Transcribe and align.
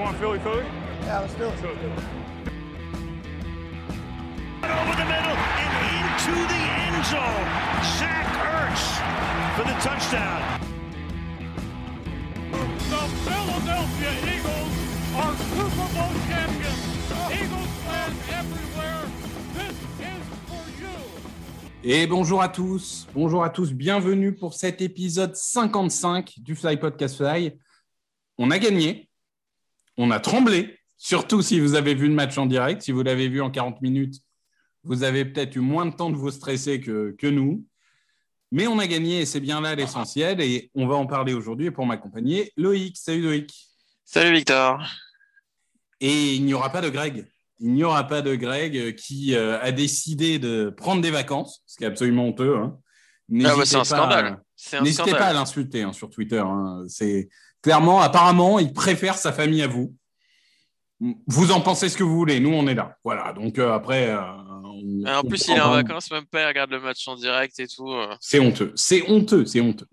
want 0.00 0.16
Philly 0.16 0.38
Philly? 0.38 0.64
Yeah, 1.02 1.20
let's 1.20 1.34
do 1.34 1.44
it. 1.44 1.52
Over 4.64 4.96
the 4.96 5.08
middle 5.12 5.36
and 5.60 5.72
into 5.92 6.34
the 6.52 6.62
end 6.80 7.04
zone. 7.04 7.48
Zach 7.98 8.28
Ertz 8.56 8.84
for 9.56 9.64
the 9.68 9.76
touchdown. 9.84 10.40
The 12.90 13.04
Philadelphia 13.26 14.12
Eagles 14.34 14.74
are 15.16 15.34
Super 15.52 15.88
Bowl 15.94 16.14
champions. 16.28 16.82
Eagles 17.30 17.72
fans 17.84 18.18
everywhere, 18.38 19.04
this 19.54 19.76
is 20.00 20.22
for 20.48 20.64
you. 20.80 20.96
Et 21.84 22.06
bonjour 22.06 22.40
à 22.40 22.48
tous, 22.48 23.06
bonjour 23.14 23.44
à 23.44 23.50
tous, 23.50 23.72
bienvenue 23.74 24.34
pour 24.34 24.54
cet 24.54 24.80
épisode 24.80 25.36
55 25.36 26.40
du 26.40 26.54
Fly 26.54 26.78
Podcast 26.78 27.16
Fly. 27.16 27.58
On 28.38 28.50
a 28.50 28.58
gagné, 28.58 29.09
on 30.00 30.10
a 30.10 30.20
tremblé, 30.20 30.78
surtout 30.96 31.42
si 31.42 31.60
vous 31.60 31.74
avez 31.74 31.94
vu 31.94 32.08
le 32.08 32.14
match 32.14 32.36
en 32.38 32.46
direct. 32.46 32.82
Si 32.82 32.92
vous 32.92 33.02
l'avez 33.02 33.28
vu 33.28 33.40
en 33.40 33.50
40 33.50 33.80
minutes, 33.82 34.16
vous 34.82 35.02
avez 35.02 35.24
peut-être 35.24 35.56
eu 35.56 35.60
moins 35.60 35.86
de 35.86 35.94
temps 35.94 36.10
de 36.10 36.16
vous 36.16 36.30
stresser 36.30 36.80
que, 36.80 37.14
que 37.18 37.26
nous. 37.26 37.64
Mais 38.52 38.66
on 38.66 38.78
a 38.78 38.86
gagné 38.86 39.20
et 39.20 39.26
c'est 39.26 39.40
bien 39.40 39.60
là 39.60 39.74
l'essentiel. 39.74 40.40
Et 40.40 40.70
on 40.74 40.86
va 40.86 40.94
en 40.96 41.06
parler 41.06 41.34
aujourd'hui. 41.34 41.70
Pour 41.70 41.86
m'accompagner, 41.86 42.52
Loïc. 42.56 42.96
Salut 42.96 43.22
Loïc. 43.22 43.54
Salut 44.04 44.34
Victor. 44.34 44.82
Et 46.00 46.34
il 46.34 46.44
n'y 46.44 46.54
aura 46.54 46.70
pas 46.70 46.80
de 46.80 46.88
Greg. 46.88 47.26
Il 47.58 47.72
n'y 47.74 47.84
aura 47.84 48.04
pas 48.06 48.22
de 48.22 48.34
Greg 48.34 48.94
qui 48.96 49.34
euh, 49.34 49.60
a 49.60 49.70
décidé 49.70 50.38
de 50.38 50.70
prendre 50.74 51.02
des 51.02 51.10
vacances, 51.10 51.62
ce 51.66 51.76
qui 51.76 51.84
est 51.84 51.88
absolument 51.88 52.26
honteux. 52.28 52.56
hein. 52.56 52.78
Ah 52.78 52.80
bah, 53.28 53.54
N'hésitez 53.58 53.66
c'est 53.66 53.76
un 53.76 53.78
pas- 53.80 53.84
scandale. 53.84 54.42
N'hésitez 54.82 55.10
pas 55.12 55.26
à 55.26 55.32
l'insulter 55.34 55.82
hein, 55.82 55.92
sur 55.92 56.08
Twitter. 56.10 56.38
hein. 56.40 56.84
C'est 56.88 57.28
clairement, 57.62 58.00
apparemment, 58.00 58.58
il 58.58 58.72
préfère 58.72 59.16
sa 59.16 59.32
famille 59.32 59.62
à 59.62 59.66
vous. 59.68 59.94
Vous 61.26 61.50
en 61.50 61.60
pensez 61.62 61.88
ce 61.88 61.96
que 61.96 62.02
vous 62.02 62.14
voulez. 62.16 62.40
Nous, 62.40 62.52
on 62.52 62.66
est 62.66 62.74
là. 62.74 62.96
Voilà. 63.04 63.32
Donc 63.32 63.58
euh, 63.58 63.72
après, 63.72 64.08
euh, 64.10 64.20
on- 64.64 65.06
Et 65.06 65.10
en 65.10 65.22
plus, 65.22 65.48
il 65.48 65.56
est 65.56 65.60
en 65.60 65.70
vacances, 65.72 66.10
même 66.10 66.26
pas, 66.26 66.42
il 66.42 66.46
regarde 66.46 66.70
le 66.70 66.80
match 66.80 67.06
en 67.08 67.16
direct 67.16 67.58
et 67.58 67.66
tout. 67.66 67.90
euh. 67.90 68.14
C'est 68.20 68.38
honteux. 68.38 68.72
C'est 68.76 69.08
honteux. 69.10 69.46
C'est 69.46 69.60
honteux. 69.60 69.86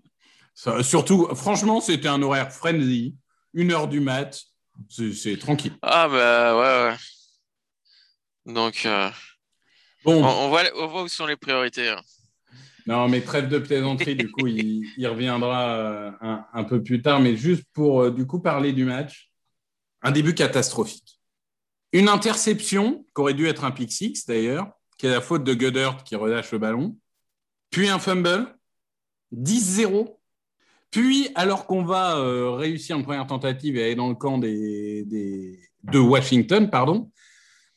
Ça, 0.54 0.82
surtout, 0.82 1.28
franchement, 1.34 1.80
c'était 1.80 2.08
un 2.08 2.20
horaire 2.22 2.52
friendly. 2.52 3.14
Une 3.54 3.72
heure 3.72 3.88
du 3.88 4.00
mat. 4.00 4.38
C'est 4.90 5.38
tranquille. 5.38 5.72
Ah 5.82 6.08
bah 6.08 6.56
ouais, 6.56 6.90
ouais. 8.46 8.52
Donc, 8.54 8.86
Bon, 10.04 10.22
on, 10.24 10.26
on 10.44 10.48
voit, 10.48 10.62
on 10.76 10.86
voit 10.86 11.02
où 11.02 11.08
sont 11.08 11.26
les 11.26 11.36
priorités. 11.36 11.88
hein. 11.88 12.00
Non, 12.88 13.06
mais 13.06 13.20
trêve 13.20 13.50
de 13.50 13.58
plaisanterie, 13.58 14.16
du 14.16 14.30
coup, 14.30 14.46
il, 14.46 15.06
reviendra 15.06 15.76
euh, 15.76 16.10
un, 16.54 16.64
peu 16.64 16.82
plus 16.82 17.02
tard. 17.02 17.20
Mais 17.20 17.36
juste 17.36 17.64
pour, 17.74 18.00
euh, 18.00 18.10
du 18.10 18.26
coup, 18.26 18.40
parler 18.40 18.72
du 18.72 18.86
match, 18.86 19.30
un 20.00 20.10
début 20.10 20.34
catastrophique. 20.34 21.20
Une 21.92 22.08
interception, 22.08 23.04
qui 23.14 23.20
aurait 23.20 23.34
dû 23.34 23.46
être 23.46 23.64
un 23.64 23.72
pick 23.72 23.92
six 23.92 24.24
d'ailleurs, 24.24 24.70
qui 24.96 25.06
est 25.06 25.10
la 25.10 25.20
faute 25.20 25.44
de 25.44 25.52
Goddard 25.52 26.02
qui 26.02 26.16
relâche 26.16 26.50
le 26.50 26.58
ballon. 26.60 26.96
Puis 27.68 27.90
un 27.90 27.98
fumble, 27.98 28.56
10-0. 29.36 30.16
Puis, 30.90 31.28
alors 31.34 31.66
qu'on 31.66 31.84
va 31.84 32.16
euh, 32.16 32.52
réussir 32.52 32.96
une 32.96 33.04
première 33.04 33.26
tentative 33.26 33.76
et 33.76 33.84
aller 33.84 33.96
dans 33.96 34.08
le 34.08 34.14
camp 34.14 34.38
des, 34.38 35.04
de 35.84 35.98
Washington, 35.98 36.70
pardon, 36.70 37.10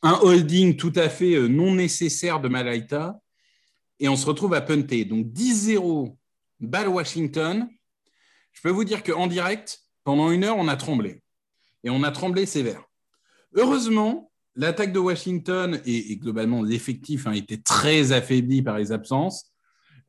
un 0.04 0.18
holding 0.22 0.78
tout 0.78 0.94
à 0.96 1.10
fait 1.10 1.38
non 1.50 1.76
nécessaire 1.76 2.40
de 2.40 2.48
Malaita 2.48 3.20
et 4.02 4.10
on 4.10 4.18
se 4.18 4.26
retrouve 4.26 4.54
à 4.56 4.62
punter. 4.62 5.06
Donc 5.06 5.28
10-0, 5.28 6.18
balle 6.60 6.90
Washington. 6.90 7.70
Je 8.52 8.62
peux 8.62 8.72
vous 8.72 8.84
dire 8.84 9.04
qu'en 9.04 9.28
direct, 9.28 9.80
pendant 10.04 10.32
une 10.32 10.44
heure, 10.44 10.58
on 10.58 10.68
a 10.68 10.76
tremblé. 10.76 11.22
Et 11.84 11.90
on 11.90 12.04
a 12.04 12.12
tremblé 12.12 12.46
sévère. 12.46 12.84
Heureusement, 13.54 14.32
l'attaque 14.56 14.92
de 14.92 15.00
Washington 15.00 15.80
et, 15.86 16.18
globalement 16.18 16.64
l'effectif 16.64 17.28
a 17.28 17.36
été 17.36 17.62
très 17.62 18.12
affaibli 18.12 18.64
par 18.64 18.80
les 18.80 18.92
absences. 18.92 19.52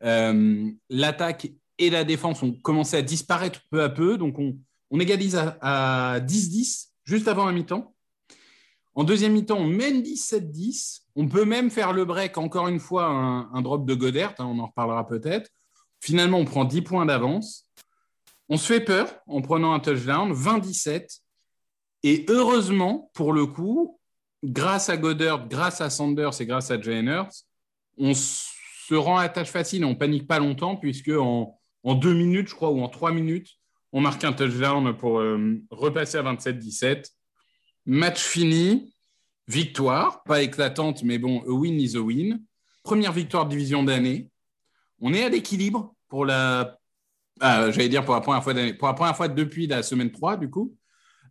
Euh, 0.03 0.71
l'attaque 0.89 1.53
et 1.78 1.91
la 1.91 2.05
défense 2.05 2.43
ont 2.43 2.53
commencé 2.53 2.97
à 2.97 3.03
disparaître 3.03 3.61
peu 3.71 3.83
à 3.83 3.91
peu. 3.91 4.16
Donc 4.16 4.39
on, 4.39 4.59
on 4.91 5.00
égalise 5.00 5.37
à, 5.37 5.59
à 5.61 6.21
10-10 6.21 6.89
juste 7.05 7.28
avant 7.28 7.45
la 7.45 7.53
mi-temps. 7.53 7.95
En 8.94 9.04
deuxième 9.04 9.32
mi-temps, 9.32 9.58
on 9.58 9.66
mène 9.66 10.03
17-10. 10.03 11.03
On 11.16 11.26
peut 11.26 11.44
même 11.44 11.70
faire 11.70 11.92
le 11.92 12.04
break, 12.04 12.36
encore 12.36 12.69
une 12.69 12.80
fois, 12.80 13.06
un, 13.06 13.62
drop 13.62 13.86
de 13.86 13.94
Godert, 13.94 14.34
hein, 14.38 14.44
on 14.47 14.58
en 14.58 14.66
reparlera 14.66 15.06
peut-être. 15.06 15.50
Finalement, 16.00 16.38
on 16.38 16.44
prend 16.44 16.64
10 16.64 16.82
points 16.82 17.06
d'avance. 17.06 17.66
On 18.48 18.56
se 18.56 18.66
fait 18.66 18.80
peur 18.80 19.08
en 19.26 19.41
prenant 19.41 19.72
un 19.72 19.80
touchdown, 19.80 20.32
20-17. 20.32 21.20
Et 22.03 22.26
heureusement, 22.28 23.10
pour 23.14 23.32
le 23.32 23.47
coup, 23.47 23.98
grâce 24.44 24.91
à 24.91 24.97
Goddard, 24.97 25.48
grâce 25.48 25.80
à 25.80 25.88
Sanders 25.88 26.41
et 26.41 26.47
grâce 26.47 26.70
à 26.70 26.80
Jalen 26.80 27.09
Hurts, 27.09 27.44
on 27.97 28.12
se 28.14 28.94
rend 28.94 29.19
à 29.19 29.22
la 29.22 29.28
tâche 29.28 29.50
facile 29.50 29.84
on 29.84 29.94
panique 29.94 30.26
pas 30.26 30.38
longtemps, 30.38 30.76
puisque 30.76 31.10
en, 31.10 31.59
en 31.84 31.94
deux 31.94 32.14
minutes, 32.14 32.48
je 32.48 32.54
crois, 32.54 32.70
ou 32.70 32.82
en 32.82 32.88
trois 32.88 33.12
minutes, 33.12 33.48
on 33.92 34.00
marque 34.00 34.24
un 34.24 34.32
touchdown 34.32 34.97
pour 34.97 35.20
euh, 35.20 35.62
repasser 35.70 36.19
à 36.19 36.22
27-17. 36.22 37.10
Match 37.87 38.22
fini, 38.22 38.94
victoire, 39.48 40.22
pas 40.25 40.43
éclatante, 40.43 41.03
mais 41.03 41.19
bon, 41.19 41.43
a 41.43 41.50
win 41.50 41.81
is 41.81 41.97
a 41.97 42.00
win. 42.00 42.43
Première 42.82 43.12
victoire 43.12 43.47
de 43.47 43.50
division 43.50 43.82
d'année. 43.82 44.31
On 45.00 45.12
est 45.12 45.25
à 45.25 45.28
l'équilibre 45.28 45.94
pour 46.09 46.25
la. 46.25 46.78
ah, 47.41 47.71
J'allais 47.71 47.88
dire 47.88 48.04
pour 48.04 48.15
la 48.15 48.21
première 48.21 48.42
fois. 48.42 48.54
Pour 48.78 48.88
la 48.88 48.94
première 48.94 49.16
fois 49.16 49.28
depuis 49.28 49.66
la 49.66 49.82
semaine 49.82 50.12
3, 50.12 50.37
du 50.37 50.48
coup. 50.50 50.76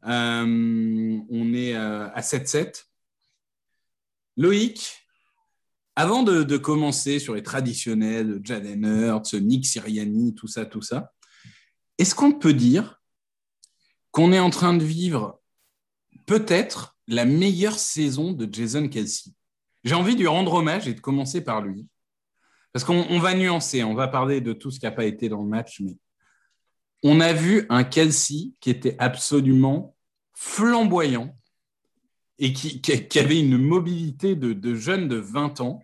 Euh, 0.05 1.19
on 1.29 1.53
est 1.53 1.75
euh, 1.75 2.09
à 2.09 2.21
7-7. 2.21 2.85
Loïc, 4.37 5.05
avant 5.95 6.23
de, 6.23 6.43
de 6.43 6.57
commencer 6.57 7.19
sur 7.19 7.35
les 7.35 7.43
traditionnels, 7.43 8.39
Jalen 8.43 8.85
Hurts, 8.85 9.35
Nick 9.35 9.65
Siriani, 9.65 10.33
tout 10.33 10.47
ça, 10.47 10.65
tout 10.65 10.81
ça, 10.81 11.11
est-ce 11.97 12.15
qu'on 12.15 12.31
peut 12.31 12.53
dire 12.53 13.01
qu'on 14.11 14.31
est 14.31 14.39
en 14.39 14.49
train 14.49 14.73
de 14.73 14.83
vivre 14.83 15.40
peut-être 16.25 16.97
la 17.07 17.25
meilleure 17.25 17.79
saison 17.79 18.31
de 18.31 18.47
Jason 18.51 18.87
Kelsey. 18.87 19.31
J'ai 19.83 19.95
envie 19.95 20.15
de 20.15 20.19
lui 20.19 20.27
rendre 20.27 20.53
hommage 20.53 20.87
et 20.87 20.93
de 20.93 20.99
commencer 20.99 21.43
par 21.43 21.61
lui. 21.61 21.87
Parce 22.73 22.85
qu'on 22.85 23.05
on 23.09 23.19
va 23.19 23.33
nuancer, 23.33 23.83
on 23.83 23.93
va 23.93 24.07
parler 24.07 24.39
de 24.39 24.53
tout 24.53 24.71
ce 24.71 24.79
qui 24.79 24.85
n'a 24.85 24.91
pas 24.91 25.05
été 25.05 25.27
dans 25.27 25.41
le 25.41 25.49
match, 25.49 25.81
mais 25.81 25.97
on 27.03 27.19
a 27.19 27.33
vu 27.33 27.65
un 27.69 27.83
Kelsey 27.83 28.51
qui 28.59 28.69
était 28.69 28.95
absolument 28.99 29.95
flamboyant 30.33 31.35
et 32.39 32.53
qui, 32.53 33.19
avait 33.19 33.39
une 33.39 33.57
mobilité 33.57 34.35
de, 34.35 34.53
de 34.53 34.73
jeune 34.75 35.07
de 35.07 35.17
20 35.17 35.61
ans. 35.61 35.79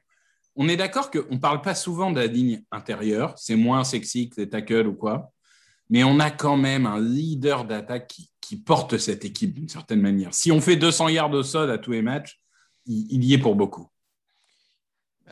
On 0.56 0.68
est 0.70 0.78
d'accord 0.78 1.12
qu'on 1.12 1.36
ne 1.36 1.40
parle 1.40 1.62
pas 1.62 1.76
souvent 1.76 2.10
de 2.10 2.20
la 2.20 2.28
ligne 2.28 2.64
intérieure, 2.72 3.38
c'est 3.38 3.56
moins 3.56 3.84
sexy 3.84 4.30
que 4.30 4.42
les 4.42 4.50
tackles 4.50 4.88
ou 4.88 4.94
quoi, 4.94 5.32
mais 5.90 6.04
on 6.04 6.20
a 6.20 6.32
quand 6.32 6.58
même 6.58 6.86
un 6.86 7.00
leader 7.00 7.66
d'attaque 7.66 8.08
qui, 8.08 8.30
porte 8.66 8.98
cette 8.98 9.26
équipe 9.26 9.54
d'une 9.54 9.68
certaine 9.68 10.00
manière. 10.00 10.34
Si 10.34 10.54
on 10.54 10.62
fait 10.62 10.78
200 10.78 11.10
yards 11.10 11.32
au 11.32 11.44
sol 11.44 11.70
à 11.70 11.78
tous 11.78 11.92
les 11.92 12.02
matchs, 12.02 12.40
il, 12.86 13.26
y 13.26 13.34
est 13.34 13.38
pour 13.38 13.56
beaucoup. 13.56 13.90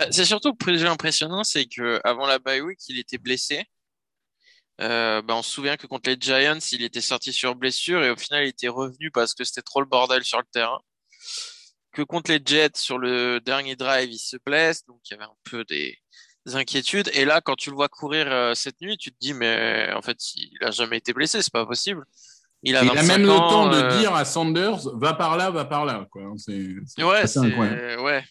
Euh, 0.02 0.08
C'est 0.12 0.26
surtout 0.26 0.54
impressionnant, 0.86 1.46
c'est 1.46 1.66
que 1.66 2.02
avant 2.04 2.28
la 2.28 2.40
bye 2.40 2.60
week, 2.60 2.80
il 2.90 3.00
était 3.00 3.18
blessé. 3.18 3.64
Euh, 4.82 5.22
bah, 5.22 5.36
on 5.36 5.42
se 5.42 5.50
souvient 5.50 5.78
que 5.78 5.88
contre 5.88 6.10
les 6.10 6.18
Giants, 6.20 6.60
il 6.74 6.84
était 6.84 7.00
sorti 7.00 7.32
sur 7.32 7.56
blessure 7.56 8.04
et 8.04 8.10
au 8.10 8.18
final, 8.18 8.44
il 8.44 8.50
était 8.50 8.68
revenu 8.68 9.12
parce 9.12 9.34
que 9.34 9.46
c'était 9.46 9.62
trop 9.62 9.80
le 9.80 9.88
bordel 9.88 10.26
sur 10.26 10.40
le 10.40 10.48
terrain. 10.52 10.82
Que 11.94 12.02
contre 12.02 12.32
les 12.32 12.42
Jets, 12.46 12.72
sur 12.76 12.98
le 12.98 13.40
dernier 13.40 13.78
drive, 13.78 14.12
il 14.12 14.20
se 14.20 14.36
blesse, 14.46 14.86
donc 14.86 15.00
il 15.06 15.14
y 15.14 15.14
avait 15.14 15.24
un 15.24 15.38
peu 15.46 15.64
des 15.64 15.98
inquiétudes. 16.54 17.10
Et 17.14 17.26
là, 17.26 17.42
quand 17.42 17.56
tu 17.56 17.70
le 17.70 17.76
vois 17.76 17.90
courir 17.90 18.28
euh, 18.30 18.54
cette 18.54 18.80
nuit, 18.82 18.98
tu 18.98 19.12
te 19.12 19.18
dis, 19.20 19.34
mais 19.34 19.90
en 19.94 20.02
fait, 20.02 20.18
il 20.36 20.58
a 20.62 20.72
jamais 20.72 20.98
été 20.98 21.14
blessé, 21.14 21.42
c'est 21.42 21.54
pas 21.54 21.66
possible. 21.66 22.04
Il 22.64 22.76
a, 22.76 22.84
il 22.84 22.90
a 22.90 22.94
25 22.94 23.08
même 23.08 23.22
le 23.28 23.36
temps 23.36 23.70
de 23.70 23.78
euh, 23.78 24.00
dire 24.00 24.14
à 24.16 24.26
Sanders 24.26 24.80
va 24.96 25.14
par 25.14 25.38
là, 25.38 25.52
va 25.52 25.66
par 25.66 25.86
là. 25.86 26.08
Quoi. 26.12 26.24
C'est, 26.38 26.68
c'est 26.86 27.04
Ouais, 27.04 27.28
c'est 27.28 27.56
ouais. 27.56 28.24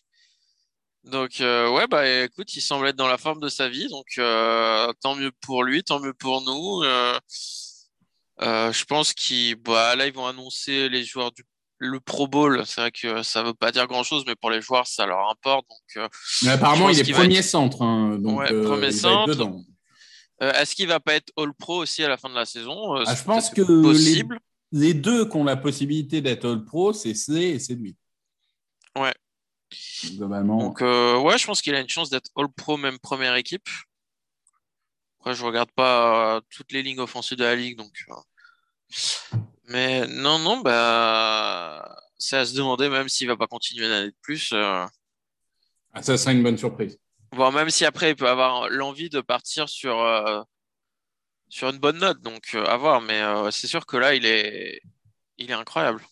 Donc 1.05 1.43
euh, 1.43 1.71
ouais 1.71 1.87
bah 1.87 2.09
écoute, 2.09 2.57
il 2.57 2.63
semble 2.63 2.89
être 2.89 2.97
dans 2.97 3.07
la 3.07 3.19
forme 3.19 3.39
de 3.39 3.49
sa 3.49 3.69
vie, 3.69 3.89
donc 3.89 4.07
tant 4.17 5.15
mieux 5.15 5.31
pour 5.43 5.63
lui, 5.63 5.85
tant 5.85 6.01
mieux 6.01 6.15
pour 6.15 6.41
nous. 6.41 6.83
Je 8.41 8.85
pense 8.87 9.13
qu'ils 9.13 9.57
bah 9.57 9.95
là 9.97 10.07
ils 10.07 10.15
vont 10.15 10.27
annoncer 10.27 10.89
les 10.89 11.05
joueurs 11.05 11.31
du 11.31 11.45
le 11.85 12.01
Pro 12.01 12.27
Bowl. 12.27 12.63
C'est 12.67 12.81
vrai 12.81 12.91
que 12.93 13.23
ça 13.23 13.43
veut 13.43 13.55
pas 13.55 13.71
dire 13.73 13.87
grand 13.87 14.03
chose, 14.03 14.25
mais 14.27 14.35
pour 14.35 14.51
les 14.51 14.61
joueurs 14.61 14.87
ça 14.87 15.07
leur 15.07 15.31
importe. 15.31 15.67
Donc 15.69 15.97
euh, 16.05 16.09
Mais 16.43 16.51
apparemment, 16.51 16.89
il 16.91 16.99
est 16.99 17.13
premier 17.13 17.39
être- 17.39 17.45
centre. 17.45 17.83
hein, 17.83 18.19
donc, 18.19 18.39
Ouais, 18.41 18.53
euh, 18.53 18.63
premier 18.65 18.77
il 18.77 18.81
va 18.81 18.89
être 18.89 18.95
centre. 18.95 19.29
dedans. 19.29 19.61
euh, 20.43 20.53
est-ce 20.53 20.75
qu'il 20.75 20.89
va 20.89 21.01
pas 21.01 21.15
être 21.15 21.33
All 21.37 21.53
Pro 21.55 21.77
aussi 21.83 22.03
à 22.03 22.09
la 22.09 22.17
fin 22.17 22.29
de 22.29 22.35
la 22.35 22.47
saison? 22.47 22.97
Euh, 22.97 23.05
Ah, 23.07 23.15
je 23.15 23.23
pense 23.23 23.51
que 23.51 23.61
les, 23.63 23.83
possible. 23.83 24.39
les 24.73 24.95
deux 24.95 25.29
qui 25.29 25.37
ont 25.37 25.45
la 25.45 25.57
possibilité 25.57 26.21
d'être 26.21 26.49
All-Pro, 26.49 26.93
c'est 26.93 27.15
Slay 27.15 27.51
et 27.51 27.59
c'est 27.59 27.75
lui. 27.75 27.97
Ouais. 28.97 29.15
Globalement. 30.17 30.59
Donc 30.59 30.83
euh, 30.83 31.19
ouais, 31.19 31.37
je 31.39 31.47
pense 31.47 31.61
qu'il 31.63 31.75
a 31.75 31.81
une 31.81 31.89
chance 31.89 32.09
d'être 32.11 32.31
All 32.37 32.49
Pro 32.49 32.77
même 32.77 32.99
première 32.99 33.35
équipe. 33.37 33.69
Après, 35.21 35.35
je 35.35 35.45
regarde 35.45 35.71
pas 35.73 36.41
toutes 36.51 36.71
les 36.73 36.83
lignes 36.83 37.01
offensives 37.01 37.39
de 37.39 37.45
la 37.45 37.57
ligue, 37.57 37.79
donc. 37.79 37.93
Mais 39.69 40.07
non, 40.07 40.39
non, 40.39 40.61
bah, 40.61 41.97
c'est 42.19 42.37
à 42.37 42.45
se 42.47 42.55
demander 42.55 42.89
même 42.89 43.09
s'il 43.09 43.29
va 43.29 43.37
pas 43.37 43.47
continuer 43.47 43.87
une 43.87 43.93
année 43.93 44.09
de 44.11 44.17
plus. 44.23 44.53
euh, 44.53 44.85
Ah, 45.93 46.03
ça 46.03 46.17
serait 46.19 46.35
une 46.35 46.43
bonne 46.43 46.59
surprise. 46.59 46.99
voire 47.33 47.53
même 47.53 47.71
si 47.71 47.85
après 47.85 48.11
il 48.11 48.17
peut 48.17 48.29
avoir 48.29 48.69
l'envie 48.69 49.09
de 49.11 49.21
partir 49.21 49.69
sur, 49.69 50.01
euh, 50.01 50.43
sur 51.49 51.71
une 51.71 51.79
bonne 51.79 51.99
note. 51.99 52.21
Donc 52.21 52.43
euh, 52.55 52.65
à 52.67 52.77
voir. 52.77 53.01
Mais 53.01 53.23
c'est 53.51 53.67
sûr 53.67 53.87
que 53.87 53.97
là, 53.97 54.15
il 54.15 54.27
est, 54.27 54.81
il 55.39 55.51
est 55.51 55.55
incroyable. 55.55 56.03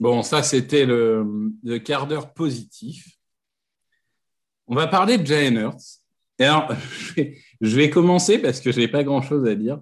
Bon, 0.00 0.22
ça, 0.22 0.42
c'était 0.42 0.84
le, 0.84 1.24
le 1.64 1.78
quart 1.78 2.06
d'heure 2.06 2.32
positif. 2.34 3.06
On 4.66 4.74
va 4.74 4.86
parler 4.88 5.16
de 5.18 5.26
Jalen 5.26 5.56
Hurts. 5.56 6.00
Et 6.38 6.44
alors, 6.44 6.68
je 6.98 7.12
vais, 7.14 7.38
je 7.60 7.76
vais 7.76 7.88
commencer 7.90 8.38
parce 8.38 8.60
que 8.60 8.72
je 8.72 8.80
n'ai 8.80 8.88
pas 8.88 9.04
grand-chose 9.04 9.46
à 9.48 9.54
dire. 9.54 9.80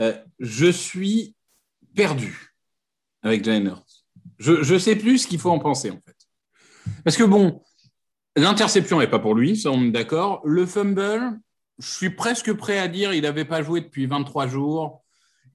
Euh, 0.00 0.12
je 0.38 0.66
suis 0.70 1.34
perdu 1.94 2.52
avec 3.22 3.44
Jalen 3.44 3.66
Hurts. 3.66 4.04
Je 4.38 4.72
ne 4.72 4.78
sais 4.78 4.96
plus 4.96 5.18
ce 5.18 5.26
qu'il 5.26 5.38
faut 5.38 5.50
en 5.50 5.58
penser, 5.58 5.90
en 5.90 6.00
fait. 6.04 6.16
Parce 7.04 7.16
que, 7.16 7.24
bon, 7.24 7.62
l'interception 8.36 8.98
n'est 8.98 9.08
pas 9.08 9.18
pour 9.18 9.34
lui, 9.34 9.56
ça, 9.56 9.70
on 9.70 9.84
est 9.84 9.90
d'accord. 9.90 10.40
Le 10.44 10.66
fumble, 10.66 11.38
je 11.78 11.88
suis 11.88 12.10
presque 12.10 12.52
prêt 12.54 12.78
à 12.78 12.88
dire 12.88 13.12
il 13.12 13.22
n'avait 13.22 13.44
pas 13.44 13.62
joué 13.62 13.80
depuis 13.80 14.06
23 14.06 14.46
jours. 14.48 15.02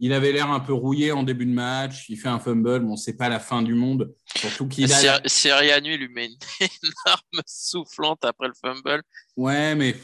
Il 0.01 0.13
avait 0.13 0.31
l'air 0.31 0.50
un 0.50 0.62
peu 0.62 0.71
rouillé 0.71 1.12
en 1.12 1.24
début 1.24 1.45
de 1.45 1.51
match. 1.51 2.06
Il 2.07 2.18
fait 2.18 2.30
un 2.30 2.39
fumble. 2.39 2.80
Bon, 2.80 2.95
c'est 2.95 3.18
pas 3.18 3.27
la 3.27 3.39
fin 3.39 3.62
du 3.62 3.74
monde. 3.74 4.13
Surtout 4.33 4.68
qu'il 4.68 4.92
a. 4.94 5.21
Sirianni 5.25 5.97
lui 5.97 6.07
met 6.07 6.27
une 6.27 6.38
énorme 6.62 7.44
soufflante 7.45 8.24
après 8.24 8.47
le 8.47 8.53
fumble. 8.53 9.03
Ouais, 9.35 9.75
mais 9.75 9.95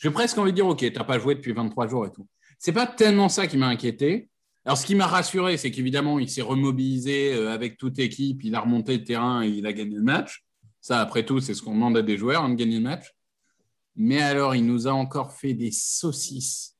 j'ai 0.00 0.10
presque 0.10 0.36
envie 0.38 0.50
de 0.50 0.56
dire, 0.56 0.66
OK, 0.66 0.84
t'as 0.92 1.04
pas 1.04 1.20
joué 1.20 1.36
depuis 1.36 1.52
23 1.52 1.86
jours 1.86 2.06
et 2.06 2.10
tout. 2.10 2.26
C'est 2.58 2.72
pas 2.72 2.86
tellement 2.86 3.28
ça 3.28 3.46
qui 3.46 3.56
m'a 3.56 3.68
inquiété. 3.68 4.28
Alors, 4.64 4.78
ce 4.78 4.86
qui 4.86 4.94
m'a 4.94 5.06
rassuré, 5.06 5.56
c'est 5.58 5.70
qu'évidemment, 5.70 6.18
il 6.18 6.28
s'est 6.28 6.42
remobilisé 6.42 7.34
euh, 7.34 7.52
avec 7.52 7.76
toute 7.76 7.98
équipe, 7.98 8.42
il 8.44 8.54
a 8.54 8.60
remonté 8.60 8.96
le 8.96 9.04
terrain 9.04 9.42
et 9.42 9.48
il 9.48 9.66
a 9.66 9.72
gagné 9.72 9.96
le 9.96 10.02
match. 10.02 10.42
Ça, 10.80 11.00
après 11.00 11.24
tout, 11.24 11.40
c'est 11.40 11.54
ce 11.54 11.62
qu'on 11.62 11.74
demande 11.74 11.96
à 11.98 12.02
des 12.02 12.16
joueurs, 12.16 12.44
hein, 12.44 12.48
de 12.48 12.54
gagner 12.54 12.76
le 12.76 12.82
match. 12.82 13.14
Mais 13.96 14.22
alors, 14.22 14.54
il 14.54 14.64
nous 14.64 14.88
a 14.88 14.92
encore 14.92 15.32
fait 15.32 15.54
des 15.54 15.70
saucisses. 15.70 16.76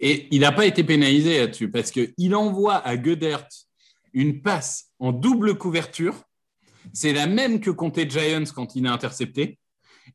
Et 0.00 0.28
il 0.30 0.40
n'a 0.40 0.52
pas 0.52 0.66
été 0.66 0.82
pénalisé 0.84 1.38
là-dessus 1.38 1.70
parce 1.70 1.90
qu'il 1.90 2.34
envoie 2.34 2.76
à 2.76 2.96
Goddard 2.96 3.46
une 4.12 4.42
passe 4.42 4.90
en 4.98 5.12
double 5.12 5.56
couverture. 5.56 6.14
C'est 6.92 7.12
la 7.12 7.26
même 7.26 7.60
que 7.60 7.70
comptait 7.70 8.08
Giants 8.08 8.44
quand 8.54 8.76
il 8.76 8.86
a 8.86 8.92
intercepté. 8.92 9.58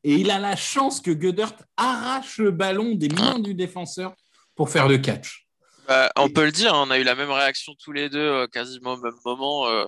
Et 0.04 0.14
il 0.16 0.30
a 0.30 0.38
la 0.38 0.56
chance 0.56 1.00
que 1.00 1.10
Goddard 1.10 1.54
arrache 1.76 2.38
le 2.38 2.50
ballon 2.50 2.94
des 2.94 3.08
mains 3.08 3.38
du 3.38 3.54
défenseur 3.54 4.14
pour 4.54 4.70
faire 4.70 4.88
le 4.88 4.98
catch. 4.98 5.48
Bah, 5.92 6.10
on 6.16 6.30
peut 6.30 6.46
le 6.46 6.52
dire, 6.52 6.72
on 6.74 6.90
a 6.90 6.98
eu 6.98 7.02
la 7.02 7.14
même 7.14 7.30
réaction 7.30 7.74
tous 7.74 7.92
les 7.92 8.08
deux, 8.08 8.18
euh, 8.18 8.46
quasiment 8.46 8.94
au 8.94 8.96
même 8.96 9.12
moment, 9.26 9.66
euh, 9.66 9.84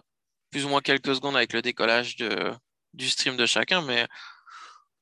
plus 0.50 0.66
ou 0.66 0.68
moins 0.68 0.82
quelques 0.82 1.14
secondes 1.14 1.34
avec 1.34 1.54
le 1.54 1.62
décollage 1.62 2.16
de, 2.16 2.52
du 2.92 3.08
stream 3.08 3.38
de 3.38 3.46
chacun. 3.46 3.80
Mais 3.80 4.06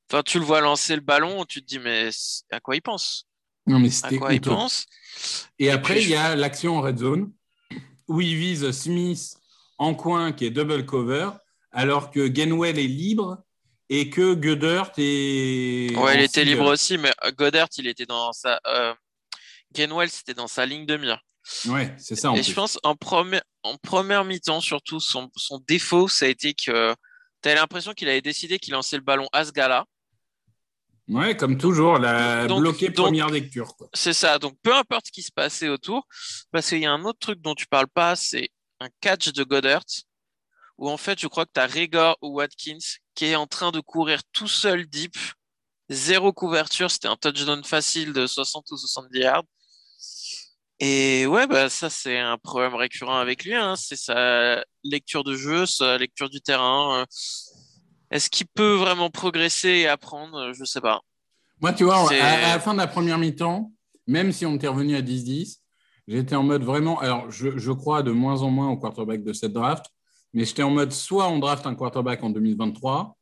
enfin, 0.09 0.23
tu 0.23 0.39
le 0.39 0.45
vois 0.45 0.61
lancer 0.61 0.95
le 0.95 1.01
ballon, 1.01 1.43
tu 1.43 1.61
te 1.61 1.67
dis, 1.67 1.79
mais 1.79 2.09
à 2.51 2.61
quoi 2.61 2.77
il 2.77 2.81
pense? 2.81 3.27
Non, 3.67 3.79
mais 3.79 3.89
c'était 3.89 4.17
quoi 4.17 4.33
il 4.33 4.37
honteux. 4.37 4.51
pense? 4.51 4.85
Et 5.59 5.71
après, 5.71 6.01
il 6.01 6.07
y 6.07 6.15
a 6.15 6.37
l'action 6.37 6.77
en 6.77 6.81
red 6.81 6.99
zone 6.99 7.33
où 8.07 8.21
il 8.21 8.37
vise 8.37 8.71
Smith 8.71 9.35
en 9.77 9.95
coin 9.95 10.31
qui 10.31 10.45
est 10.45 10.51
double 10.51 10.85
cover, 10.85 11.31
alors 11.73 12.11
que 12.11 12.27
Gainwell 12.27 12.79
est 12.79 12.87
libre 12.87 13.43
et 13.89 14.09
que 14.09 14.35
Goddard 14.35 14.93
est. 14.97 15.93
Ouais, 15.97 16.15
il 16.15 16.21
était 16.21 16.45
libre 16.45 16.71
aussi, 16.71 16.97
mais 16.97 17.11
euh, 17.25 17.31
Goddard, 17.37 17.67
il 17.77 17.87
était 17.87 18.05
dans 18.05 18.31
sa. 18.31 18.61
Euh, 18.67 18.93
Gainwell, 19.73 20.09
c'était 20.09 20.33
dans 20.33 20.47
sa 20.47 20.65
ligne 20.65 20.85
de 20.85 20.97
mire. 20.97 21.19
Ouais, 21.65 21.93
c'est 21.97 22.15
ça. 22.15 22.31
En 22.31 22.35
Et 22.35 22.41
plus. 22.41 22.49
je 22.49 22.53
pense 22.53 22.79
en 22.83 22.95
première, 22.95 23.41
en 23.63 23.75
première 23.77 24.23
mi-temps, 24.23 24.61
surtout, 24.61 24.99
son, 24.99 25.29
son 25.35 25.59
défaut, 25.67 26.07
ça 26.07 26.25
a 26.25 26.29
été 26.29 26.53
que 26.53 26.95
tu 27.41 27.49
as 27.49 27.55
l'impression 27.55 27.93
qu'il 27.93 28.07
avait 28.07 28.21
décidé 28.21 28.59
qu'il 28.59 28.73
lançait 28.73 28.95
le 28.95 29.03
ballon 29.03 29.27
à 29.33 29.43
ce 29.43 29.51
gars-là. 29.51 29.85
Ouais, 31.09 31.35
comme 31.35 31.57
toujours, 31.57 31.97
la 31.99 32.47
Donc- 32.47 32.61
bloqué 32.61 32.87
donc- 32.87 33.07
première 33.07 33.29
lecture. 33.29 33.73
C'est 33.93 34.13
ça. 34.13 34.39
Donc, 34.39 34.55
peu 34.63 34.73
importe 34.73 35.07
ce 35.07 35.11
qui 35.11 35.21
se 35.21 35.31
passait 35.33 35.67
autour, 35.67 36.07
parce 36.51 36.69
qu'il 36.69 36.79
y 36.79 36.85
a 36.85 36.91
un 36.93 37.03
autre 37.03 37.19
truc 37.19 37.41
dont 37.41 37.55
tu 37.55 37.67
parles 37.67 37.89
pas, 37.93 38.15
c'est 38.15 38.49
un 38.79 38.87
catch 39.01 39.33
de 39.33 39.43
Goddard, 39.43 39.83
où 40.77 40.89
en 40.89 40.95
fait, 40.97 41.19
je 41.19 41.27
crois 41.27 41.45
que 41.45 41.51
tu 41.53 41.59
as 41.59 41.67
Rega 41.67 42.15
ou 42.21 42.35
Watkins 42.39 42.77
qui 43.15 43.25
est 43.25 43.35
en 43.35 43.47
train 43.47 43.71
de 43.71 43.81
courir 43.81 44.21
tout 44.31 44.47
seul 44.47 44.85
deep, 44.87 45.15
zéro 45.89 46.31
couverture, 46.31 46.89
c'était 46.89 47.09
un 47.09 47.17
touchdown 47.17 47.63
facile 47.65 48.13
de 48.13 48.25
60 48.25 48.71
ou 48.71 48.77
70 48.77 49.19
yards. 49.19 49.43
Et 50.85 51.25
ouais, 51.27 51.47
bah, 51.47 51.69
ça, 51.69 51.89
c'est 51.89 52.19
un 52.19 52.37
problème 52.37 52.75
récurrent 52.75 53.17
avec 53.17 53.45
lui, 53.45 53.55
hein. 53.55 53.75
C'est 53.77 53.95
sa 53.95 54.65
lecture 54.83 55.23
de 55.23 55.33
jeu, 55.33 55.65
sa 55.65 55.97
lecture 55.97 56.29
du 56.29 56.41
terrain. 56.41 56.99
euh. 56.99 57.05
Est-ce 58.11 58.29
qu'il 58.29 58.47
peut 58.47 58.73
vraiment 58.73 59.09
progresser 59.09 59.69
et 59.69 59.87
apprendre? 59.87 60.51
Je 60.51 60.65
sais 60.65 60.81
pas. 60.81 60.99
Moi, 61.61 61.71
tu 61.71 61.85
vois, 61.85 62.11
à, 62.11 62.53
la 62.53 62.59
fin 62.59 62.73
de 62.73 62.79
la 62.79 62.87
première 62.87 63.17
mi-temps, 63.17 63.71
même 64.07 64.33
si 64.33 64.45
on 64.45 64.55
était 64.55 64.67
revenu 64.67 64.97
à 64.97 65.01
10-10, 65.01 65.61
j'étais 66.09 66.35
en 66.35 66.43
mode 66.43 66.63
vraiment. 66.65 66.99
Alors, 66.99 67.31
je, 67.31 67.57
je 67.57 67.71
crois 67.71 68.03
de 68.03 68.11
moins 68.11 68.41
en 68.41 68.49
moins 68.49 68.67
au 68.69 68.75
quarterback 68.75 69.23
de 69.23 69.31
cette 69.31 69.53
draft, 69.53 69.85
mais 70.33 70.43
j'étais 70.43 70.63
en 70.63 70.71
mode 70.71 70.91
soit 70.91 71.29
on 71.29 71.39
draft 71.39 71.65
un 71.65 71.75
quarterback 71.75 72.21
en 72.25 72.29
2023, 72.29 73.15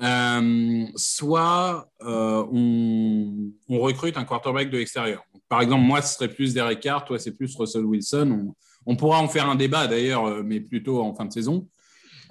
euh, 0.00 0.86
soit 0.94 1.88
euh, 2.02 2.46
on, 2.52 3.50
on 3.68 3.80
recrute 3.80 4.16
un 4.16 4.24
quarterback 4.24 4.70
de 4.70 4.78
l'extérieur. 4.78 5.24
Par 5.48 5.60
exemple, 5.60 5.84
moi, 5.84 6.02
ce 6.02 6.14
serait 6.14 6.28
plus 6.28 6.54
Derek 6.54 6.80
Carr, 6.80 7.04
toi, 7.04 7.18
c'est 7.18 7.32
plus 7.32 7.54
Russell 7.56 7.84
Wilson. 7.84 8.54
On, 8.86 8.96
pourra 8.96 9.20
en 9.20 9.28
faire 9.28 9.48
un 9.48 9.54
débat 9.54 9.86
d'ailleurs, 9.86 10.26
euh, 10.26 10.42
mais 10.42 10.60
plutôt 10.60 11.00
en 11.02 11.14
fin 11.14 11.24
de 11.24 11.32
saison. 11.32 11.68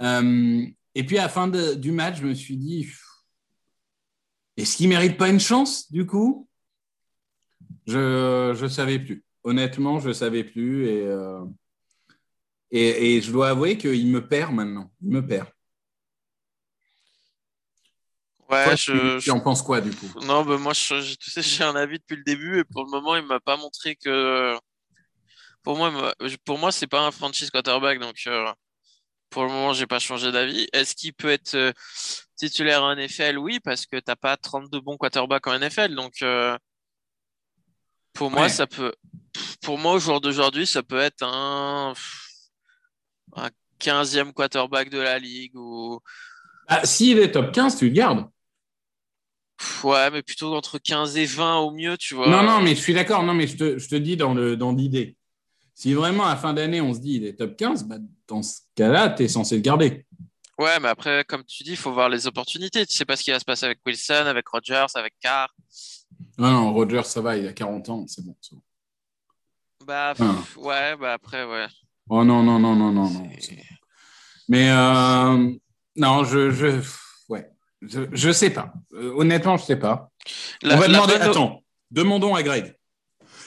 Euh, 0.02 0.66
et 0.96 1.06
puis 1.06 1.18
à 1.18 1.24
la 1.24 1.30
fin 1.30 1.48
du 1.48 1.92
match, 1.92 2.18
je 2.20 2.26
me 2.26 2.34
suis 2.34 2.58
dit, 2.58 2.88
est-ce 4.58 4.78
qu'il 4.78 4.88
ne 4.88 4.94
mérite 4.94 5.18
pas 5.18 5.30
une 5.30 5.40
chance, 5.40 5.92
du 5.92 6.06
coup? 6.06 6.48
Je 7.88 8.62
ne 8.62 8.68
savais 8.68 9.00
plus. 9.00 9.24
Honnêtement, 9.44 10.00
je 10.00 10.10
ne 10.10 10.14
savais 10.14 10.44
plus. 10.44 10.88
Et, 10.88 11.02
euh, 11.06 11.44
et, 12.72 13.16
et 13.16 13.22
je 13.22 13.32
dois 13.32 13.50
avouer 13.50 13.78
qu'il 13.78 14.08
me 14.08 14.28
perd 14.28 14.54
maintenant. 14.54 14.92
Il 15.02 15.10
me 15.10 15.26
perd. 15.26 15.48
Ouais, 18.54 18.66
Toi, 18.66 18.76
je, 18.76 19.20
tu, 19.20 19.32
en 19.32 19.40
penses 19.40 19.62
quoi, 19.62 19.82
du 19.82 19.92
coup? 19.92 20.08
Non, 20.22 20.44
bah 20.44 20.58
moi, 20.58 20.74
je, 20.74 21.16
tu 21.16 21.32
sais, 21.32 21.42
j'ai 21.42 21.64
un 21.64 21.76
avis 21.76 22.00
depuis 22.00 22.16
le 22.16 22.24
début 22.24 22.60
et 22.60 22.64
pour 22.64 22.84
le 22.84 22.90
moment, 22.92 23.16
il 23.16 23.26
m'a 23.26 23.40
pas 23.40 23.58
montré 23.58 23.96
que. 23.96 24.58
Pour 25.64 25.78
moi, 25.78 26.14
pour 26.44 26.58
moi, 26.58 26.72
c'est 26.72 26.88
pas 26.88 27.06
un 27.06 27.12
franchise 27.12 27.50
quarterback, 27.50 28.00
donc 28.00 28.16
euh, 28.28 28.52
pour 29.30 29.44
le 29.44 29.50
moment, 29.50 29.74
j'ai 29.74 29.88
pas 29.88 30.00
changé 30.00 30.32
d'avis. 30.32 30.68
Est-ce 30.74 30.94
qu'il 30.94 31.14
peut 31.14 31.30
être 31.30 31.56
euh, 31.56 31.72
titulaire 32.36 32.84
en 32.84 32.96
NFL? 32.96 33.38
Oui, 33.38 33.60
parce 33.64 33.86
que 33.86 33.98
t'as 33.98 34.18
pas 34.18 34.36
32 34.36 34.82
bons 34.82 34.98
quarterbacks 34.98 35.48
en 35.48 35.58
NFL, 35.58 35.96
donc 35.96 36.22
euh, 36.22 36.58
pour 38.14 38.30
moi, 38.30 38.50
ça 38.50 38.68
peut. 38.68 38.94
Pour 39.62 39.78
moi, 39.80 39.94
au 39.94 40.00
jour 40.00 40.22
d'aujourd'hui, 40.22 40.68
ça 40.68 40.84
peut 40.84 41.00
être 41.00 41.24
un 41.24 41.94
un 43.36 43.50
15e 43.80 44.34
quarterback 44.34 44.90
de 44.90 45.00
la 45.00 45.18
ligue 45.18 45.56
ou 45.56 46.00
ah, 46.68 46.86
S'il 46.86 47.20
est 47.20 47.32
top 47.32 47.52
15, 47.52 47.78
tu 47.78 47.86
le 47.86 47.92
gardes. 47.92 48.26
Ouais, 49.84 50.10
mais 50.12 50.22
plutôt 50.22 50.54
entre 50.56 50.78
15 50.80 51.18
et 51.18 51.26
20 51.26 51.58
au 51.60 51.72
mieux, 51.72 51.98
tu 51.98 52.16
vois. 52.16 52.28
Non, 52.30 52.44
non, 52.44 52.62
mais 52.62 52.76
je 52.76 52.82
suis 52.82 52.94
d'accord. 52.94 53.24
Non, 53.24 53.34
mais 53.34 53.48
je 53.48 53.58
te, 53.58 53.78
je 53.78 53.88
te 53.88 53.96
dis 53.96 54.16
dans 54.18 54.34
le- 54.34 54.56
dans 54.58 54.72
l'idée. 54.72 55.16
si 55.76 55.94
vraiment 55.94 56.26
à 56.26 56.30
la 56.32 56.36
fin 56.38 56.54
d'année, 56.54 56.82
on 56.82 56.94
se 56.94 57.00
dit 57.00 57.16
il 57.16 57.26
est 57.26 57.34
top 57.34 57.58
15, 57.58 57.86
bah, 57.86 57.96
dans 58.28 58.44
ce 58.44 58.60
cas-là, 58.76 59.10
tu 59.10 59.24
es 59.24 59.28
censé 59.28 59.56
le 59.56 59.62
garder. 59.62 60.06
Ouais, 60.60 60.80
mais 60.80 60.88
après, 60.90 61.26
comme 61.28 61.44
tu 61.46 61.64
dis, 61.64 61.72
il 61.72 61.78
faut 61.78 61.92
voir 61.92 62.10
les 62.10 62.28
opportunités. 62.28 62.86
Tu 62.86 62.96
sais 62.96 63.06
pas 63.06 63.16
ce 63.16 63.24
qui 63.24 63.32
va 63.32 63.40
se 63.40 63.46
passer 63.46 63.66
avec 63.66 63.80
Wilson, 63.86 64.26
avec 64.28 64.48
Rodgers, 64.48 64.86
avec 64.94 65.14
Carr. 65.20 65.50
Non, 66.38 66.52
non, 66.52 66.74
Roger, 66.74 67.02
ça 67.04 67.22
va, 67.22 67.36
il 67.38 67.48
a 67.48 67.54
40 67.54 67.90
ans, 67.90 68.06
c'est 68.08 68.24
bon. 68.24 68.36
Bah, 69.86 70.14
Ah. 70.20 70.36
ouais, 70.58 70.96
bah 70.96 71.14
après, 71.14 71.44
ouais. 71.44 71.66
Oh 72.10 72.24
non, 72.24 72.44
non, 72.44 72.60
non, 72.60 72.76
non, 72.76 72.92
non, 72.92 73.10
non. 73.10 73.30
Mais 74.48 74.70
euh, 74.70 75.52
non, 75.96 76.24
je, 76.24 76.52
je, 76.52 76.80
je, 77.88 78.02
je 78.12 78.32
sais 78.32 78.50
pas. 78.50 78.74
Euh, 78.94 79.14
honnêtement, 79.16 79.58
je 79.58 79.66
sais 79.66 79.76
pas. 79.76 80.12
La- 80.62 80.76
On 80.76 80.80
va 80.80 80.88
la 80.88 80.94
demander. 80.94 81.14
bonne- 81.14 81.22
Attends, 81.30 81.64
demandons 81.92 82.36
à 82.36 82.44
Greg. 82.44 82.76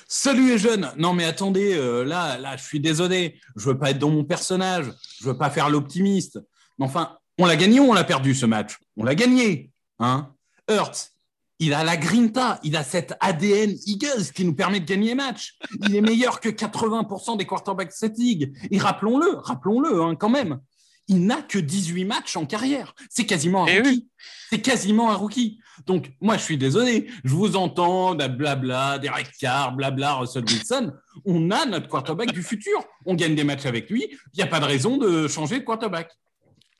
Salut 0.08 0.48
les 0.48 0.58
jeunes. 0.58 0.90
Non, 0.96 1.12
mais 1.12 1.24
attendez, 1.24 1.74
euh, 1.74 2.04
là, 2.04 2.38
là, 2.38 2.56
je 2.56 2.62
suis 2.62 2.80
désolé. 2.80 3.40
Je 3.56 3.64
veux 3.68 3.78
pas 3.78 3.90
être 3.90 3.98
dans 3.98 4.10
mon 4.10 4.24
personnage. 4.24 4.86
Je 5.20 5.24
veux 5.26 5.36
pas 5.36 5.50
faire 5.50 5.68
l'optimiste. 5.68 6.38
Mais 6.78 6.84
enfin, 6.86 7.16
on 7.38 7.46
l'a 7.46 7.56
gagné 7.56 7.80
ou 7.80 7.84
on 7.90 7.92
l'a 7.94 8.04
perdu 8.04 8.34
ce 8.34 8.46
match? 8.46 8.78
On 8.96 9.04
l'a 9.04 9.14
gagné, 9.14 9.70
hein? 9.98 10.32
Hurts, 10.70 11.10
il 11.58 11.74
a 11.74 11.82
la 11.84 11.96
grinta, 11.96 12.60
il 12.62 12.76
a 12.76 12.84
cet 12.84 13.14
ADN 13.20 13.74
Eagles 13.86 14.30
qui 14.34 14.44
nous 14.44 14.54
permet 14.54 14.78
de 14.80 14.84
gagner 14.84 15.08
les 15.08 15.14
matchs. 15.14 15.56
Il 15.88 15.96
est 15.96 16.00
meilleur 16.00 16.38
que 16.40 16.48
80% 16.50 17.36
des 17.36 17.46
quarterbacks 17.46 17.88
de 17.88 17.92
cette 17.94 18.16
ligue. 18.18 18.52
Et 18.70 18.78
rappelons-le, 18.78 19.36
rappelons-le, 19.38 20.02
hein, 20.02 20.14
quand 20.14 20.28
même. 20.28 20.60
Il 21.08 21.24
n'a 21.26 21.42
que 21.42 21.58
18 21.58 22.04
matchs 22.04 22.36
en 22.36 22.46
carrière. 22.46 22.94
C'est 23.10 23.26
quasiment 23.26 23.64
un 23.64 23.68
Eh 23.68 23.78
rookie. 23.78 23.88
oui. 23.88 24.08
C'est 24.50 24.60
quasiment 24.60 25.10
un 25.10 25.14
rookie. 25.14 25.58
Donc, 25.86 26.10
moi, 26.20 26.36
je 26.36 26.42
suis 26.42 26.56
désolé. 26.58 27.08
Je 27.24 27.30
vous 27.34 27.54
entends, 27.56 28.14
blabla, 28.14 28.98
Derek 28.98 29.28
Carr, 29.38 29.72
blabla, 29.72 30.14
Russell 30.14 30.44
Wilson. 30.44 30.92
On 31.24 31.50
a 31.50 31.66
notre 31.66 31.88
quarterback 31.88 32.32
du 32.32 32.42
futur. 32.42 32.84
On 33.04 33.14
gagne 33.14 33.34
des 33.34 33.44
matchs 33.44 33.66
avec 33.66 33.90
lui. 33.90 34.06
Il 34.10 34.36
n'y 34.38 34.42
a 34.42 34.46
pas 34.46 34.60
de 34.60 34.64
raison 34.64 34.96
de 34.96 35.28
changer 35.28 35.58
de 35.60 35.64
quarterback. 35.64 36.10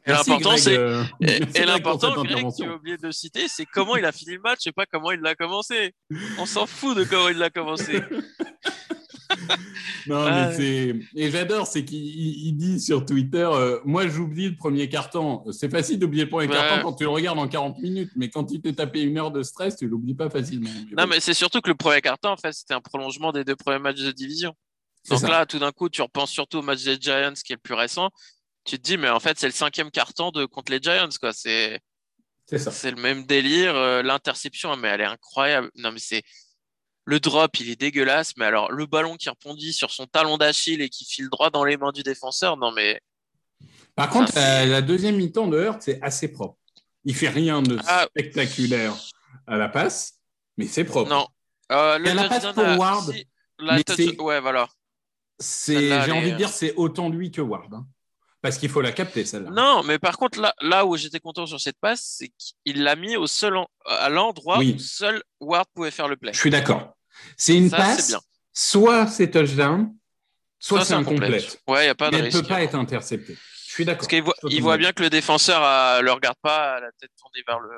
Et 0.07 0.13
l'important, 0.13 0.57
c'est- 0.57 0.77
euh, 0.79 1.03
Et, 1.21 1.65
l'important, 1.65 2.13
as 2.15 2.19
oublié 2.21 2.97
de 2.97 3.11
citer, 3.11 3.49
c'est 3.49 3.67
comment 3.67 3.97
il 3.97 4.05
a 4.05 4.13
fini 4.13 4.35
le 4.35 4.41
match 4.41 4.67
et 4.67 4.73
pas 4.73 4.87
comment 4.87 5.11
il 5.11 5.21
l'a 5.21 5.35
commencé. 5.35 5.95
On 6.39 6.47
s'en 6.47 6.67
fout 6.67 6.97
de 6.97 7.03
comment 7.05 7.29
il 7.29 7.39
l'a 7.39 7.51
commencé. 7.51 8.01
Non, 10.07 10.25
Ah, 10.25 10.49
mais 10.49 10.55
c'est. 10.57 10.97
Et 11.17 11.31
j'adore, 11.31 11.67
c'est 11.67 11.85
qu'il 11.85 11.99
il- 12.05 12.47
il 12.49 12.53
dit 12.57 12.81
sur 12.81 13.05
Twitter 13.05 13.49
euh, 13.51 13.81
Moi, 13.85 14.07
j'oublie 14.09 14.49
le 14.51 14.57
premier 14.57 14.89
carton. 14.89 15.43
C'est 15.53 15.69
facile 15.71 15.99
d'oublier 15.99 16.25
le 16.25 16.31
premier 16.31 16.49
carton 16.49 16.83
quand 16.83 16.93
tu 16.95 17.05
le 17.05 17.11
regardes 17.11 17.39
en 17.39 17.49
40 17.49 17.79
minutes, 17.81 18.11
mais 18.17 18.29
quand 18.31 18.45
tu 18.45 18.61
t'es 18.61 18.73
tapé 18.73 19.03
une 19.03 19.19
heure 19.19 19.31
de 19.33 19.43
stress, 19.43 19.77
tu 19.77 19.89
l'oublies 19.89 20.15
pas 20.15 20.31
facilement. 20.31 20.71
Non, 20.97 21.07
mais 21.07 21.19
c'est 21.21 21.35
surtout 21.35 21.61
que 21.61 21.69
le 21.69 21.75
premier 21.75 22.01
carton, 22.01 22.29
en 22.31 22.37
fait, 22.37 22.53
c'était 22.53 22.75
un 22.75 22.81
prolongement 22.81 23.33
des 23.33 23.45
deux 23.45 23.57
premiers 23.57 23.79
matchs 23.81 24.01
de 24.03 24.13
division. 24.13 24.55
Donc 25.11 25.21
ça. 25.21 25.29
là, 25.29 25.47
tout 25.47 25.59
d'un 25.59 25.73
coup, 25.73 25.89
tu 25.89 26.03
repenses 26.03 26.31
surtout 26.31 26.59
au 26.59 26.63
match 26.63 26.83
des 26.85 26.97
Giants, 27.01 27.33
qui 27.45 27.53
est 27.53 27.57
le 27.57 27.61
plus 27.61 27.75
récent. 27.75 28.11
Tu 28.65 28.79
te 28.79 28.83
dis, 28.83 28.97
mais 28.97 29.09
en 29.09 29.21
fait, 29.21 29.39
c'est 29.39 29.47
le 29.47 29.53
cinquième 29.53 29.91
carton 29.91 30.31
de 30.31 30.45
contre 30.47 30.73
les 30.73 30.81
Giants, 30.81 31.09
quoi. 31.21 31.33
C'est 31.33 31.81
C'est 32.47 32.59
ça. 32.59 32.71
c'est 32.73 32.91
le 32.91 33.01
même 33.01 33.25
délire. 33.25 33.75
Euh, 33.77 34.03
L'interception, 34.03 34.77
mais 34.77 34.89
elle 34.89 35.01
est 35.03 35.05
incroyable. 35.05 35.71
Non, 35.77 35.93
mais 35.93 36.01
c'est 36.01 36.23
le 37.07 37.19
drop, 37.21 37.59
il 37.61 37.71
est 37.71 37.81
dégueulasse. 37.81 38.37
Mais 38.37 38.45
alors, 38.45 38.71
le 38.71 38.85
ballon 38.85 39.17
qui 39.17 39.29
rebondit 39.31 39.73
sur 39.73 39.91
son 39.91 40.07
talon 40.07 40.37
d'Achille 40.37 40.83
et 40.83 40.89
qui 40.91 41.05
file 41.07 41.29
droit 41.31 41.49
dans 41.51 41.65
les 41.65 41.77
mains 41.79 41.93
du 41.93 42.03
défenseur, 42.03 42.57
non, 42.59 42.73
mais 42.73 43.01
Par 43.95 44.11
contre, 44.11 44.33
euh, 44.37 44.67
la 44.67 44.83
deuxième 44.83 45.17
mi-temps 45.17 45.47
de 45.47 45.59
Hurt, 45.59 45.81
c'est 45.81 45.99
assez 46.03 46.29
propre. 46.29 46.59
Il 47.05 47.15
fait 47.17 47.31
rien 47.31 47.63
de 47.63 47.79
Ah. 47.87 48.07
spectaculaire 48.11 48.95
à 49.47 49.57
la 49.57 49.69
passe, 49.71 50.15
mais 50.59 50.67
c'est 50.67 50.85
propre. 50.85 51.09
non. 51.09 51.27
Euh, 51.73 51.97
le 51.99 52.13
la 52.13 52.29
passe 52.29 52.45
pour 52.53 52.63
Ward, 52.79 53.11
si, 53.13 53.27
la 53.59 53.77
mais 53.77 53.85
touch- 53.85 53.97
c'est- 53.97 54.21
Ouais, 54.21 54.39
voilà. 54.41 54.69
C'est, 55.39 56.03
j'ai 56.05 56.13
envie 56.13 56.29
est- 56.29 56.33
de 56.33 56.37
dire, 56.37 56.49
c'est 56.49 56.75
autant 56.77 57.09
lui 57.09 57.31
que 57.31 57.41
Ward. 57.41 57.73
hein. 57.75 57.87
Parce 58.43 58.59
qu'il 58.59 58.69
faut 58.69 58.81
la 58.81 58.93
capter, 58.93 59.25
celle-là. 59.25 59.51
Non, 59.51 59.83
mais 59.83 59.99
par 59.99 60.19
contre, 60.19 60.41
là, 60.41 60.55
là 60.61 60.87
où 60.87 60.97
j'étais 60.97 61.19
content 61.21 61.47
sur 61.47 61.61
cette 61.61 61.79
passe, 61.81 62.17
c'est 62.19 62.31
qu'il 62.65 62.83
l'a 62.85 62.95
mis 62.95 63.17
au 63.17 63.27
seul 63.27 63.57
en- 63.57 63.67
à 63.87 64.09
l'endroit 64.09 64.59
Oui. 64.59 64.75
où 64.77 64.79
seul 64.79 65.23
Ward 65.41 65.67
pouvait 65.75 65.91
faire 65.91 66.07
le 66.09 66.17
play. 66.17 66.33
Je 66.33 66.39
suis 66.39 66.51
d'accord. 66.51 66.96
C'est 67.37 67.57
une 67.57 67.71
Ça, 67.71 67.77
passe, 67.77 68.09
bien. 68.09 68.21
soit 68.53 69.07
c'est 69.07 69.31
touchdown, 69.31 69.95
soit, 70.59 70.85
c'est 70.85 70.95
incomplète. 70.95 71.61
Ouais, 71.67 71.83
il 71.83 71.87
n'y 71.87 71.89
a 71.91 71.95
pas 71.95 72.11
de 72.11 72.17
Mais 72.17 72.23
elle 72.23 72.35
ne 72.35 72.41
peut 72.41 72.47
pas 72.47 72.63
être 72.63 72.75
interceptée. 72.75 73.37
Je 73.67 73.73
suis 73.73 73.85
d'accord. 73.85 73.99
Parce 73.99 74.09
qu'il 74.09 74.23
voit, 74.23 74.35
il 74.49 74.63
voit 74.63 74.79
bien 74.79 74.93
que 74.93 75.03
le 75.03 75.11
défenseur 75.11 75.61
ne 75.61 76.03
le 76.03 76.13
regarde 76.13 76.39
pas, 76.41 76.77
à 76.77 76.81
la 76.81 76.91
tête 76.93 77.11
tournée 77.21 77.43
vers 77.47 77.61
le. 77.61 77.71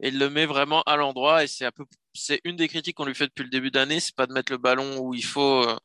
Et 0.00 0.08
il 0.08 0.18
le 0.18 0.30
met 0.30 0.46
vraiment 0.46 0.82
à 0.82 0.96
l'endroit. 0.96 1.42
Et 1.42 1.48
c'est 1.48 1.64
un 1.64 1.72
peu, 1.72 1.84
c'est 2.12 2.40
une 2.44 2.54
des 2.56 2.68
critiques 2.68 2.96
qu'on 2.96 3.04
lui 3.04 3.14
fait 3.16 3.26
depuis 3.26 3.42
le 3.42 3.48
début 3.50 3.70
d'année, 3.72 3.98
c'est 3.98 4.14
pas 4.14 4.26
de 4.26 4.32
mettre 4.32 4.52
le 4.52 4.58
ballon 4.58 4.98
où 5.00 5.12
il 5.14 5.24
faut. 5.24 5.68
euh. 5.68 5.76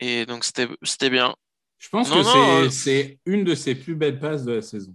Et 0.00 0.26
donc 0.26 0.44
c'était, 0.44 0.68
c'était 0.82 1.08
bien. 1.08 1.34
Je 1.78 1.88
pense 1.88 2.10
Non, 2.10 2.16
que 2.16 2.64
non, 2.64 2.70
c'est, 2.70 3.12
euh, 3.26 3.32
une 3.32 3.44
de 3.44 3.54
ses 3.54 3.74
plus 3.74 3.94
belles 3.94 4.18
passes 4.18 4.44
de 4.44 4.52
la 4.52 4.62
saison. 4.62 4.94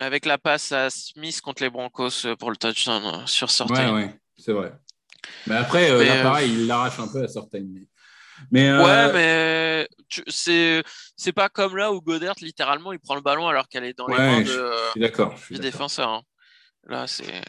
Avec 0.00 0.26
la 0.26 0.38
passe 0.38 0.72
à 0.72 0.90
Smith 0.90 1.40
contre 1.40 1.62
les 1.62 1.70
Broncos 1.70 2.26
euh, 2.26 2.34
pour 2.34 2.50
le 2.50 2.56
touchdown 2.56 3.02
euh, 3.04 3.26
sur 3.26 3.50
sortie. 3.50 3.74
Ouais, 3.74 3.90
ouais, 3.92 4.20
c'est 4.36 4.52
vrai. 4.52 4.72
Mais 5.46 5.54
après, 5.56 5.90
euh, 5.90 5.98
Mais, 6.00 6.06
là, 6.06 6.16
euh, 6.20 6.22
pareil, 6.22 6.52
il 6.52 6.66
l'arrache 6.66 6.98
un 6.98 7.08
peu 7.08 7.22
à 7.22 7.28
Sortain. 7.28 7.64
Mais, 8.50 8.68
euh, 8.68 8.84
Ouais, 8.84 9.12
mais 9.12 9.88
c'est 10.28 10.82
c'est 11.16 11.32
pas 11.32 11.48
comme 11.48 11.76
là 11.76 11.92
où 11.92 12.00
Godert 12.00 12.34
littéralement 12.40 12.92
il 12.92 12.98
prend 12.98 13.14
le 13.14 13.20
ballon 13.20 13.46
alors 13.48 13.68
qu'elle 13.68 13.84
est 13.84 13.96
dans 13.96 14.06
les 14.08 14.14
Ouais, 14.16 14.18
mains 14.40 14.44
je- 14.44 14.52
de- 14.96 15.00
d'accord. 15.00 15.34
du 15.50 15.58
défenseur. 15.58 16.08
hein. 16.08 16.22
Là, 16.86 17.06
c'est 17.06 17.42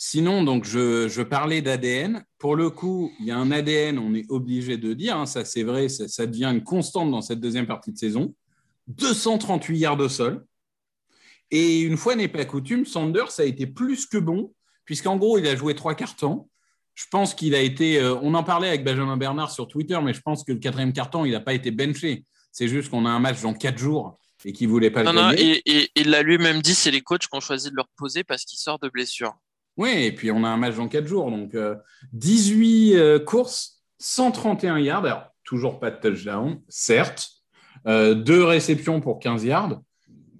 Sinon, 0.00 0.44
donc, 0.44 0.64
je, 0.64 1.08
je 1.08 1.22
parlais 1.22 1.60
d'ADN. 1.60 2.24
Pour 2.38 2.54
le 2.54 2.70
coup, 2.70 3.10
il 3.18 3.26
y 3.26 3.32
a 3.32 3.36
un 3.36 3.50
ADN, 3.50 3.98
on 3.98 4.14
est 4.14 4.26
obligé 4.30 4.76
de 4.76 4.92
dire, 4.92 5.16
hein, 5.16 5.26
ça 5.26 5.44
c'est 5.44 5.64
vrai, 5.64 5.88
ça, 5.88 6.06
ça 6.06 6.24
devient 6.26 6.44
une 6.54 6.62
constante 6.62 7.10
dans 7.10 7.20
cette 7.20 7.40
deuxième 7.40 7.66
partie 7.66 7.90
de 7.92 7.98
saison. 7.98 8.32
238 8.86 9.76
yards 9.78 9.98
au 9.98 10.08
sol. 10.08 10.44
Et 11.50 11.80
une 11.80 11.96
fois 11.96 12.14
n'est 12.14 12.28
pas 12.28 12.44
coutume, 12.44 12.84
Sanders 12.86 13.40
a 13.40 13.44
été 13.44 13.66
plus 13.66 14.06
que 14.06 14.18
bon, 14.18 14.54
puisqu'en 14.88 15.18
gros, 15.18 15.36
il 15.36 15.46
a 15.46 15.54
joué 15.54 15.74
trois 15.74 15.94
cartons. 15.94 16.48
Je 16.94 17.04
pense 17.10 17.34
qu'il 17.34 17.54
a 17.54 17.60
été. 17.60 18.00
euh, 18.00 18.16
on 18.22 18.32
en 18.32 18.42
parlait 18.42 18.68
avec 18.68 18.84
Benjamin 18.84 19.18
Bernard 19.18 19.50
sur 19.50 19.68
Twitter, 19.68 19.98
mais 20.02 20.14
je 20.14 20.22
pense 20.22 20.44
que 20.44 20.52
le 20.52 20.58
quatrième 20.58 20.94
carton, 20.94 21.26
il 21.26 21.32
n'a 21.32 21.40
pas 21.40 21.52
été 21.52 21.70
benché. 21.70 22.24
C'est 22.52 22.68
juste 22.68 22.88
qu'on 22.90 23.04
a 23.04 23.10
un 23.10 23.18
match 23.20 23.42
dans 23.42 23.52
quatre 23.52 23.76
jours 23.76 24.18
et 24.46 24.52
qu'il 24.54 24.66
ne 24.66 24.72
voulait 24.72 24.90
pas 24.90 25.02
non 25.02 25.12
le 25.12 25.20
non 25.20 25.28
gagner. 25.30 25.60
il 25.66 25.88
il- 25.94 26.08
l'a 26.10 26.22
lui-même 26.22 26.62
dit 26.62 26.74
c'est 26.74 26.90
les 26.90 27.02
coachs 27.02 27.20
qui 27.28 27.36
ont 27.36 27.40
choisi 27.40 27.68
de 27.70 27.76
le 27.76 27.82
reposer 27.82 28.24
parce 28.24 28.46
qu'il 28.46 28.58
sort 28.58 28.78
de 28.78 28.88
blessure. 28.88 29.34
Oui, 29.76 29.90
et 29.90 30.12
puis 30.12 30.30
on 30.32 30.42
a 30.42 30.48
un 30.48 30.56
match 30.56 30.76
dans 30.76 30.88
4 30.88 31.06
jours. 31.06 31.30
Donc, 31.30 31.54
euh, 31.54 31.76
18 32.14 32.96
euh, 32.96 33.18
courses, 33.18 33.82
131 33.98 34.78
yards. 34.78 35.04
Alors, 35.04 35.24
toujours 35.44 35.78
pas 35.78 35.90
de 35.90 36.00
touchdown, 36.00 36.62
certes. 36.66 37.28
Euh, 37.86 38.14
deux 38.14 38.42
réceptions 38.42 39.02
pour 39.02 39.18
15 39.20 39.44
yards. 39.44 39.80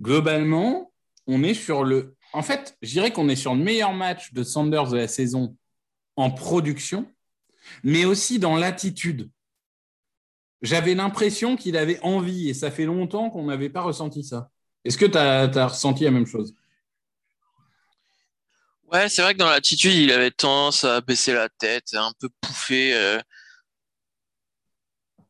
Globalement, 0.02 0.90
on 1.26 1.43
est 1.43 1.55
sur 1.55 1.85
le. 1.85 2.14
En 2.32 2.42
fait, 2.42 2.76
je 2.82 2.90
dirais 2.90 3.12
qu'on 3.12 3.28
est 3.28 3.37
sur 3.37 3.54
le 3.54 3.62
meilleur 3.62 3.92
match 3.92 4.32
de 4.32 4.42
Sanders 4.42 4.88
de 4.88 4.97
la 4.97 5.08
saison 5.08 5.56
en 6.16 6.30
production, 6.30 7.11
mais 7.82 8.04
aussi 8.04 8.38
dans 8.38 8.56
l'attitude. 8.56 9.30
J'avais 10.61 10.94
l'impression 10.94 11.56
qu'il 11.56 11.76
avait 11.76 12.00
envie, 12.00 12.49
et 12.49 12.54
ça 12.54 12.70
fait 12.70 12.85
longtemps 12.85 13.30
qu'on 13.30 13.44
n'avait 13.44 13.70
pas 13.70 13.82
ressenti 13.82 14.25
ça. 14.25 14.50
Est-ce 14.85 14.99
que 14.99 15.06
tu 15.06 15.16
as, 15.16 15.66
ressenti 15.66 16.04
la 16.04 16.11
même 16.11 16.26
chose? 16.26 16.54
Ouais, 18.90 19.08
c'est 19.08 19.23
vrai 19.23 19.35
que 19.35 19.38
dans 19.38 19.50
l'attitude, 19.50 19.92
il 19.92 20.11
avait 20.11 20.30
tendance 20.30 20.85
à 20.85 21.00
baisser 21.00 21.32
la 21.32 21.49
tête, 21.49 21.94
un 21.94 22.12
peu 22.18 22.28
pouffer. 22.40 22.94
euh. 22.94 23.20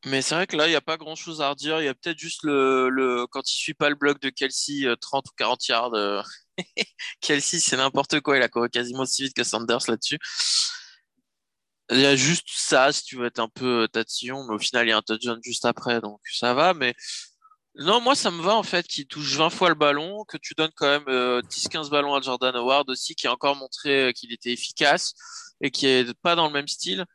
Mais 0.07 0.23
c'est 0.23 0.37
vrai 0.37 0.47
que 0.47 0.57
là, 0.57 0.67
il 0.69 0.71
n'y 0.71 0.77
a 0.77 0.81
pas 0.81 0.97
grand-chose 0.97 1.43
à 1.43 1.51
redire. 1.51 1.81
Il 1.81 1.85
y 1.85 1.89
a 1.89 1.95
peut-être 1.95 2.19
juste 2.19 2.45
le, 2.45 3.27
quand 3.31 3.51
il 3.51 3.57
suit 3.57 3.75
pas 3.75 3.91
le 3.91 3.97
bloc 3.97 4.21
de 4.21 4.31
Kelsey, 4.31 4.87
euh, 4.87 4.97
30 4.97 5.27
ou 5.27 5.33
40 5.37 5.67
yards. 5.69 5.95
euh. 5.95 6.23
Kelsey, 7.21 7.61
c'est 7.61 7.77
n'importe 7.77 8.21
quoi. 8.21 8.37
Il 8.37 8.43
a 8.43 8.49
couru 8.49 8.69
quasiment 8.69 9.03
aussi 9.03 9.25
vite 9.25 9.35
que 9.35 9.45
Sanders 9.45 9.89
là-dessus. 9.89 10.19
Il 11.91 12.01
y 12.01 12.07
a 12.07 12.17
juste 12.17 12.49
ça, 12.51 12.93
si 12.93 13.03
tu 13.05 13.17
veux 13.17 13.27
être 13.27 13.39
un 13.39 13.49
peu 13.49 13.85
euh, 13.85 13.89
tatillon, 13.89 14.45
mais 14.47 14.55
au 14.55 14.59
final, 14.59 14.87
il 14.87 14.91
y 14.91 14.93
a 14.93 14.99
un 14.99 15.03
touchdown 15.03 15.39
juste 15.43 15.65
après, 15.65 16.01
donc 16.03 16.21
ça 16.31 16.53
va. 16.53 16.75
Mais 16.75 16.95
non, 17.79 18.01
moi, 18.01 18.15
ça 18.15 18.31
me 18.31 18.43
va 18.43 18.57
en 18.57 18.63
fait 18.63 18.87
qu'il 18.87 19.07
touche 19.07 19.37
20 19.37 19.51
fois 19.51 19.69
le 19.69 19.75
ballon, 19.75 20.25
que 20.25 20.37
tu 20.37 20.55
donnes 20.55 20.73
quand 20.77 20.87
même 20.87 21.09
euh, 21.09 21.41
10-15 21.43 21.89
ballons 21.91 22.15
à 22.15 22.21
Jordan 22.21 22.55
Howard 22.57 22.91
aussi, 22.91 23.15
qui 23.15 23.27
a 23.27 23.33
encore 23.33 23.57
montré 23.57 24.09
euh, 24.09 24.13
qu'il 24.13 24.33
était 24.33 24.51
efficace 24.53 25.15
et 25.61 25.71
qui 25.71 25.87
est 25.87 26.13
pas 26.21 26.35
dans 26.35 26.47
le 26.47 26.53
même 26.53 26.69
style. 26.69 27.07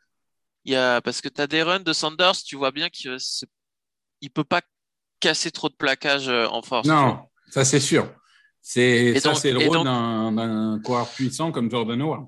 Il 0.64 0.72
y 0.72 0.76
a, 0.76 1.02
parce 1.02 1.20
que 1.20 1.28
tu 1.28 1.40
as 1.40 1.46
des 1.46 1.62
runs 1.62 1.80
de 1.80 1.92
Sanders, 1.92 2.36
tu 2.44 2.56
vois 2.56 2.72
bien 2.72 2.88
qu'il 2.88 3.10
ne 3.12 4.28
peut 4.28 4.44
pas 4.44 4.62
casser 5.20 5.50
trop 5.50 5.68
de 5.68 5.74
plaquage 5.74 6.28
euh, 6.28 6.46
en 6.46 6.62
force. 6.62 6.88
Non, 6.88 7.28
ça 7.50 7.64
c'est 7.64 7.80
sûr. 7.80 8.10
C'est 8.66 9.20
ça, 9.20 9.34
c'est 9.34 9.52
le 9.52 9.58
rôle 9.58 9.84
d'un 9.84 10.80
coureur 10.82 11.06
puissant 11.10 11.52
comme 11.52 11.70
Jordan 11.70 12.00
Howard. 12.00 12.26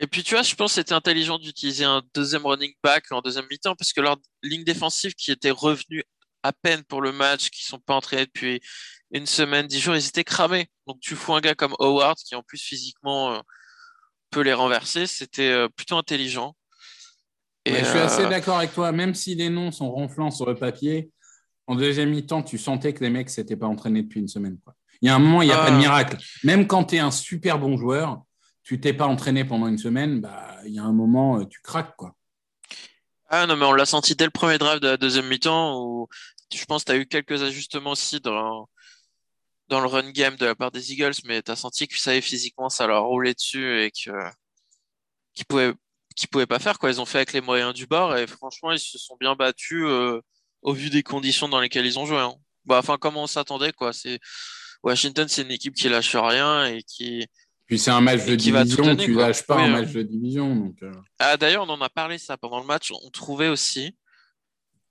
Et 0.00 0.08
puis, 0.08 0.24
tu 0.24 0.34
vois, 0.34 0.42
je 0.42 0.54
pense 0.56 0.72
que 0.72 0.80
c'était 0.80 0.92
intelligent 0.92 1.38
d'utiliser 1.38 1.84
un 1.84 2.02
deuxième 2.14 2.44
running 2.44 2.72
back 2.82 3.04
en 3.12 3.20
deuxième 3.20 3.46
mi-temps 3.48 3.76
parce 3.76 3.92
que 3.92 4.00
leur 4.00 4.16
ligne 4.42 4.64
défensive 4.64 5.14
qui 5.14 5.30
était 5.30 5.52
revenue 5.52 6.02
à 6.42 6.52
peine 6.52 6.82
pour 6.82 7.00
le 7.00 7.12
match, 7.12 7.50
qui 7.50 7.64
sont 7.64 7.78
pas 7.78 7.94
entraînés 7.94 8.26
depuis 8.26 8.60
une 9.12 9.26
semaine, 9.26 9.68
dix 9.68 9.78
jours, 9.78 9.94
ils 9.94 10.06
étaient 10.06 10.24
cramés. 10.24 10.66
Donc, 10.88 10.98
tu 11.00 11.14
fous 11.14 11.34
un 11.34 11.40
gars 11.40 11.54
comme 11.54 11.74
Howard 11.78 12.18
qui, 12.18 12.34
en 12.34 12.42
plus, 12.42 12.60
physiquement, 12.60 13.34
euh, 13.34 13.40
peut 14.30 14.42
les 14.42 14.54
renverser. 14.54 15.06
C'était 15.06 15.50
euh, 15.50 15.68
plutôt 15.68 15.96
intelligent. 15.96 16.56
Et, 17.64 17.72
Ouais, 17.72 17.78
je 17.80 17.84
suis 17.84 17.98
euh, 17.98 18.06
assez 18.06 18.26
d'accord 18.26 18.58
avec 18.58 18.72
toi, 18.72 18.90
même 18.90 19.14
si 19.14 19.36
les 19.36 19.48
noms 19.48 19.70
sont 19.70 19.90
ronflants 19.90 20.32
sur 20.32 20.46
le 20.46 20.56
papier, 20.56 21.12
en 21.68 21.76
deuxième 21.76 22.10
mi-temps, 22.10 22.42
tu 22.42 22.58
sentais 22.58 22.92
que 22.92 23.04
les 23.04 23.10
mecs 23.10 23.28
ne 23.28 23.32
s'étaient 23.32 23.56
pas 23.56 23.66
entraînés 23.66 24.02
depuis 24.02 24.20
une 24.20 24.28
semaine. 24.28 24.58
quoi. 24.64 24.74
Il 25.02 25.06
y 25.06 25.08
a 25.10 25.14
un 25.14 25.18
moment, 25.18 25.42
il 25.42 25.46
n'y 25.46 25.52
a 25.52 25.60
Ah. 25.62 25.64
pas 25.66 25.70
de 25.70 25.76
miracle. 25.76 26.16
Même 26.44 26.66
quand 26.66 26.84
tu 26.84 26.96
es 26.96 26.98
un 26.98 27.10
super 27.10 27.58
bon 27.58 27.76
joueur, 27.76 28.22
tu 28.64 28.80
t'es 28.80 28.92
pas 28.92 29.06
entraîné 29.06 29.44
pendant 29.44 29.66
une 29.68 29.78
semaine, 29.78 30.20
bah, 30.20 30.56
il 30.66 30.74
y 30.74 30.78
a 30.78 30.82
un 30.82 30.92
moment, 30.92 31.38
euh, 31.40 31.44
tu 31.46 31.60
craques. 31.60 31.94
Quoi. 31.96 32.14
Ah 33.30 33.46
non, 33.46 33.56
mais 33.56 33.64
on 33.64 33.72
l'a 33.72 33.86
senti 33.86 34.14
dès 34.14 34.24
le 34.24 34.30
premier 34.30 34.58
drive 34.58 34.80
de 34.80 34.88
la 34.88 34.96
deuxième 34.96 35.26
mi-temps 35.28 35.80
où 35.80 36.08
je 36.52 36.64
pense 36.64 36.82
que 36.84 36.92
tu 36.92 36.96
as 36.96 37.00
eu 37.00 37.06
quelques 37.06 37.42
ajustements 37.42 37.90
aussi 37.92 38.20
dans, 38.20 38.68
dans 39.68 39.80
le 39.80 39.86
run 39.86 40.10
game 40.10 40.36
de 40.36 40.46
la 40.46 40.54
part 40.54 40.70
des 40.70 40.92
Eagles, 40.92 41.12
mais 41.24 41.42
tu 41.42 41.50
as 41.50 41.56
senti 41.56 41.86
que 41.86 41.98
ça 41.98 42.14
est, 42.14 42.20
physiquement, 42.22 42.68
ça 42.68 42.86
leur 42.86 43.04
roulait 43.04 43.34
dessus 43.34 43.82
et 43.82 43.90
que 43.90 44.10
qu'ils 45.34 45.44
pouvaient, 45.46 45.74
qu'ils 46.16 46.28
pouvaient 46.28 46.46
pas 46.46 46.58
faire 46.58 46.78
quoi. 46.78 46.90
Ils 46.90 47.00
ont 47.00 47.06
fait 47.06 47.18
avec 47.18 47.32
les 47.34 47.40
moyens 47.42 47.72
du 47.74 47.86
bord 47.86 48.16
et 48.16 48.26
franchement, 48.26 48.72
ils 48.72 48.78
se 48.80 48.98
sont 48.98 49.16
bien 49.20 49.34
battus 49.36 49.84
euh, 49.86 50.20
au 50.62 50.72
vu 50.72 50.90
des 50.90 51.02
conditions 51.02 51.48
dans 51.48 51.60
lesquelles 51.60 51.86
ils 51.86 51.98
ont 51.98 52.06
joué. 52.06 52.18
hein. 52.18 52.34
Bah, 52.64 52.78
enfin, 52.80 52.96
comme 52.98 53.16
on 53.16 53.26
s'attendait, 53.26 53.72
quoi. 53.72 53.92
C'est 53.92 54.18
Washington, 54.82 55.26
c'est 55.28 55.42
une 55.42 55.50
équipe 55.50 55.74
qui 55.74 55.88
lâche 55.88 56.14
rien 56.16 56.66
et 56.66 56.82
qui. 56.82 57.26
Puis 57.66 57.78
c'est 57.78 57.90
un 57.90 58.00
match 58.00 58.24
de 58.24 58.34
division, 58.34 58.84
donner, 58.84 59.04
tu 59.04 59.12
quoi. 59.14 59.26
lâches 59.28 59.42
pas 59.42 59.56
Oui, 59.56 59.62
un 59.62 59.66
hein. 59.74 59.80
match 59.82 59.92
de 59.92 60.02
division. 60.02 60.54
Donc, 60.56 60.82
euh, 60.82 60.92
Ah, 61.18 61.36
d'ailleurs, 61.36 61.64
on 61.64 61.70
en 61.70 61.80
a 61.82 61.88
parlé 61.90 62.16
ça 62.18 62.36
pendant 62.38 62.60
le 62.60 62.66
match. 62.66 62.90
On 63.04 63.10
trouvait 63.10 63.48
aussi 63.48 63.94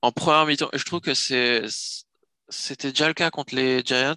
en 0.02 0.12
première 0.12 0.46
mi-temps, 0.46 0.70
et 0.74 0.78
je 0.78 0.86
trouve 0.86 1.00
que 1.02 1.14
c'est 1.14 1.64
c'était 2.50 2.92
déjà 2.92 3.08
le 3.08 3.14
cas 3.14 3.30
contre 3.30 3.56
les 3.56 3.82
Giants. 3.84 4.14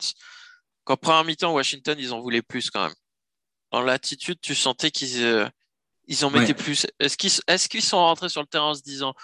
Qu'en 0.84 0.96
première 0.96 1.24
mi-temps, 1.24 1.52
Washington, 1.54 1.96
ils 1.98 2.12
en 2.12 2.20
voulaient 2.20 2.42
plus 2.42 2.70
quand 2.70 2.84
même. 2.84 2.94
Dans 3.72 3.82
l'attitude, 3.82 4.38
tu 4.42 4.54
sentais 4.54 4.90
qu'ils 4.90 5.22
euh, 5.22 5.48
ils 6.06 6.24
en 6.24 6.30
mettaient 6.30 6.48
Ouais. 6.48 6.54
plus. 6.64 6.86
Est-ce 6.98 7.16
qu'ils 7.16 7.32
est-ce 7.46 7.68
qu'ils 7.68 7.82
sont 7.82 7.98
rentrés 7.98 8.28
sur 8.28 8.40
le 8.42 8.46
terrain 8.46 8.70
en 8.70 8.74
se 8.74 8.82
disant 8.82 9.14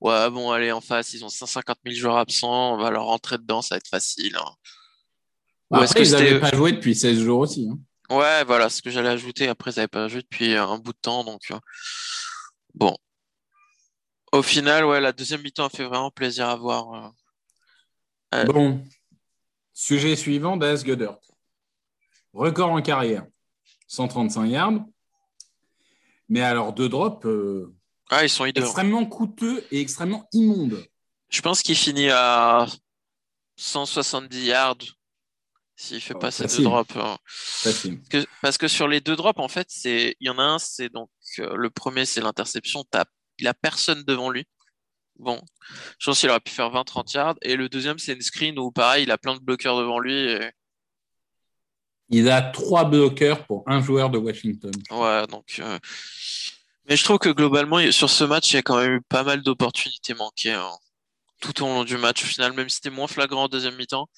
Ouais, 0.00 0.30
bon, 0.30 0.50
allez, 0.52 0.70
en 0.70 0.80
face, 0.82 1.14
ils 1.14 1.24
ont 1.24 1.28
150 1.30 1.78
000 1.86 1.96
joueurs 1.98 2.18
absents, 2.18 2.74
on 2.74 2.76
va 2.76 2.90
leur 2.90 3.06
rentrer 3.06 3.38
dedans, 3.38 3.62
ça 3.62 3.74
va 3.74 3.78
être 3.78 3.88
facile. 3.88 4.36
hein. 4.36 4.54
Ou 5.70 5.76
Après, 5.76 5.84
est-ce 5.86 5.94
que 5.94 6.02
ils 6.04 6.10
n'avaient 6.12 6.40
pas 6.40 6.54
joué 6.54 6.72
depuis 6.72 6.94
16 6.94 7.18
jours 7.20 7.40
aussi. 7.40 7.68
hein. 7.70 7.78
Ouais, 8.14 8.44
voilà, 8.44 8.68
ce 8.68 8.82
que 8.82 8.90
j'allais 8.90 9.08
ajouter. 9.08 9.48
Après, 9.48 9.70
ils 9.70 9.76
n'avaient 9.76 9.88
pas 9.88 10.08
joué 10.08 10.22
depuis 10.22 10.54
un 10.54 10.78
bout 10.78 10.92
de 10.92 10.98
temps, 11.00 11.24
donc 11.24 11.40
euh, 11.50 11.58
bon. 12.74 12.96
Au 14.32 14.42
final, 14.42 14.84
ouais, 14.84 15.00
la 15.00 15.12
deuxième 15.12 15.42
mi-temps 15.42 15.66
a 15.66 15.70
fait 15.70 15.84
vraiment 15.84 16.10
plaisir 16.10 16.48
à 16.48 16.56
voir. 16.56 17.12
euh. 18.34 18.44
Bon, 18.44 18.84
sujet 19.72 20.16
suivant, 20.16 20.56
Dallas 20.56 20.82
Goddard. 20.84 21.18
Record 22.32 22.70
en 22.70 22.82
carrière, 22.82 23.24
135 23.86 24.46
yards. 24.46 24.84
Mais 26.28 26.40
alors, 26.40 26.72
deux 26.72 26.88
drops 26.88 27.24
euh, 27.26 27.72
Ah, 28.10 28.24
ils 28.24 28.30
sont 28.30 28.44
hideux. 28.44 28.62
extrêmement 28.62 29.06
coûteux 29.06 29.64
et 29.70 29.80
extrêmement 29.80 30.28
immondes. 30.32 30.84
Je 31.30 31.40
pense 31.42 31.62
qu'il 31.62 31.76
finit 31.76 32.10
à 32.10 32.66
170 33.56 34.46
yards 34.46 34.76
s'il 35.84 36.00
fait 36.00 36.14
Oh, 36.14 36.18
pas 36.18 36.30
ces 36.30 36.44
deux 36.44 36.48
facile. 36.48 36.64
drops. 36.64 36.96
hein. 36.96 37.18
Facile. 37.26 37.98
Parce 38.10 38.24
que, 38.24 38.30
parce 38.42 38.58
que 38.58 38.68
sur 38.68 38.88
les 38.88 39.00
deux 39.00 39.16
drops, 39.16 39.38
en 39.40 39.48
fait, 39.48 39.66
c'est 39.70 40.16
il 40.20 40.26
y 40.26 40.30
en 40.30 40.38
a 40.38 40.42
un, 40.42 40.58
c'est 40.58 40.88
donc 40.88 41.10
euh, 41.38 41.54
le 41.56 41.70
premier, 41.70 42.04
c'est 42.04 42.20
l'interception. 42.20 42.84
Il 43.38 43.46
a 43.48 43.54
personne 43.54 44.02
devant 44.04 44.30
lui. 44.30 44.44
Bon, 45.16 45.40
je 45.98 46.06
pense 46.06 46.18
qu'il 46.20 46.28
aurait 46.30 46.40
pu 46.40 46.50
faire 46.52 46.70
20-30 46.70 47.12
yards. 47.14 47.36
Et 47.42 47.54
le 47.56 47.68
deuxième, 47.68 47.98
c'est 47.98 48.14
une 48.14 48.20
screen 48.20 48.58
où 48.58 48.70
pareil, 48.72 49.04
il 49.04 49.10
a 49.12 49.18
plein 49.18 49.34
de 49.34 49.40
bloqueurs 49.40 49.78
devant 49.78 49.98
lui. 50.00 50.12
et- 50.14 50.50
Il 52.08 52.28
a 52.30 52.42
trois 52.42 52.84
bloqueurs 52.84 53.46
pour 53.46 53.62
un 53.66 53.80
joueur 53.82 54.10
de 54.10 54.18
Washington. 54.18 54.72
Ouais, 54.90 55.26
donc. 55.28 55.56
euh, 55.60 55.78
Mais 56.88 56.96
je 56.96 57.04
trouve 57.04 57.18
que 57.18 57.30
globalement, 57.30 57.80
sur 57.92 58.10
ce 58.10 58.24
match, 58.24 58.50
il 58.52 58.56
y 58.56 58.58
a 58.58 58.62
quand 58.62 58.76
même 58.76 58.94
eu 58.94 59.00
pas 59.02 59.22
mal 59.22 59.42
d'opportunités 59.42 60.14
manquées 60.14 60.52
hein, 60.52 60.70
tout 61.40 61.62
au 61.62 61.66
long 61.66 61.84
du 61.84 61.96
match. 61.96 62.22
Au 62.22 62.26
final, 62.26 62.52
même 62.52 62.68
si 62.68 62.76
c'était 62.76 62.90
moins 62.90 63.06
flagrant 63.06 63.44
en 63.44 63.48
deuxième 63.48 63.76
mi-temps. 63.76 64.08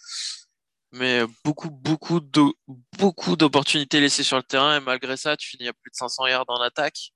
Mais 0.99 1.23
beaucoup, 1.45 1.71
beaucoup 1.71 2.21
de, 2.21 2.43
beaucoup 2.99 3.37
d'opportunités 3.37 4.01
laissées 4.01 4.23
sur 4.23 4.37
le 4.37 4.43
terrain. 4.43 4.79
Et 4.79 4.81
malgré 4.81 5.17
ça, 5.17 5.37
tu 5.37 5.49
finis 5.49 5.69
à 5.69 5.73
plus 5.73 5.91
de 5.91 5.97
500 5.97 6.27
yards 6.27 6.45
en 6.49 6.61
attaque. 6.61 7.13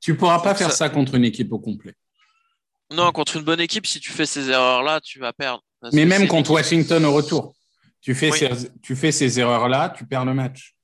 Tu 0.00 0.16
pourras 0.16 0.40
pas 0.40 0.54
faire 0.54 0.70
ça- 0.70 0.76
ça 0.76 0.88
contre 0.88 1.14
une 1.14 1.24
équipe 1.24 1.52
au 1.52 1.58
complet. 1.58 1.94
Non, 2.90 3.12
contre 3.12 3.36
une 3.36 3.44
bonne 3.44 3.60
équipe, 3.60 3.86
si 3.86 4.00
tu 4.00 4.10
fais 4.10 4.26
ces 4.26 4.50
erreurs-là, 4.50 5.00
tu 5.00 5.18
vas 5.18 5.32
perdre. 5.32 5.62
Parce 5.80 5.94
Mais 5.94 6.04
même 6.04 6.26
contre 6.28 6.50
Washington 6.50 7.04
au 7.04 7.12
retour. 7.12 7.54
Tu 8.00 8.14
fais, 8.14 8.30
Oui. 8.32 8.38
ces, 8.38 8.70
tu 8.82 8.96
fais 8.96 9.12
ces 9.12 9.38
erreurs-là, 9.38 9.90
tu 9.90 10.04
perds 10.04 10.24
le 10.24 10.34
match. 10.34 10.74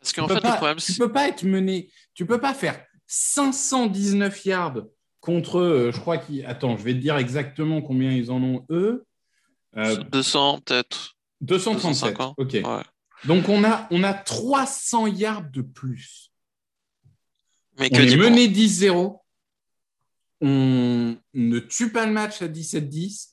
Parce 0.00 0.12
qu'en 0.12 0.26
fait, 0.26 0.40
pas, 0.40 0.50
le 0.50 0.56
problème, 0.56 0.78
tu 0.78 0.94
peux 0.94 1.12
pas 1.12 1.28
être 1.28 1.44
mené. 1.44 1.90
Tu 2.14 2.26
peux 2.26 2.40
pas 2.40 2.54
faire 2.54 2.84
519 3.06 4.44
yards 4.46 4.82
contre, 5.20 5.58
euh, 5.60 5.92
je 5.92 6.00
crois 6.00 6.18
qu'ils. 6.18 6.44
Attends, 6.46 6.76
je 6.76 6.82
vais 6.82 6.94
te 6.94 6.98
dire 6.98 7.16
exactement 7.18 7.80
combien 7.82 8.10
ils 8.10 8.30
en 8.30 8.42
ont 8.42 8.66
eux. 8.70 9.04
Euh, 9.76 9.96
200, 9.96 10.60
peut-être. 10.60 11.14
237. 11.40 12.16
250. 12.16 12.34
Ok. 12.38 12.52
Ouais. 12.52 12.82
Donc 13.24 13.48
on 13.48 13.64
a, 13.64 13.86
on 13.90 14.02
a 14.02 14.14
300 14.14 15.06
yards 15.08 15.50
de 15.50 15.62
plus. 15.62 16.32
Mais 17.78 17.88
On 17.92 17.96
que 17.96 18.02
est 18.02 18.06
dis 18.06 18.16
mené 18.16 18.48
10-0. 18.48 19.18
On 20.42 21.16
ne 21.34 21.58
tue 21.58 21.92
pas 21.92 22.06
le 22.06 22.12
match 22.12 22.40
à 22.42 22.48
17-10. 22.48 23.30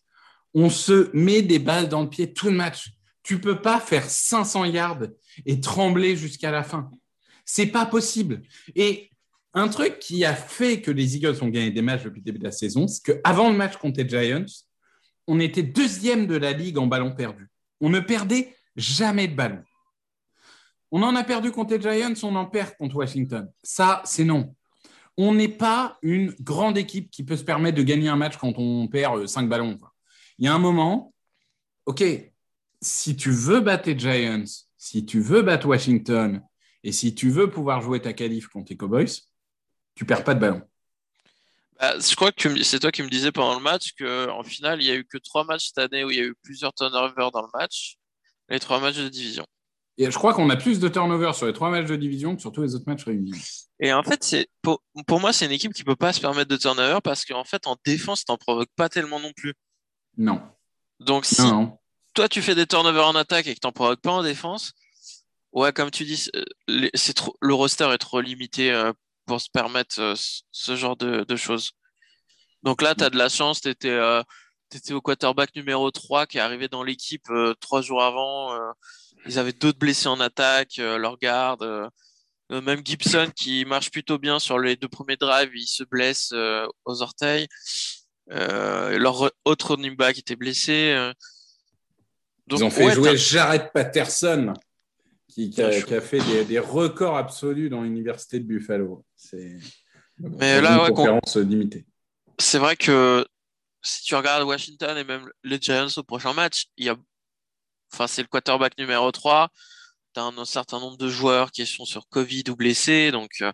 On 0.54 0.70
se 0.70 1.10
met 1.14 1.42
des 1.42 1.60
balles 1.60 1.90
dans 1.90 2.02
le 2.02 2.10
pied 2.10 2.34
tout 2.34 2.48
le 2.48 2.56
match. 2.56 2.92
Tu 3.24 3.40
peux 3.40 3.62
pas 3.62 3.80
faire 3.80 4.10
500 4.10 4.66
yards 4.66 5.04
et 5.46 5.60
trembler 5.60 6.16
jusqu'à 6.16 6.52
la 6.52 6.64
fin. 6.64 6.90
C'est 7.46 7.68
pas 7.68 7.86
possible. 7.86 8.42
Et 8.76 9.10
un 9.54 9.70
truc 9.70 10.00
qui 10.00 10.26
a 10.26 10.36
fait 10.36 10.82
que 10.82 10.92
les 10.92 11.16
Eagles 11.16 11.38
ont 11.42 11.48
gagné 11.48 11.72
des 11.72 11.82
matchs 11.82 12.04
depuis 12.04 12.20
le 12.20 12.26
début 12.26 12.40
de 12.40 12.44
la 12.44 12.52
saison, 12.52 12.88
c'est 12.88 13.04
qu'avant 13.04 13.50
le 13.50 13.58
match 13.58 13.78
contre 13.78 14.02
les 14.02 14.08
Giants, 14.08 14.46
on 15.28 15.40
était 15.40 15.64
deuxième 15.64 16.28
de 16.28 16.36
la 16.36 16.54
ligue 16.54 16.78
en 16.78 16.88
ballon 16.88 17.14
perdu. 17.14 17.50
On 17.82 17.90
ne 17.90 18.00
perdait 18.00 18.56
jamais 18.76 19.28
de 19.28 19.36
ballon. 19.36 19.64
On 20.92 21.04
en 21.04 21.16
a 21.16 21.24
perdu 21.24 21.52
contre 21.52 21.76
les 21.76 21.82
Giants, 21.82 22.14
on 22.24 22.36
en 22.36 22.46
perd 22.46 22.76
contre 22.78 22.96
Washington. 22.96 23.52
Ça, 23.62 24.02
c'est 24.06 24.24
non. 24.24 24.56
On 25.18 25.34
n'est 25.34 25.48
pas 25.50 25.98
une 26.02 26.34
grande 26.40 26.78
équipe 26.78 27.10
qui 27.10 27.24
peut 27.24 27.36
se 27.36 27.44
permettre 27.44 27.78
de 27.78 27.84
gagner 27.84 28.08
un 28.08 28.16
match 28.16 28.38
quand 28.38 28.58
on 28.58 28.88
perd 28.88 29.28
5 29.28 29.50
ballons. 29.50 29.78
quoi. 29.78 29.94
Il 30.38 30.46
y 30.46 30.48
a 30.48 30.54
un 30.54 30.60
moment, 30.60 31.14
OK, 31.86 32.04
si 32.82 33.16
tu 33.16 33.32
veux 33.32 33.60
battre 33.60 33.90
les 33.90 33.98
Giants, 33.98 34.46
si 34.78 35.06
tu 35.06 35.20
veux 35.20 35.42
battre 35.42 35.68
Washington, 35.68 36.42
et 36.84 36.92
si 36.92 37.16
tu 37.16 37.30
veux 37.30 37.50
pouvoir 37.50 37.82
jouer 37.82 38.02
ta 38.02 38.14
qualif 38.14 38.48
contre 38.48 38.72
les 38.72 38.78
Cowboys, 38.78 39.10
tu 39.96 40.06
perds 40.06 40.24
pas 40.24 40.36
de 40.36 40.40
ballon. 40.40 40.62
Bah, 41.80 42.00
je 42.00 42.16
crois 42.16 42.32
que 42.32 42.42
tu 42.42 42.64
c'est 42.64 42.80
toi 42.80 42.92
qui 42.92 43.04
me 43.04 43.10
disais 43.10 43.32
pendant 43.32 43.56
le 43.56 43.62
match 43.64 43.94
qu'en 44.00 44.42
finale, 44.44 44.82
il 44.82 44.86
n'y 44.86 44.92
a 44.92 44.96
eu 44.96 45.06
que 45.06 45.18
trois 45.18 45.44
matchs 45.44 45.68
cette 45.68 45.78
année 45.78 46.04
où 46.04 46.10
il 46.10 46.18
y 46.18 46.22
a 46.22 46.24
eu 46.24 46.36
plusieurs 46.44 46.74
turnovers 46.74 47.32
dans 47.32 47.42
le 47.42 47.50
match. 47.54 47.98
Les 48.50 48.60
trois 48.60 48.80
matchs 48.80 48.96
de 48.98 49.10
division. 49.10 49.46
Et 50.00 50.10
je 50.10 50.18
crois 50.18 50.34
qu'on 50.34 50.50
a 50.50 50.56
plus 50.56 50.80
de 50.80 50.88
turnover 50.88 51.34
sur 51.34 51.48
les 51.48 51.54
trois 51.54 51.70
matchs 51.70 51.88
de 51.88 51.96
division 51.96 52.36
que 52.36 52.42
sur 52.42 52.52
tous 52.52 52.62
les 52.62 52.76
autres 52.76 52.86
matchs 52.88 53.04
réunis. 53.04 53.32
Et 53.80 53.92
en 53.94 54.04
fait, 54.04 54.24
c'est 54.24 54.48
pour, 54.62 54.82
pour 55.08 55.20
moi, 55.20 55.34
c'est 55.34 55.46
une 55.46 55.52
équipe 55.52 55.74
qui 55.74 55.84
peut 55.84 55.96
pas 55.96 56.14
se 56.14 56.22
permettre 56.22 56.50
de 56.50 56.58
turnover 56.58 57.00
parce 57.04 57.26
qu'en 57.26 57.44
fait, 57.44 57.68
en 57.68 57.76
défense, 57.86 58.24
t'en 58.24 58.38
provoques 58.38 58.70
pas 58.76 58.90
tellement 58.90 59.20
non 59.20 59.34
plus. 59.36 59.54
Non. 60.18 60.42
Donc, 61.00 61.26
si 61.26 61.42
Non, 61.42 61.48
non. 61.52 61.78
toi, 62.14 62.30
tu 62.30 62.42
fais 62.42 62.56
des 62.56 62.66
turnovers 62.68 63.08
en 63.08 63.16
attaque 63.16 63.48
et 63.48 63.54
que 63.56 63.60
t'en 63.60 63.72
provoques 63.72 64.02
pas 64.02 64.12
en 64.14 64.24
défense, 64.24 64.74
ouais, 65.52 65.74
comme 65.74 65.92
tu 65.92 66.06
dis, 66.06 66.18
c'est- 66.18 66.32
c'est 66.96 67.14
trop, 67.14 67.36
le 67.42 67.54
roster 67.54 67.90
est 67.92 67.98
trop 67.98 68.22
limité 68.22 68.72
euh, 68.72 68.94
pour 69.28 69.40
se 69.42 69.50
permettre 69.52 70.00
euh, 70.02 70.16
ce- 70.52 70.76
genre 70.76 70.96
de, 70.98 71.24
de 71.24 71.36
choses. 71.36 71.72
Donc 72.64 72.82
là, 72.82 72.96
tu 72.96 73.04
as 73.04 73.10
de 73.12 73.18
la 73.18 73.30
chance, 73.30 73.62
tu 73.62 73.70
étais, 73.70 73.96
au 74.92 75.02
quarterback 75.02 75.56
numéro 75.56 75.92
3 75.92 76.26
qui 76.26 76.38
est 76.40 76.42
arrivé 76.42 76.68
dans 76.68 76.84
l'équipe 76.84 77.30
euh, 77.30 77.54
trois 77.60 77.82
jours 77.82 78.04
avant. 78.04 78.54
euh, 78.54 78.72
ils 79.26 79.38
avaient 79.40 79.54
d'autres 79.54 79.78
blessés 79.80 80.08
en 80.08 80.20
attaque, 80.20 80.80
euh, 80.80 80.98
leur 80.98 81.18
garde. 81.20 81.64
euh, 81.64 81.88
euh, 82.54 82.62
même 82.62 82.82
Gibson 82.86 83.30
qui 83.36 83.66
marche 83.66 83.92
plutôt 83.92 84.18
bien 84.18 84.40
sur 84.40 84.58
les 84.58 84.78
deux 84.78 84.88
premiers 84.88 85.18
drives, 85.18 85.52
il 85.54 85.68
se 85.68 85.84
blesse 85.84 86.30
euh, 86.34 86.66
aux 86.86 87.02
orteils. 87.02 87.48
Euh, 88.32 88.98
leur 88.98 89.16
re- 89.22 89.32
autre 89.46 89.76
running 89.76 89.96
back 89.98 90.18
était 90.18 90.36
blessé. 90.38 90.94
euh. 90.96 91.14
Donc, 92.48 92.60
Ils 92.60 92.64
ont 92.64 92.70
fait 92.70 92.86
ouais, 92.86 92.94
jouer 92.94 93.18
Jared 93.18 93.72
Patterson, 93.74 94.54
qui, 95.38 95.50
qui 95.52 95.62
a, 95.62 95.82
qui 95.82 96.02
fait 96.02 96.20
des, 96.20 96.46
des 96.46 96.60
records 96.60 97.16
absolus 97.16 97.70
dans 97.70 97.84
l'université 97.84 98.40
de 98.40 98.46
Buffalo. 98.46 99.06
C'est 99.16 99.58
Mais 100.18 100.62
là, 100.62 100.78
une 100.78 100.82
ouais, 100.82 100.90
conférence 100.94 101.38
limitée. 101.38 101.86
c'est 102.40 102.58
vrai 102.58 102.76
que 102.76 103.26
si 103.84 104.04
tu 104.04 104.16
regardes 104.16 104.44
Washington 104.44 104.98
et 104.98 105.04
même 105.04 105.30
les 105.44 105.60
Giants 105.62 105.88
au 105.98 106.04
prochain 106.04 106.34
match, 106.34 106.66
il 106.78 106.86
y 106.86 106.90
a, 106.90 106.96
enfin, 107.94 108.08
c'est 108.08 108.22
le 108.24 108.28
quarterback 108.28 108.78
numéro 108.78 109.12
3. 109.12 109.50
Tu 110.14 110.20
as 110.20 110.24
un, 110.24 110.38
un 110.38 110.46
certain 110.46 110.80
nombre 110.80 110.98
de 110.98 111.08
joueurs 111.08 111.52
qui 111.52 111.66
sont 111.68 111.86
sur 111.86 112.08
Covid 112.10 112.44
ou 112.50 112.56
blessés. 112.56 113.12
Donc, 113.12 113.30
euh, 113.42 113.52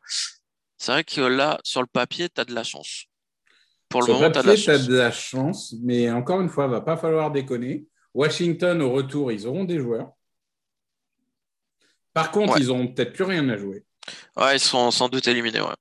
c'est 0.78 0.92
vrai 0.94 1.04
que 1.04 1.22
là, 1.22 1.60
sur 1.64 1.82
le 1.82 1.88
papier, 1.88 2.30
tu 2.30 2.40
as 2.42 2.46
de 2.46 2.54
la 2.56 2.64
chance. 2.64 3.06
Pour 3.90 4.02
le 4.02 4.08
Sur 4.08 4.16
moment, 4.16 4.32
tu 4.32 4.40
as 4.40 4.44
de 4.44 4.48
la 4.48 4.56
chance. 4.56 4.88
de 4.88 4.96
la 4.96 5.12
chance, 5.12 5.76
mais 5.82 6.10
encore 6.10 6.42
une 6.42 6.50
fois, 6.50 6.66
il 6.66 6.72
va 6.72 6.82
pas 6.82 6.98
falloir 6.98 7.32
déconner. 7.32 7.86
Washington, 8.14 8.82
au 8.82 8.92
retour, 8.92 9.32
ils 9.32 9.46
auront 9.48 9.66
des 9.66 9.80
joueurs. 9.80 10.14
Par 12.14 12.32
contre, 12.32 12.54
Ouais. 12.54 12.60
ils 12.62 12.68
n'auront 12.68 12.88
peut-être 12.88 13.14
plus 13.14 13.24
rien 13.24 13.48
à 13.50 13.58
jouer. 13.58 13.84
Ouais, 14.38 14.56
ils 14.58 14.60
sont 14.60 14.92
sans 14.92 15.10
doute 15.10 15.28
éliminés. 15.28 15.62
Ouais. 15.62 15.74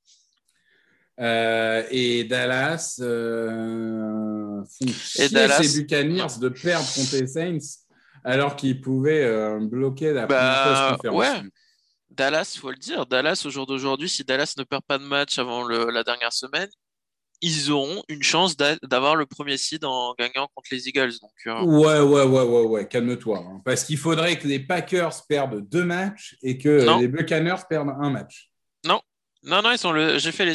Euh, 1.20 1.82
et 1.90 2.24
Dallas 2.24 2.96
euh, 3.00 4.62
chier 4.98 5.28
Dallas- 5.28 5.62
ces 5.62 5.80
Buccaneers 5.82 6.38
de 6.40 6.48
perdre 6.48 6.86
contre 6.94 7.16
les 7.16 7.26
Saints 7.26 7.58
alors 8.24 8.56
qu'ils 8.56 8.80
pouvaient 8.80 9.24
euh, 9.24 9.58
bloquer 9.60 10.12
la 10.12 10.26
Bah, 10.26 10.96
première 10.96 10.96
conférence. 10.96 11.42
ouais. 11.42 11.48
Dallas, 12.10 12.56
faut 12.58 12.70
le 12.70 12.76
dire, 12.76 13.06
Dallas, 13.06 13.42
au 13.46 13.50
jour 13.50 13.66
d'aujourd'hui, 13.66 14.08
si 14.08 14.22
Dallas 14.24 14.54
ne 14.58 14.64
perd 14.64 14.82
pas 14.86 14.98
de 14.98 15.04
match 15.04 15.38
avant 15.38 15.62
le- 15.64 15.90
la 15.90 16.02
dernière 16.04 16.32
semaine, 16.32 16.68
ils 17.42 17.70
auront 17.70 18.02
une 18.08 18.22
chance 18.22 18.56
d'a- 18.56 18.76
d'avoir 18.82 19.16
le 19.16 19.26
premier 19.26 19.56
seed 19.58 19.84
en 19.84 20.14
gagnant 20.18 20.48
contre 20.54 20.68
les 20.70 20.88
Eagles. 20.88 21.12
Donc, 21.20 21.32
euh, 21.46 21.62
Ouais, 21.64 22.00
ouais, 22.00 22.24
ouais, 22.24 22.42
ouais, 22.44 22.66
ouais, 22.66 22.88
calme-toi. 22.88 23.38
hein. 23.46 23.60
Parce 23.64 23.84
qu'il 23.84 23.98
faudrait 23.98 24.38
que 24.38 24.46
les 24.48 24.60
Packers 24.60 25.26
perdent 25.28 25.60
deux 25.68 25.84
matchs 25.84 26.36
et 26.42 26.56
que 26.56 26.84
Non. 26.84 26.98
les 26.98 27.08
Buccaneers 27.08 27.62
perdent 27.68 27.90
un 28.00 28.10
match. 28.10 28.48
Non, 29.44 29.60
non, 29.60 29.72
ils 29.72 29.84
ont 29.88 29.90
le. 29.90 30.18
J'ai 30.18 30.30
fait 30.30 30.44
les... 30.46 30.54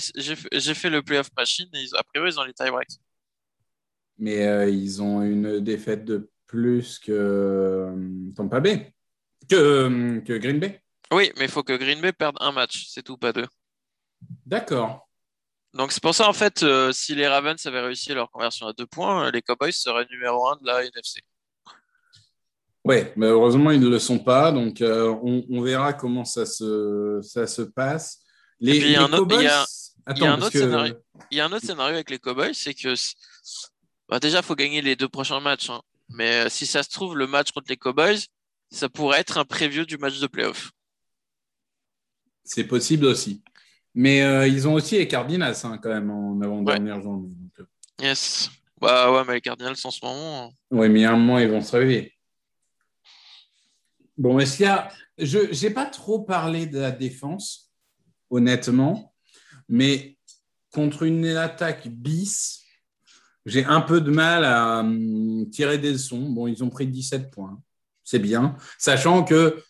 fait... 0.74 0.90
le 0.90 1.02
playoff 1.02 1.28
machine 1.36 1.68
et 1.74 1.82
ils... 1.82 1.94
a 1.98 2.04
priori 2.04 2.32
ils 2.32 2.40
ont 2.40 2.44
les 2.46 2.54
tie-breaks. 2.54 2.98
Mais 4.18 4.48
euh, 4.48 4.70
ils 4.70 5.02
ont 5.02 5.22
une 5.22 5.60
défaite 5.60 6.06
de 6.06 6.30
plus 6.46 6.98
que 6.98 7.12
euh, 7.12 8.32
Tampa 8.34 8.62
Bay, 8.62 8.94
que, 9.50 10.20
que 10.26 10.38
Green 10.38 10.58
Bay. 10.60 10.82
Oui, 11.12 11.34
mais 11.38 11.46
il 11.46 11.52
faut 11.52 11.64
que 11.64 11.74
Green 11.74 12.00
Bay 12.00 12.14
perde 12.14 12.38
un 12.40 12.54
match, 12.54 12.86
c'est 12.88 13.04
tout, 13.04 13.18
pas 13.18 13.34
deux. 13.34 13.46
D'accord. 14.46 15.07
Donc 15.78 15.92
c'est 15.92 16.02
pour 16.02 16.16
ça 16.16 16.28
en 16.28 16.34
fait, 16.34 16.64
euh, 16.64 16.92
si 16.92 17.14
les 17.16 17.28
Ravens 17.28 17.64
avaient 17.66 17.82
réussi 17.82 18.14
leur 18.14 18.32
conversion 18.32 18.68
à 18.68 18.74
deux 18.74 18.88
points, 18.88 19.28
euh, 19.28 19.32
les 19.32 19.42
Cowboys 19.42 19.72
seraient 19.72 20.08
numéro 20.10 20.48
un 20.50 20.56
de 20.58 20.66
la 20.66 20.84
NFC. 20.84 21.22
Ouais, 22.84 23.14
mais 23.18 23.28
heureusement, 23.28 23.72
ils 23.72 23.80
ne 23.82 23.90
le 23.90 24.00
sont 24.00 24.18
pas. 24.20 24.52
Donc, 24.54 24.82
euh, 24.82 25.14
on, 25.22 25.46
on 25.50 25.62
verra 25.62 25.92
comment 25.94 26.24
ça 26.24 26.46
se, 26.46 27.20
ça 27.22 27.46
se 27.46 27.62
passe. 27.62 28.20
Les, 28.62 28.78
il 28.78 28.92
y 28.92 28.96
a 28.96 29.04
un 29.04 29.12
autre- 29.12 29.36
scénario. 30.52 30.96
Il 31.30 31.38
y 31.38 31.42
a 31.42 31.46
un 31.46 31.52
autre 31.52 31.66
scénario 31.66 31.96
avec 31.96 32.10
les 32.10 32.18
Cowboys, 32.18 32.54
c'est 32.54 32.74
que 32.74 32.94
bah, 34.08 34.20
déjà, 34.20 34.38
il 34.38 34.44
faut 34.44 34.56
gagner 34.56 34.82
les 34.82 34.96
deux 34.96 35.10
prochains 35.10 35.42
matchs. 35.42 35.70
hein. 35.70 35.82
Mais 36.10 36.46
euh, 36.46 36.50
si 36.50 36.66
ça 36.66 36.82
se 36.82 36.90
trouve, 36.90 37.18
le 37.18 37.28
match 37.28 37.52
contre 37.52 37.68
les 37.70 37.76
Cowboys, 37.76 38.20
ça 38.72 38.88
pourrait 38.88 39.20
être 39.20 39.38
un 39.38 39.44
preview 39.46 39.84
du 39.86 39.98
match 39.98 40.20
de 40.20 40.28
playoff. 40.28 40.72
C'est 42.46 42.64
possible 42.64 43.06
aussi. 43.06 43.42
Mais 44.00 44.22
euh, 44.22 44.48
ils 44.48 44.68
ont 44.68 44.76
aussi 44.76 44.96
les 45.00 45.08
Cardinals 45.08 45.56
hein, 45.64 45.80
quand 45.82 45.90
même 45.90 46.12
en 46.12 46.40
avant-dernière 46.40 47.02
journée. 47.02 47.30
Donc, 47.30 47.60
euh, 47.60 47.66
Yes. 48.00 48.48
Bah 48.80 49.12
ouais, 49.12 49.24
mais 49.28 49.34
les 49.34 49.42
Cardinals 49.42 49.76
en 49.84 49.90
ce 49.90 50.06
moment. 50.06 50.54
Oui, 50.70 50.88
mais 50.88 51.04
à 51.04 51.14
un 51.14 51.16
moment, 51.16 51.40
ils 51.40 51.50
vont 51.50 51.62
se 51.62 51.76
réveiller. 51.76 52.14
Bon, 54.16 54.38
est-ce 54.38 54.58
qu'il 54.58 54.68
y 54.68 54.70
a. 54.70 54.90
Je 55.18 55.66
n'ai 55.66 55.72
pas 55.72 55.88
trop 55.88 56.20
parlé 56.20 56.68
de 56.68 56.78
la 56.78 56.92
défense, 56.92 57.72
honnêtement, 58.30 59.16
mais 59.68 60.16
contre 60.72 61.02
une 61.02 61.26
attaque 61.26 61.88
bis, 61.88 62.64
j'ai 63.48 63.66
un 63.66 63.82
peu 63.82 64.00
de 64.00 64.12
mal 64.12 64.46
à 64.46 64.82
hum, 64.82 65.50
tirer 65.50 65.80
des 65.80 65.94
leçons. 65.94 66.30
Bon, 66.30 66.46
ils 66.46 66.64
ont 66.64 66.70
pris 66.70 66.86
17 66.86 67.32
points. 67.32 67.60
C'est 68.04 68.20
bien. 68.20 68.58
Sachant 68.78 69.24
que 69.24 69.64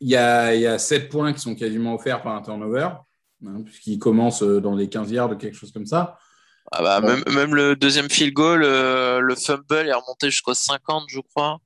il 0.00 0.08
y 0.08 0.16
a, 0.16 0.56
il 0.56 0.62
y 0.62 0.66
a 0.66 0.76
7 0.76 1.08
points 1.08 1.32
qui 1.32 1.38
sont 1.38 1.54
quasiment 1.54 1.94
offerts 1.94 2.20
par 2.20 2.34
un 2.34 2.42
turnover, 2.42 2.88
hein, 3.48 3.62
puisqu'ils 3.64 3.98
commencent 3.98 4.42
euh, 4.42 4.60
dans 4.60 4.74
les 4.74 4.88
15 4.88 5.10
yards 5.10 5.36
quelque 5.38 5.56
chose 5.56 5.72
comme 5.72 5.86
ça. 5.86 6.18
Ah 6.72 6.82
bah, 6.82 7.00
Ouais. 7.00 7.06
même, 7.16 7.24
même 7.34 7.54
le 7.54 7.76
deuxième 7.76 8.08
field 8.08 8.32
goal, 8.32 8.62
euh, 8.64 9.20
le 9.20 9.34
fumble 9.34 9.86
est 9.86 9.92
remonté 9.92 10.30
jusqu'au 10.30 10.54
50, 10.54 11.04
je 11.08 11.20
crois. 11.20 11.58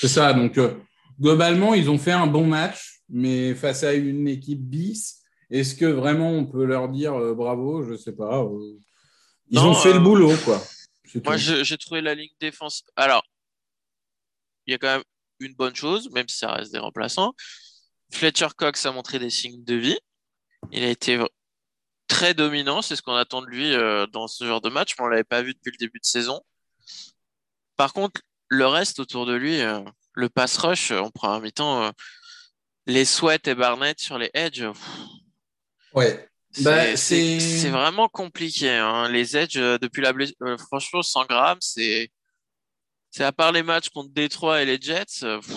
C'est 0.00 0.08
ça. 0.08 0.32
Donc, 0.32 0.56
euh, 0.58 0.74
globalement, 1.20 1.74
ils 1.74 1.90
ont 1.90 1.98
fait 1.98 2.12
un 2.12 2.26
bon 2.26 2.46
match, 2.46 3.00
mais 3.08 3.54
face 3.54 3.82
à 3.82 3.92
une 3.94 4.28
équipe 4.28 4.60
bis, 4.60 5.22
est-ce 5.50 5.74
que 5.74 5.84
vraiment 5.86 6.30
on 6.30 6.46
peut 6.46 6.64
leur 6.64 6.88
dire 6.88 7.14
euh, 7.14 7.34
bravo? 7.34 7.82
Je 7.82 7.92
ne 7.92 7.96
sais 7.96 8.12
pas. 8.12 8.38
euh, 8.44 8.78
ils 9.50 9.56
Non, 9.56 9.70
ont 9.70 9.74
fait 9.74 9.90
euh, 9.90 9.94
le 9.94 10.00
boulot, 10.00 10.32
quoi. 10.44 10.62
Moi, 11.24 11.36
j'ai 11.36 11.76
trouvé 11.76 12.00
la 12.02 12.14
ligne 12.14 12.30
défense. 12.40 12.84
Alors, 12.94 13.24
il 14.66 14.70
y 14.70 14.74
a 14.74 14.78
quand 14.78 14.86
même 14.94 15.02
une 15.40 15.54
bonne 15.54 15.74
chose, 15.74 16.08
même 16.12 16.28
si 16.28 16.38
ça 16.38 16.52
reste 16.52 16.72
des 16.72 16.78
remplaçants. 16.78 17.34
Fletcher 18.12 18.46
Cox 18.56 18.86
a 18.86 18.92
montré 18.92 19.18
des 19.18 19.30
signes 19.30 19.64
de 19.64 19.74
vie. 19.74 19.98
Il 20.72 20.84
a 20.84 20.88
été 20.88 21.18
très 22.08 22.34
dominant, 22.34 22.82
c'est 22.82 22.96
ce 22.96 23.02
qu'on 23.02 23.14
attend 23.14 23.40
de 23.42 23.46
lui 23.46 23.72
euh, 23.74 24.06
dans 24.06 24.28
ce 24.28 24.44
genre 24.44 24.60
de 24.60 24.68
match, 24.68 24.94
mais 24.98 25.04
on 25.04 25.08
l'avait 25.08 25.24
pas 25.24 25.42
vu 25.42 25.54
depuis 25.54 25.70
le 25.72 25.76
début 25.78 25.98
de 26.00 26.04
saison. 26.04 26.40
Par 27.76 27.92
contre, 27.92 28.20
le 28.48 28.66
reste 28.66 29.00
autour 29.00 29.26
de 29.26 29.34
lui, 29.34 29.60
euh, 29.60 29.80
le 30.14 30.28
pass 30.28 30.58
rush, 30.58 30.90
euh, 30.90 31.00
on 31.00 31.10
prend 31.10 31.32
un 31.32 31.40
mi-temps, 31.40 31.92
les 32.86 33.04
Sweat 33.04 33.46
et 33.48 33.54
Barnett 33.54 33.98
sur 34.00 34.18
les 34.18 34.30
edges, 34.34 34.66
Ouais. 35.94 36.28
c'est 36.52 36.62
Bah, 36.64 36.96
c'est- 36.96 37.68
vraiment 37.70 38.08
compliqué. 38.08 38.70
hein. 38.70 39.08
Les 39.08 39.36
edges, 39.36 39.54
depuis 39.80 40.02
la 40.02 40.12
blessure, 40.12 40.36
franchement, 40.68 41.02
100 41.02 41.24
grammes, 41.24 41.58
c'est. 41.60 42.10
C'est 43.12 43.24
à 43.24 43.32
part 43.32 43.50
les 43.50 43.64
matchs 43.64 43.88
contre 43.88 44.10
Détroit 44.12 44.62
et 44.62 44.64
les 44.66 44.80
Jets. 44.80 45.20
pff, 45.22 45.48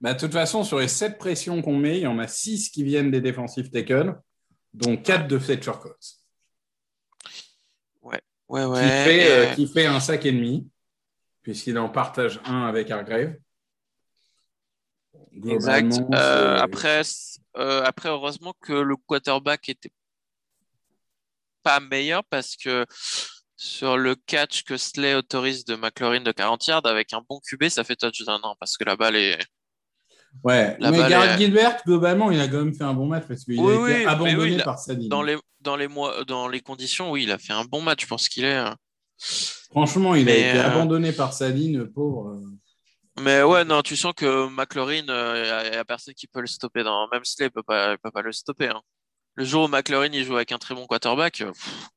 Bah, 0.00 0.14
de 0.14 0.18
toute 0.18 0.32
façon, 0.32 0.62
sur 0.62 0.78
les 0.78 0.88
7 0.88 1.18
pressions 1.18 1.62
qu'on 1.62 1.76
met, 1.76 1.98
il 1.98 2.02
y 2.02 2.06
en 2.06 2.18
a 2.18 2.28
6 2.28 2.70
qui 2.70 2.84
viennent 2.84 3.10
des 3.10 3.20
défensifs 3.20 3.70
tackles, 3.70 4.14
dont 4.74 4.96
4 4.96 5.26
de 5.26 5.38
Fletcher 5.38 5.72
Cox, 5.80 6.24
ouais, 8.02 8.20
qui, 8.48 8.54
ouais. 8.54 9.04
fait, 9.04 9.30
euh, 9.30 9.54
qui 9.54 9.66
fait 9.66 9.86
un 9.86 10.00
sac 10.00 10.26
et 10.26 10.32
demi, 10.32 10.68
puisqu'il 11.42 11.78
en 11.78 11.88
partage 11.88 12.40
un 12.44 12.66
avec 12.66 12.90
Hargrave. 12.90 13.36
Exact. 15.44 15.92
Euh, 16.14 16.56
après, 16.56 17.02
euh, 17.56 17.82
après, 17.84 18.08
heureusement 18.08 18.54
que 18.60 18.72
le 18.72 18.96
quarterback 18.96 19.68
était 19.68 19.92
pas 21.62 21.80
meilleur 21.80 22.24
parce 22.24 22.56
que 22.56 22.86
sur 23.56 23.96
le 23.96 24.14
catch 24.14 24.64
que 24.64 24.76
Slay 24.76 25.14
autorise 25.14 25.64
de 25.64 25.76
McLaurin 25.76 26.20
de 26.20 26.32
40 26.32 26.66
yards 26.66 26.86
avec 26.86 27.12
un 27.12 27.22
bon 27.28 27.40
QB, 27.40 27.68
ça 27.68 27.84
fait 27.84 27.96
touchdown. 27.96 28.40
hein, 28.42 28.54
parce 28.60 28.76
que 28.76 28.84
la 28.84 28.96
balle 28.96 29.16
est. 29.16 29.38
Ouais, 30.46 30.76
La 30.78 30.92
mais 30.92 30.98
est- 30.98 31.38
Gilbert, 31.38 31.78
globalement, 31.84 32.30
il 32.30 32.40
a 32.40 32.46
quand 32.46 32.58
même 32.58 32.72
fait 32.72 32.84
un 32.84 32.94
bon 32.94 33.06
match 33.06 33.24
parce 33.26 33.44
qu'il 33.44 33.58
Oui, 33.58 33.92
a 33.92 33.98
été 33.98 34.06
abandonné 34.06 34.56
oui, 34.56 34.62
par 34.62 34.78
Sadine. 34.78 35.08
Dans 35.08 35.22
les, 35.22 35.36
dans 35.60 35.74
les 35.74 35.88
mois, 35.88 36.24
dans 36.24 36.46
les 36.46 36.60
conditions, 36.60 37.10
oui, 37.10 37.24
il 37.24 37.32
a 37.32 37.38
fait 37.38 37.52
un 37.52 37.64
bon 37.64 37.82
match 37.82 38.06
pour 38.06 38.20
ce 38.20 38.30
qu'il 38.30 38.44
est. 38.44 38.54
hein. 38.54 38.76
Franchement, 39.72 40.14
il 40.14 40.24
Mais, 40.24 40.32
a 40.44 40.48
été 40.50 40.58
euh, 40.60 40.66
abandonné 40.66 41.10
par 41.12 41.32
Sadine, 41.32 41.86
pauvre. 41.92 42.28
euh. 42.30 43.20
Mais 43.20 43.42
ouais, 43.42 43.64
non, 43.64 43.82
tu 43.82 43.96
sens 43.96 44.12
que 44.14 44.48
McLaurin, 44.48 44.94
il 44.98 45.04
n'y 45.04 45.10
a, 45.76 45.84
personne 45.84 46.14
qui 46.14 46.28
peut 46.28 46.40
le 46.42 46.46
stopper. 46.46 46.84
Dans... 46.84 47.08
Même 47.08 47.24
Slay 47.24 47.46
ne 47.46 47.50
peut 47.50 47.64
pas, 47.64 47.96
peut 47.98 48.12
pas 48.12 48.22
le 48.22 48.30
stopper. 48.30 48.68
hein. 48.68 48.82
Le 49.34 49.44
jour 49.44 49.64
où 49.64 49.68
McLaurin 49.68 50.10
il 50.12 50.24
joue 50.24 50.36
avec 50.36 50.52
un 50.52 50.58
très 50.58 50.76
bon 50.76 50.86
quarterback, 50.86 51.40
euh, 51.40 51.50
pff, 51.50 51.88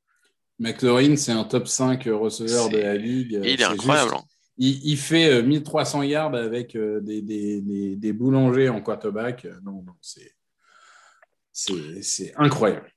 McLaurin, 0.58 1.16
c'est 1.18 1.34
un 1.34 1.44
top 1.44 1.68
5 1.68 2.04
receveur 2.06 2.70
de 2.70 2.78
la 2.80 2.96
ligue. 2.96 3.40
il 3.44 3.62
est 3.62 3.64
incroyable. 3.64 4.10
juste- 4.12 4.22
hein. 4.24 4.26
Il, 4.60 4.86
il 4.91 4.98
fait 4.98 5.30
euh, 5.30 5.41
1300 5.43 6.04
yards 6.04 6.36
avec 6.36 6.76
euh, 6.76 7.00
des, 7.02 7.22
des, 7.22 7.62
des, 7.62 7.95
des 7.95 8.13
boulangers 8.13 8.69
en 8.69 8.82
quarterback. 8.82 9.45
Euh, 9.45 9.60
Non, 9.63 9.82
non, 9.84 9.95
c'est, 10.02 10.36
c'est, 11.52 12.02
c'est 12.04 12.34
incroyable. 12.36 12.91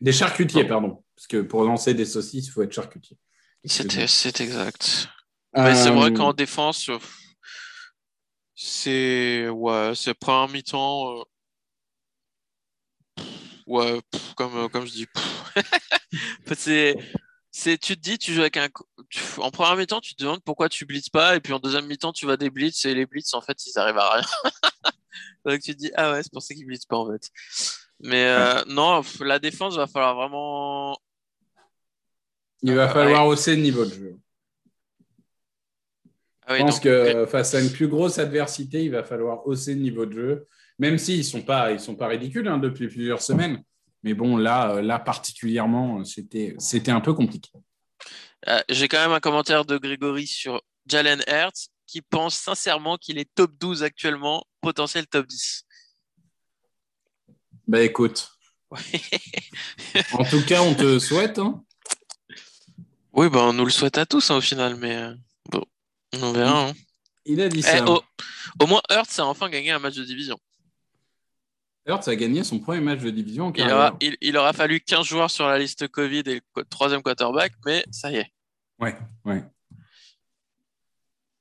Des 0.00 0.12
charcutiers, 0.12 0.62
Non. 0.64 0.68
pardon. 0.68 1.04
Parce 1.14 1.26
que 1.28 1.42
pour 1.42 1.62
lancer 1.64 1.94
des 1.94 2.04
saucisses, 2.06 2.48
il 2.48 2.50
faut 2.50 2.62
être 2.62 2.72
charcutier. 2.72 3.16
C'est 3.64 4.40
exact. 4.40 5.08
C'est 5.54 5.60
Euh, 5.60 5.90
vrai 5.92 6.12
qu'en 6.12 6.32
défense, 6.32 6.88
euh, 6.88 6.98
c'est 8.54 9.48
ouais, 9.48 9.92
c'est 9.94 10.14
première 10.14 10.48
mi-temps. 10.48 11.18
euh, 11.20 11.22
Ouais, 13.66 14.00
pff, 14.10 14.34
comme, 14.34 14.56
euh, 14.56 14.68
comme 14.68 14.86
je 14.86 14.92
dis. 14.92 15.06
c'est, 16.56 16.96
c'est, 17.54 17.76
tu 17.76 17.96
te 17.96 18.00
dis, 18.00 18.18
tu 18.18 18.32
joues 18.32 18.40
avec 18.40 18.56
un. 18.56 18.68
tu- 19.10 19.20
en 19.38 19.50
première 19.50 19.76
mi-temps, 19.76 20.00
tu 20.00 20.14
te 20.14 20.22
demandes 20.22 20.42
pourquoi 20.42 20.70
tu 20.70 20.86
blitzes 20.86 21.10
pas, 21.10 21.36
et 21.36 21.40
puis 21.40 21.52
en 21.52 21.58
deuxième 21.58 21.86
mi-temps, 21.86 22.12
tu 22.12 22.24
vas 22.24 22.38
des 22.38 22.48
blitz, 22.48 22.86
et 22.86 22.94
les 22.94 23.04
blitz, 23.04 23.34
en 23.34 23.42
fait, 23.42 23.66
ils 23.66 23.78
arrivent 23.78 23.98
à 23.98 24.10
rien. 24.14 24.26
Donc 25.44 25.60
tu 25.60 25.74
te 25.74 25.78
dis, 25.78 25.90
ah 25.94 26.12
ouais, 26.12 26.22
c'est 26.22 26.32
pour 26.32 26.42
ça 26.42 26.54
qu'ils 26.54 26.64
blitzent 26.64 26.86
pas, 26.86 26.96
en 26.96 27.12
fait. 27.12 27.28
Mais 28.00 28.24
euh, 28.24 28.64
non, 28.68 29.02
la 29.20 29.38
défense 29.38 29.76
va 29.76 29.86
falloir 29.86 30.16
vraiment. 30.16 30.98
il 32.62 32.74
va 32.74 32.88
euh, 32.90 32.92
falloir 32.92 33.26
hausser 33.26 33.54
le 33.54 33.62
niveau 33.62 33.84
de 33.84 33.92
jeu. 33.92 34.18
Ah 36.46 36.54
oui, 36.54 36.58
Je 36.58 36.62
pense 36.64 36.74
donc, 36.76 36.84
que 36.84 37.26
face 37.26 37.54
à 37.54 37.60
une 37.60 37.70
plus 37.70 37.86
grosse 37.86 38.18
adversité, 38.18 38.82
il 38.82 38.90
va 38.90 39.04
falloir 39.04 39.46
hausser 39.46 39.74
le 39.74 39.80
niveau 39.82 40.06
de 40.06 40.12
jeu, 40.12 40.48
même 40.78 40.96
s'ils 40.96 41.18
ne 41.18 41.22
sont, 41.22 41.42
pas, 41.42 41.70
ils 41.70 41.80
sont 41.80 41.96
pas 41.96 42.08
ridicules 42.08 42.48
hein, 42.48 42.56
depuis 42.58 42.88
plusieurs 42.88 43.20
semaines. 43.20 43.62
Mais 44.02 44.14
bon, 44.14 44.36
là, 44.36 44.72
euh, 44.74 44.82
là 44.82 44.98
particulièrement, 44.98 46.00
euh, 46.00 46.04
c'était, 46.04 46.54
c'était 46.58 46.90
un 46.90 47.00
peu 47.00 47.14
compliqué. 47.14 47.50
Euh, 48.48 48.60
J'ai 48.68 48.88
quand 48.88 49.00
même 49.00 49.12
un 49.12 49.20
commentaire 49.20 49.64
de 49.64 49.78
Grégory 49.78 50.26
sur 50.26 50.60
Jalen 50.86 51.22
Hurts 51.28 51.68
qui 51.86 52.02
pense 52.02 52.34
sincèrement 52.34 52.96
qu'il 52.96 53.18
est 53.18 53.28
top 53.34 53.52
12 53.60 53.82
actuellement, 53.84 54.44
potentiel 54.60 55.06
top 55.06 55.26
10. 55.26 55.64
Bah 57.68 57.82
écoute, 57.82 58.30
en 60.12 60.24
tout 60.24 60.44
cas, 60.44 60.62
on 60.62 60.74
te 60.74 60.98
souhaite. 60.98 61.38
hein. 61.38 61.62
oui, 63.12 63.28
ben, 63.30 63.40
on 63.40 63.52
nous 63.52 63.64
le 63.64 63.70
souhaite 63.70 63.98
à 63.98 64.06
tous 64.06 64.30
hein, 64.30 64.36
au 64.36 64.40
final, 64.40 64.76
mais 64.76 64.96
euh, 64.96 65.14
bon, 65.50 65.64
on 66.20 66.32
verra. 66.32 66.68
hein. 66.68 66.72
Il 67.24 67.40
a 67.40 67.48
dit 67.48 67.60
Eh, 67.60 67.62
ça. 67.62 67.84
au, 67.88 68.66
moins, 68.66 68.82
Hurts 68.90 69.18
a 69.20 69.26
enfin 69.26 69.48
gagné 69.48 69.70
un 69.70 69.78
match 69.78 69.94
de 69.94 70.04
division. 70.04 70.36
Hurts 71.86 72.06
a 72.08 72.14
gagné 72.16 72.44
son 72.44 72.58
premier 72.60 72.80
match 72.80 73.00
de 73.00 73.10
division 73.10 73.46
en 73.46 73.52
Il 73.54 73.70
aura, 73.70 73.96
il, 74.00 74.16
il 74.20 74.36
aura 74.36 74.52
fallu 74.52 74.80
15 74.80 75.04
joueurs 75.04 75.30
sur 75.30 75.46
la 75.48 75.58
liste 75.58 75.88
Covid 75.88 76.22
et 76.26 76.40
le 76.56 76.64
troisième 76.64 77.02
quarterback, 77.02 77.52
mais 77.66 77.84
ça 77.90 78.10
y 78.12 78.16
est. 78.16 78.30
Ouais, 78.78 78.96
ouais. 79.24 79.42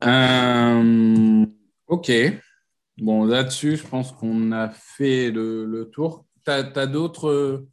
Euh, 0.04 1.46
ok. 1.88 2.12
Bon, 2.98 3.26
là-dessus, 3.26 3.78
je 3.78 3.86
pense 3.88 4.12
qu'on 4.12 4.52
a 4.52 4.70
fait 4.70 5.32
le, 5.32 5.66
le 5.66 5.90
tour. 5.90 6.26
Tu 6.46 6.52
as, 6.52 6.64
d'autres. 6.88 7.30
euh, 7.30 7.68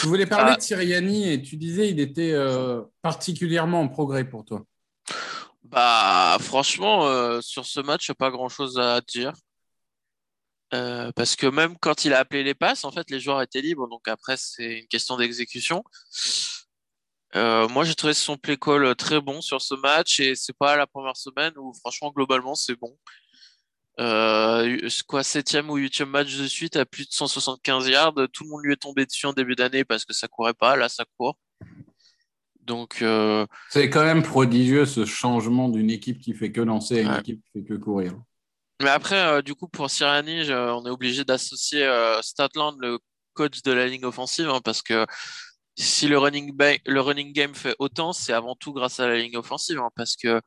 Tu 0.00 0.06
voulais 0.06 0.26
parler 0.26 0.52
Ah. 0.54 0.56
de 0.56 0.62
Siriani 0.62 1.30
et 1.32 1.40
tu 1.42 1.56
disais 1.56 1.88
il 1.90 2.00
était 2.00 2.32
euh, 2.32 2.82
particulièrement 3.02 3.80
en 3.80 3.88
progrès 3.88 4.24
pour 4.24 4.44
toi. 4.44 4.64
Bah, 5.64 6.36
franchement, 6.40 7.06
euh, 7.06 7.40
sur 7.40 7.64
ce 7.64 7.78
match, 7.80 8.12
pas 8.12 8.30
grand-chose 8.30 8.78
à 8.78 9.00
dire. 9.00 9.32
Euh, 10.72 11.10
parce 11.16 11.34
que 11.36 11.46
même 11.46 11.76
quand 11.78 12.04
il 12.04 12.12
a 12.14 12.18
appelé 12.20 12.42
les 12.44 12.54
passes, 12.54 12.84
en 12.84 12.92
fait, 12.92 13.10
les 13.10 13.18
joueurs 13.20 13.42
étaient 13.42 13.60
libres. 13.60 13.88
Donc 13.88 14.06
après, 14.08 14.36
c'est 14.36 14.80
une 14.80 14.86
question 14.86 15.16
d'exécution. 15.16 15.82
Euh, 17.36 17.68
moi, 17.68 17.84
j'ai 17.84 17.94
trouvé 17.94 18.14
son 18.14 18.36
play 18.36 18.56
call 18.56 18.94
très 18.96 19.20
bon 19.20 19.40
sur 19.40 19.60
ce 19.62 19.74
match 19.74 20.18
et 20.20 20.34
c'est 20.34 20.56
pas 20.56 20.76
la 20.76 20.86
première 20.86 21.16
semaine 21.16 21.52
où, 21.56 21.72
franchement, 21.74 22.10
globalement, 22.14 22.54
c'est 22.54 22.74
bon. 22.76 22.96
Euh, 23.98 24.88
quoi, 25.06 25.22
septième 25.22 25.68
ou 25.70 25.76
huitième 25.76 26.08
match 26.08 26.34
de 26.36 26.46
suite 26.46 26.76
à 26.76 26.86
plus 26.86 27.06
de 27.08 27.12
175 27.12 27.88
yards. 27.88 28.14
Tout 28.32 28.44
le 28.44 28.50
monde 28.50 28.60
lui 28.64 28.72
est 28.72 28.76
tombé 28.80 29.04
dessus 29.06 29.26
en 29.26 29.32
début 29.32 29.54
d'année 29.56 29.84
parce 29.84 30.04
que 30.04 30.12
ça 30.12 30.26
courait 30.28 30.54
pas. 30.54 30.76
Là, 30.76 30.88
ça 30.88 31.04
court. 31.18 31.36
Donc, 32.62 33.02
euh, 33.02 33.46
C'est 33.70 33.90
quand 33.90 34.04
même 34.04 34.22
prodigieux 34.22 34.86
ce 34.86 35.04
changement 35.04 35.68
d'une 35.68 35.90
équipe 35.90 36.20
qui 36.20 36.34
fait 36.34 36.52
que 36.52 36.60
lancer 36.60 36.98
à 36.98 37.02
une 37.02 37.08
Ouais. 37.08 37.18
équipe 37.20 37.42
qui 37.44 37.50
fait 37.60 37.64
que 37.64 37.74
courir. 37.74 38.14
Mais 38.80 38.88
après, 38.90 39.16
euh, 39.16 39.42
du 39.42 39.54
coup, 39.54 39.68
pour 39.68 39.90
Sirianni, 39.90 40.44
je- 40.44 40.52
on 40.54 40.84
est 40.86 40.90
obligé 40.90 41.24
d'associer 41.24 41.84
euh, 41.84 42.20
Statland, 42.22 42.76
le 42.80 42.98
coach 43.34 43.62
de 43.62 43.72
la 43.72 43.86
ligne 43.86 44.04
offensive, 44.06 44.48
hein, 44.48 44.60
parce 44.64 44.82
que 44.82 45.06
si 45.76 46.08
le 46.08 46.18
running, 46.18 46.54
le 46.86 47.00
running 47.00 47.32
game 47.32 47.54
fait 47.54 47.76
autant, 47.78 48.12
c'est 48.12 48.32
avant 48.32 48.56
tout 48.56 48.72
grâce 48.72 49.00
à 49.00 49.08
la 49.08 49.18
ligne 49.18 49.36
offensive. 49.38 49.78
hein, 49.80 49.90
parce 49.96 50.16
que 50.16 50.40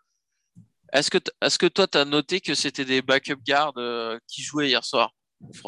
est-ce 0.94 1.10
que, 1.10 1.18
t- 1.18 1.32
est-ce 1.42 1.58
que 1.58 1.66
toi, 1.68 1.88
tu 1.88 1.98
as 1.98 2.06
noté 2.06 2.40
que 2.42 2.54
c'était 2.56 2.86
des 2.86 3.02
backup 3.02 3.38
guards 3.48 3.74
euh, 3.78 4.18
qui 4.28 4.42
jouaient 4.44 4.70
hier 4.70 4.84
soir, 4.86 5.12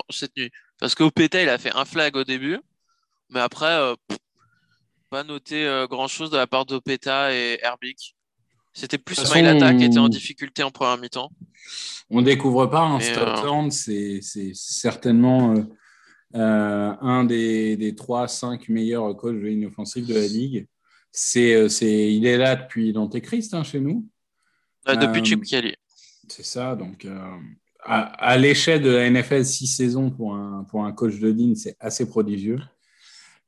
cette 0.09 0.35
nuit? 0.37 0.51
Parce 0.79 0.95
qu'Opeta, 0.95 1.41
il 1.41 1.49
a 1.49 1.57
fait 1.57 1.75
un 1.75 1.85
flag 1.85 2.15
au 2.15 2.23
début, 2.23 2.59
mais 3.29 3.41
après, 3.41 3.67
euh, 3.67 3.95
pas 5.09 5.23
noté 5.23 5.65
euh, 5.65 5.87
grand-chose 5.87 6.29
de 6.31 6.37
la 6.37 6.45
part 6.47 6.65
d'Opeta 6.65 7.33
et 7.33 7.59
Herbig. 7.63 8.14
C'était 8.77 8.97
plus 8.97 9.15
toute 9.15 9.33
Mailata 9.33 9.73
qui 9.73 9.85
était 9.85 9.97
en 9.97 10.03
façon, 10.03 10.09
difficulté 10.09 10.61
en 10.61 10.69
première 10.69 10.97
mi-temps. 10.97 11.31
On 12.09 12.21
découvre 12.21 12.67
pas 12.67 12.81
un 12.81 12.99
Statland, 12.99 13.71
c'est 13.71 14.19
c'est 14.21 14.51
certainement 14.53 15.55
euh, 15.55 15.63
euh, 16.35 16.93
un 17.01 17.23
des, 17.23 17.77
des 17.77 17.93
3-5 17.93 18.69
meilleurs 18.71 19.15
coachs 19.15 19.33
de 19.33 19.39
ligne 19.47 19.67
offensive 19.67 20.05
de 20.05 20.13
la 20.13 20.27
ligue. 20.27 20.67
C'est, 21.11 21.69
c'est, 21.69 22.13
il 22.13 22.25
est 22.25 22.37
là 22.37 22.57
depuis 22.57 22.91
l'Antéchrist 22.91 23.53
hein, 23.53 23.63
chez 23.63 23.79
nous. 23.79 24.05
Depuis 24.85 25.23
Chip 25.23 25.43
Kelly. 25.43 25.73
C'est 26.27 26.43
ça. 26.45 26.75
Donc, 26.75 27.07
à, 27.85 28.03
à 28.03 28.37
l'échelle 28.37 28.81
de 28.81 28.89
la 28.89 29.09
NFL, 29.09 29.45
6 29.45 29.67
saisons 29.67 30.11
pour 30.11 30.35
un, 30.35 30.65
pour 30.69 30.83
un 30.83 30.91
coach 30.91 31.17
de 31.19 31.29
ligne, 31.29 31.55
c'est 31.55 31.77
assez 31.79 32.05
prodigieux. 32.07 32.59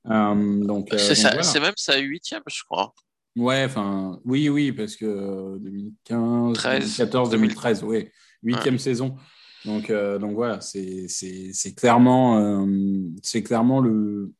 Euh, 0.10 0.64
donc, 0.64 0.94
euh, 0.94 0.98
C'est 0.98 1.10
donc 1.10 1.18
ça- 1.18 1.28
voilà. 1.30 1.44
c'est 1.44 1.60
même 1.60 1.74
sa 1.76 1.98
huitième, 1.98 2.42
je 2.48 2.64
crois. 2.64 2.94
Ouais, 3.38 3.64
enfin, 3.66 4.20
oui, 4.26 4.50
oui, 4.50 4.72
parce 4.72 4.96
que 4.96 5.06
euh, 5.06 5.58
2015, 5.60 6.54
13, 6.58 6.80
2014, 6.80 7.30
2013, 7.30 7.84
oui, 7.84 8.10
huitième 8.42 8.80
saison. 8.80 9.16
Donc, 9.64 9.90
euh, 9.90 10.18
donc 10.18 10.34
voilà, 10.34 10.60
c'est 10.60 11.08
clairement, 11.76 12.40
euh, 12.40 12.66
c'est 13.22 13.44
clairement 13.44 13.80
le, 13.80 14.34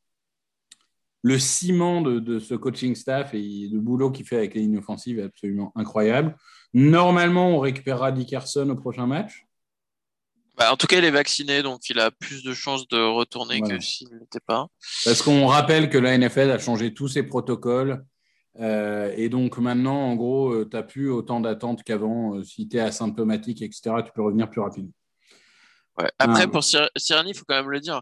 le 1.22 1.38
ciment 1.38 2.00
de, 2.00 2.18
de 2.18 2.40
ce 2.40 2.54
coaching 2.54 2.94
staff 2.96 3.34
et 3.34 3.68
le 3.70 3.78
boulot 3.78 4.10
qu'il 4.10 4.26
fait 4.26 4.36
avec 4.36 4.54
les 4.54 4.62
lignes 4.62 4.78
offensives 4.78 5.20
est 5.20 5.24
absolument 5.24 5.72
incroyable. 5.76 6.36
Normalement, 6.74 7.50
on 7.50 7.60
récupérera 7.60 8.10
Dickerson 8.10 8.68
au 8.68 8.76
prochain 8.76 9.06
match. 9.06 9.44
Bah, 10.56 10.72
en 10.72 10.76
tout 10.76 10.88
cas, 10.88 10.98
il 10.98 11.04
est 11.04 11.12
vacciné, 11.12 11.62
donc 11.62 11.88
il 11.88 12.00
a 12.00 12.10
plus 12.10 12.42
de 12.42 12.52
chances 12.52 12.88
de 12.88 12.98
retourner 12.98 13.60
Voilà. 13.60 13.76
que 13.78 13.84
s'il 13.84 14.08
n'était 14.18 14.40
pas. 14.40 14.66
Parce 15.04 15.22
qu'on 15.22 15.46
rappelle 15.46 15.88
que 15.88 15.98
la 15.98 16.18
NFL 16.18 16.50
a 16.50 16.58
changé 16.58 16.92
tous 16.92 17.06
ses 17.06 17.22
protocoles. 17.22 18.04
Euh, 18.60 19.12
et 19.16 19.28
donc 19.28 19.58
maintenant, 19.58 19.96
en 19.96 20.16
gros, 20.16 20.64
tu 20.64 20.76
n'as 20.76 20.82
plus 20.82 21.10
autant 21.10 21.40
d'attente 21.40 21.82
qu'avant. 21.82 22.36
Euh, 22.36 22.42
si 22.42 22.68
tu 22.68 22.76
es 22.76 22.80
asymptomatique, 22.80 23.62
etc., 23.62 23.96
tu 24.04 24.12
peux 24.12 24.22
revenir 24.22 24.50
plus 24.50 24.60
rapidement. 24.60 24.92
Ouais. 25.98 26.10
Après, 26.18 26.42
Ah. 26.44 26.48
pour 26.48 26.64
Sirianni, 26.64 27.30
il 27.30 27.34
faut 27.34 27.44
quand 27.46 27.56
même 27.56 27.70
le 27.70 27.80
dire, 27.80 28.00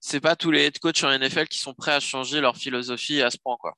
c'est 0.00 0.20
pas 0.20 0.36
tous 0.36 0.50
les 0.50 0.64
head 0.66 0.78
coachs 0.78 1.02
en 1.04 1.10
NFL 1.10 1.48
qui 1.48 1.58
sont 1.58 1.74
prêts 1.74 1.92
à 1.92 2.00
changer 2.00 2.40
leur 2.40 2.56
philosophie 2.56 3.22
à 3.22 3.30
ce 3.30 3.38
point, 3.38 3.56
quoi. 3.58 3.74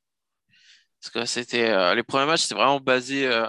Parce 1.01 1.13
que 1.13 1.25
c'était 1.27 1.71
euh, 1.71 1.95
les 1.95 2.03
premiers 2.03 2.27
matchs, 2.27 2.43
c'était 2.43 2.57
vraiment 2.57 2.81
basé 2.81 3.27
euh, 3.27 3.47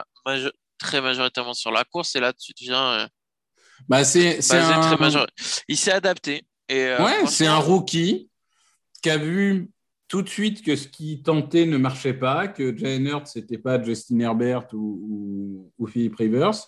très 0.77 1.01
majoritairement 1.01 1.53
sur 1.53 1.71
la 1.71 1.83
course, 1.83 2.15
et 2.15 2.19
là, 2.19 2.31
tu 2.31 2.53
deviens 2.59 2.91
euh, 3.01 3.07
Bah, 3.87 4.03
c'est 4.03 4.39
un, 4.53 4.97
major... 4.97 5.27
Il 5.67 5.77
s'est 5.77 5.91
adapté. 5.91 6.45
Et, 6.67 6.85
euh, 6.85 7.03
ouais, 7.03 7.25
c'est 7.27 7.47
un 7.47 7.57
rookie 7.57 8.29
qui 9.01 9.09
a 9.09 9.17
vu 9.17 9.69
tout 10.09 10.23
de 10.23 10.27
suite 10.27 10.63
que 10.63 10.75
ce 10.75 10.87
qu'il 10.87 11.21
tentait 11.21 11.67
ne 11.67 11.77
marchait 11.77 12.15
pas, 12.15 12.47
que 12.47 12.75
Jalen 12.75 13.07
Hurts, 13.07 13.27
c'était 13.27 13.59
pas 13.59 13.81
Justin 13.81 14.19
Herbert 14.19 14.67
ou, 14.73 14.99
ou, 15.07 15.71
ou 15.77 15.87
Philip 15.87 16.15
Rivers, 16.15 16.67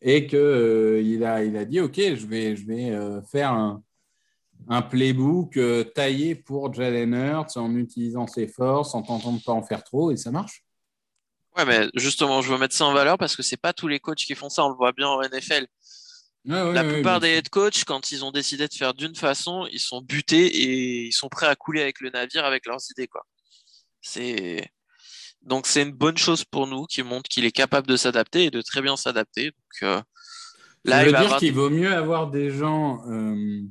et 0.00 0.26
que 0.26 0.36
euh, 0.36 1.26
a, 1.26 1.64
dit 1.64 1.80
ok, 1.80 1.94
je 1.96 2.26
vais, 2.26 2.90
euh, 2.90 3.22
faire 3.22 3.52
un, 3.52 3.82
playbook 4.82 5.58
euh, 5.58 5.84
taillé 5.84 6.34
pour 6.34 6.72
Jalen 6.72 7.14
Hurts 7.14 7.56
en 7.56 7.76
utilisant 7.76 8.26
ses 8.26 8.48
forces, 8.48 8.94
en 8.94 9.02
tentant 9.02 9.32
de 9.32 9.42
pas 9.42 9.52
en 9.52 9.62
faire 9.62 9.84
trop, 9.84 10.10
et 10.10 10.16
ça 10.16 10.30
marche. 10.30 10.64
Ouais, 11.56 11.66
mais 11.66 11.88
justement, 11.94 12.40
je 12.40 12.50
veux 12.50 12.58
mettre 12.58 12.74
ça 12.74 12.86
en 12.86 12.94
valeur 12.94 13.18
parce 13.18 13.36
que 13.36 13.42
c'est 13.42 13.60
pas 13.60 13.72
tous 13.72 13.88
les 13.88 14.00
coachs 14.00 14.18
qui 14.18 14.34
font 14.34 14.48
ça, 14.48 14.64
on 14.64 14.70
le 14.70 14.74
voit 14.74 14.92
bien 14.92 15.06
en 15.06 15.22
NFL. 15.22 15.66
Ouais, 16.46 16.72
La 16.72 16.84
ouais, 16.84 16.92
plupart 16.92 17.20
des 17.20 17.28
head 17.28 17.48
coachs, 17.48 17.84
quand 17.84 18.12
ils 18.12 18.24
ont 18.24 18.30
décidé 18.30 18.68
de 18.68 18.74
faire 18.74 18.92
d'une 18.92 19.14
façon, 19.14 19.66
ils 19.72 19.80
sont 19.80 20.02
butés 20.02 20.46
et 20.46 21.06
ils 21.06 21.12
sont 21.12 21.28
prêts 21.28 21.46
à 21.46 21.56
couler 21.56 21.80
avec 21.80 22.00
le 22.00 22.10
navire 22.10 22.44
avec 22.44 22.66
leurs 22.66 22.80
idées, 22.90 23.08
quoi. 23.08 23.24
C'est 24.02 24.70
donc 25.40 25.66
c'est 25.66 25.82
une 25.82 25.92
bonne 25.92 26.16
chose 26.16 26.44
pour 26.44 26.66
nous 26.66 26.84
qui 26.84 27.02
montre 27.02 27.28
qu'il 27.28 27.44
est 27.44 27.52
capable 27.52 27.86
de 27.86 27.96
s'adapter 27.96 28.44
et 28.44 28.50
de 28.50 28.62
très 28.62 28.82
bien 28.82 28.96
s'adapter. 28.96 29.46
Donc 29.46 29.82
euh, 29.82 30.00
Ça 30.86 31.02
veut 31.02 31.08
il 31.08 31.12
va 31.12 31.18
dire 31.18 31.26
avoir 31.26 31.38
qu'il 31.38 31.52
vaut 31.52 31.70
mieux 31.70 31.92
avoir 31.92 32.30
des 32.30 32.50
gens 32.50 33.02
euh, 33.10 33.62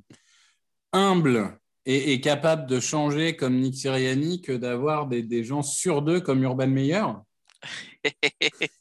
humbles 0.91 1.59
et, 1.85 2.13
et 2.13 2.21
capables 2.21 2.67
de 2.67 2.79
changer 2.79 3.35
comme 3.35 3.59
Nick 3.59 3.75
Sirianni 3.75 4.41
que 4.41 4.51
d'avoir 4.51 5.07
des, 5.07 5.23
des 5.23 5.43
gens 5.43 5.63
sur 5.63 6.01
deux 6.01 6.21
comme 6.21 6.43
Urban 6.43 6.67
Meyer? 6.67 7.05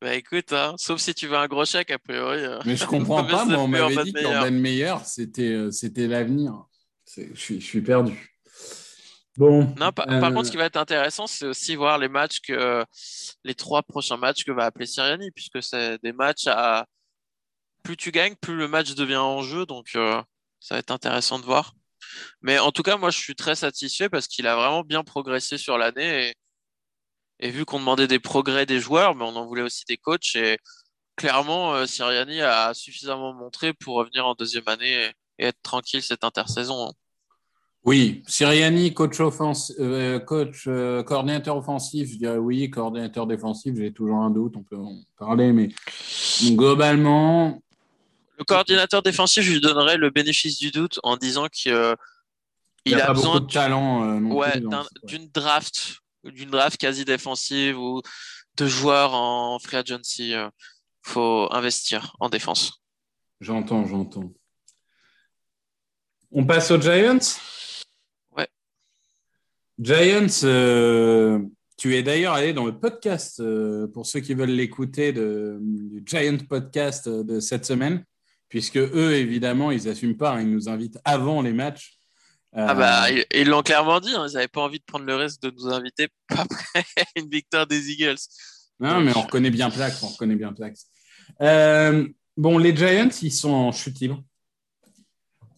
bah 0.00 0.14
écoute, 0.14 0.52
hein, 0.52 0.74
sauf 0.78 1.00
si 1.00 1.14
tu 1.14 1.26
veux 1.26 1.36
un 1.36 1.46
gros 1.46 1.64
chèque, 1.64 1.90
a 1.90 1.98
priori. 1.98 2.38
euh, 2.40 2.60
Mais 2.64 2.76
je 2.76 2.84
comprends 2.86 3.24
pas, 3.24 3.44
moi 3.44 3.58
on 3.58 3.68
m'avait 3.68 4.04
dit 4.04 4.12
Meyer. 4.12 4.26
qu'Urban 4.26 4.50
Meyer 4.50 4.94
c'était 5.04 5.52
euh, 5.52 5.70
c'était 5.70 6.06
l'avenir. 6.06 6.64
Je 7.16 7.34
suis, 7.34 7.60
je 7.60 7.66
suis 7.66 7.80
perdu. 7.80 8.36
Bon. 9.36 9.74
Non, 9.78 9.92
par, 9.92 10.06
par 10.06 10.24
euh, 10.24 10.32
contre, 10.32 10.46
ce 10.46 10.50
qui 10.50 10.56
va 10.56 10.64
être 10.64 10.76
intéressant, 10.76 11.26
c'est 11.26 11.46
aussi 11.46 11.76
voir 11.76 11.98
les 11.98 12.08
matchs 12.08 12.40
que 12.40 12.84
les 13.44 13.54
trois 13.54 13.82
prochains 13.82 14.16
matchs 14.16 14.44
que 14.44 14.52
va 14.52 14.64
appeler 14.64 14.86
Sirianni, 14.86 15.30
puisque 15.30 15.62
c'est 15.62 16.02
des 16.02 16.12
matchs 16.12 16.46
à 16.46 16.86
plus 17.86 17.96
tu 17.96 18.10
gagnes, 18.10 18.34
plus 18.34 18.56
le 18.56 18.66
match 18.66 18.94
devient 18.94 19.16
en 19.16 19.42
jeu, 19.42 19.64
donc 19.64 19.90
euh, 19.94 20.20
ça 20.58 20.74
va 20.74 20.78
être 20.80 20.90
intéressant 20.90 21.38
de 21.38 21.44
voir. 21.44 21.74
Mais 22.42 22.58
en 22.58 22.72
tout 22.72 22.82
cas, 22.82 22.96
moi, 22.96 23.10
je 23.10 23.18
suis 23.18 23.36
très 23.36 23.54
satisfait 23.54 24.08
parce 24.08 24.26
qu'il 24.26 24.46
a 24.46 24.56
vraiment 24.56 24.82
bien 24.82 25.04
progressé 25.04 25.56
sur 25.56 25.78
l'année 25.78 26.30
et, 26.30 26.34
et 27.40 27.50
vu 27.50 27.64
qu'on 27.64 27.78
demandait 27.78 28.08
des 28.08 28.18
progrès 28.18 28.66
des 28.66 28.80
joueurs, 28.80 29.14
mais 29.14 29.24
on 29.24 29.36
en 29.36 29.46
voulait 29.46 29.62
aussi 29.62 29.84
des 29.86 29.96
coachs 29.96 30.36
et 30.36 30.58
clairement, 31.16 31.74
euh, 31.74 31.86
Sirianni 31.86 32.40
a 32.42 32.72
suffisamment 32.74 33.32
montré 33.32 33.72
pour 33.72 33.96
revenir 33.96 34.26
en 34.26 34.34
deuxième 34.34 34.68
année 34.68 35.06
et, 35.06 35.10
être 35.38 35.60
tranquille 35.62 36.02
cette 36.02 36.24
intersaison. 36.24 36.88
hein. 36.88 36.92
Oui, 37.86 38.24
Sirianni, 38.26 38.94
coach, 38.94 39.20
offense, 39.20 39.72
euh, 39.78 40.18
coach 40.18 40.64
euh, 40.66 41.04
coordinateur 41.04 41.56
offensif, 41.56 42.10
je 42.10 42.16
dirais 42.16 42.36
oui, 42.36 42.68
coordinateur 42.68 43.28
défensif, 43.28 43.76
j'ai 43.76 43.92
toujours 43.92 44.16
un 44.16 44.30
doute, 44.30 44.54
on 44.56 44.64
peut 44.64 44.76
en 44.76 44.98
parler, 45.16 45.52
mais 45.52 45.68
globalement, 46.42 47.62
Le 48.38 48.44
coordinateur 48.44 49.02
défensif, 49.02 49.44
je 49.44 49.52
lui 49.52 49.60
donnerais 49.60 49.98
le 49.98 50.10
bénéfice 50.10 50.58
du 50.58 50.72
doute 50.72 50.98
en 51.04 51.16
disant 51.16 51.46
qu'il 51.46 51.72
euh, 51.72 51.94
il 52.86 53.00
a 53.00 53.12
besoin 53.12 53.38
de 53.38 53.46
talent 53.46 54.20
ouais. 54.32 54.60
d'une 55.04 55.28
draft, 55.28 55.98
d'une 56.30 56.50
draft 56.50 56.76
quasi 56.78 57.04
défensive 57.04 57.78
ou 57.78 58.02
de 58.56 58.66
joueurs 58.66 59.14
en 59.14 59.58
free 59.58 59.76
agency. 59.76 60.34
euh, 60.34 60.48
faut 61.02 61.48
investir 61.52 62.16
en 62.18 62.28
défense. 62.28 62.82
J'entends, 63.40 63.86
j'entends. 63.86 64.32
On 66.32 66.44
passe 66.44 66.70
aux 66.72 66.80
Giants? 66.80 67.18
Ouais. 68.36 68.48
Giants, 69.78 70.44
euh, 70.44 71.40
tu 71.76 71.94
es 71.94 72.02
d'ailleurs 72.02 72.34
allé 72.34 72.52
dans 72.52 72.66
le 72.66 72.78
podcast, 72.78 73.40
euh, 73.40 73.86
pour 73.86 74.06
ceux 74.06 74.20
qui 74.20 74.34
veulent 74.34 74.50
l'écouter, 74.50 75.12
du 75.12 76.02
Giant 76.04 76.38
podcast 76.48 77.08
de 77.08 77.38
cette 77.38 77.64
semaine, 77.64 78.04
puisque 78.48 78.78
eux, 78.78 79.14
évidemment, 79.14 79.70
ils 79.70 79.84
n'assument 79.84 80.16
pas, 80.16 80.32
hein, 80.32 80.40
ils 80.40 80.50
nous 80.50 80.68
invitent 80.68 80.98
avant 81.04 81.40
les 81.40 81.52
matchs. 81.52 81.95
Ah 82.58 82.70
Euh, 82.70 82.74
bah, 82.74 83.10
ils 83.10 83.24
ils 83.34 83.46
l'ont 83.48 83.62
clairement 83.62 84.00
dit, 84.00 84.14
hein, 84.14 84.26
ils 84.28 84.32
n'avaient 84.34 84.48
pas 84.48 84.62
envie 84.62 84.78
de 84.78 84.84
prendre 84.84 85.04
le 85.04 85.14
risque 85.14 85.40
de 85.42 85.50
nous 85.50 85.66
inviter 85.68 86.08
après 86.30 86.84
une 87.16 87.28
victoire 87.28 87.66
des 87.66 87.90
Eagles. 87.90 88.16
Non, 88.80 89.00
mais 89.00 89.12
on 89.16 89.22
reconnaît 89.22 89.50
bien 89.50 89.70
Plax, 89.70 90.02
on 90.02 90.08
reconnaît 90.08 90.36
bien 90.36 90.52
Plax. 90.52 90.86
Euh, 91.42 92.08
bon, 92.36 92.58
les 92.58 92.74
Giants, 92.74 93.10
ils 93.22 93.32
sont 93.32 93.50
en 93.52 93.72
chute 93.72 94.00
libre. 94.00 94.22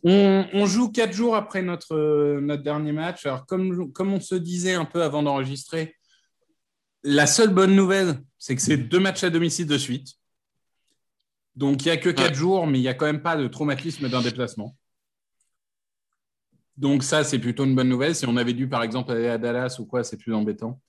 On, 0.05 0.47
on 0.53 0.67
joue 0.67 0.91
quatre 0.93 1.13
jours 1.13 1.35
après 1.35 1.63
notre, 1.63 1.95
euh, 1.95 2.41
notre 2.41 2.63
dernier 2.63 2.93
match. 2.93 3.27
Alors, 3.27 3.47
comme, 3.47 3.93
comme 3.93 4.13
on 4.13 4.21
se 4.21 4.35
disait 4.37 4.75
un 4.75 4.85
peu 4.85 5.03
avant 5.03 5.23
d'enregistrer, 5.23 5.97
la 7.03 7.27
seule 7.27 7.51
bonne 7.51 7.75
nouvelle, 7.75 8.21
c'est 8.39 8.55
que 8.57 8.63
c'est 8.63 8.77
deux 8.77 9.01
matchs 9.01 9.25
à 9.25 9.31
domicile 9.31 9.67
de 9.67 9.79
suite. 9.79 10.09
Donc, 11.57 11.85
il 11.85 11.89
n'y 11.89 11.93
a 11.93 11.97
que 11.97 12.11
quatre 12.11 12.29
Ouais. 12.31 12.35
jours, 12.35 12.67
mais 12.69 12.79
il 12.79 12.83
n'y 12.83 12.89
a 12.89 12.95
quand 12.95 13.07
même 13.07 13.23
pas 13.23 13.37
de 13.37 13.47
traumatisme 13.49 14.09
d'un 14.09 14.23
déplacement. 14.23 14.77
Donc, 16.79 17.03
ça, 17.03 17.25
c'est 17.25 17.39
plutôt 17.39 17.65
une 17.65 17.75
bonne 17.75 17.89
nouvelle. 17.89 18.15
Si 18.15 18.25
on 18.27 18.37
avait 18.37 18.53
dû, 18.53 18.69
par 18.69 18.83
exemple, 18.83 19.13
aller 19.13 19.29
à 19.29 19.37
Dallas 19.39 19.77
ou 19.81 19.85
quoi, 19.85 20.05
c'est 20.05 20.17
plus 20.17 20.33
embêtant. 20.35 20.81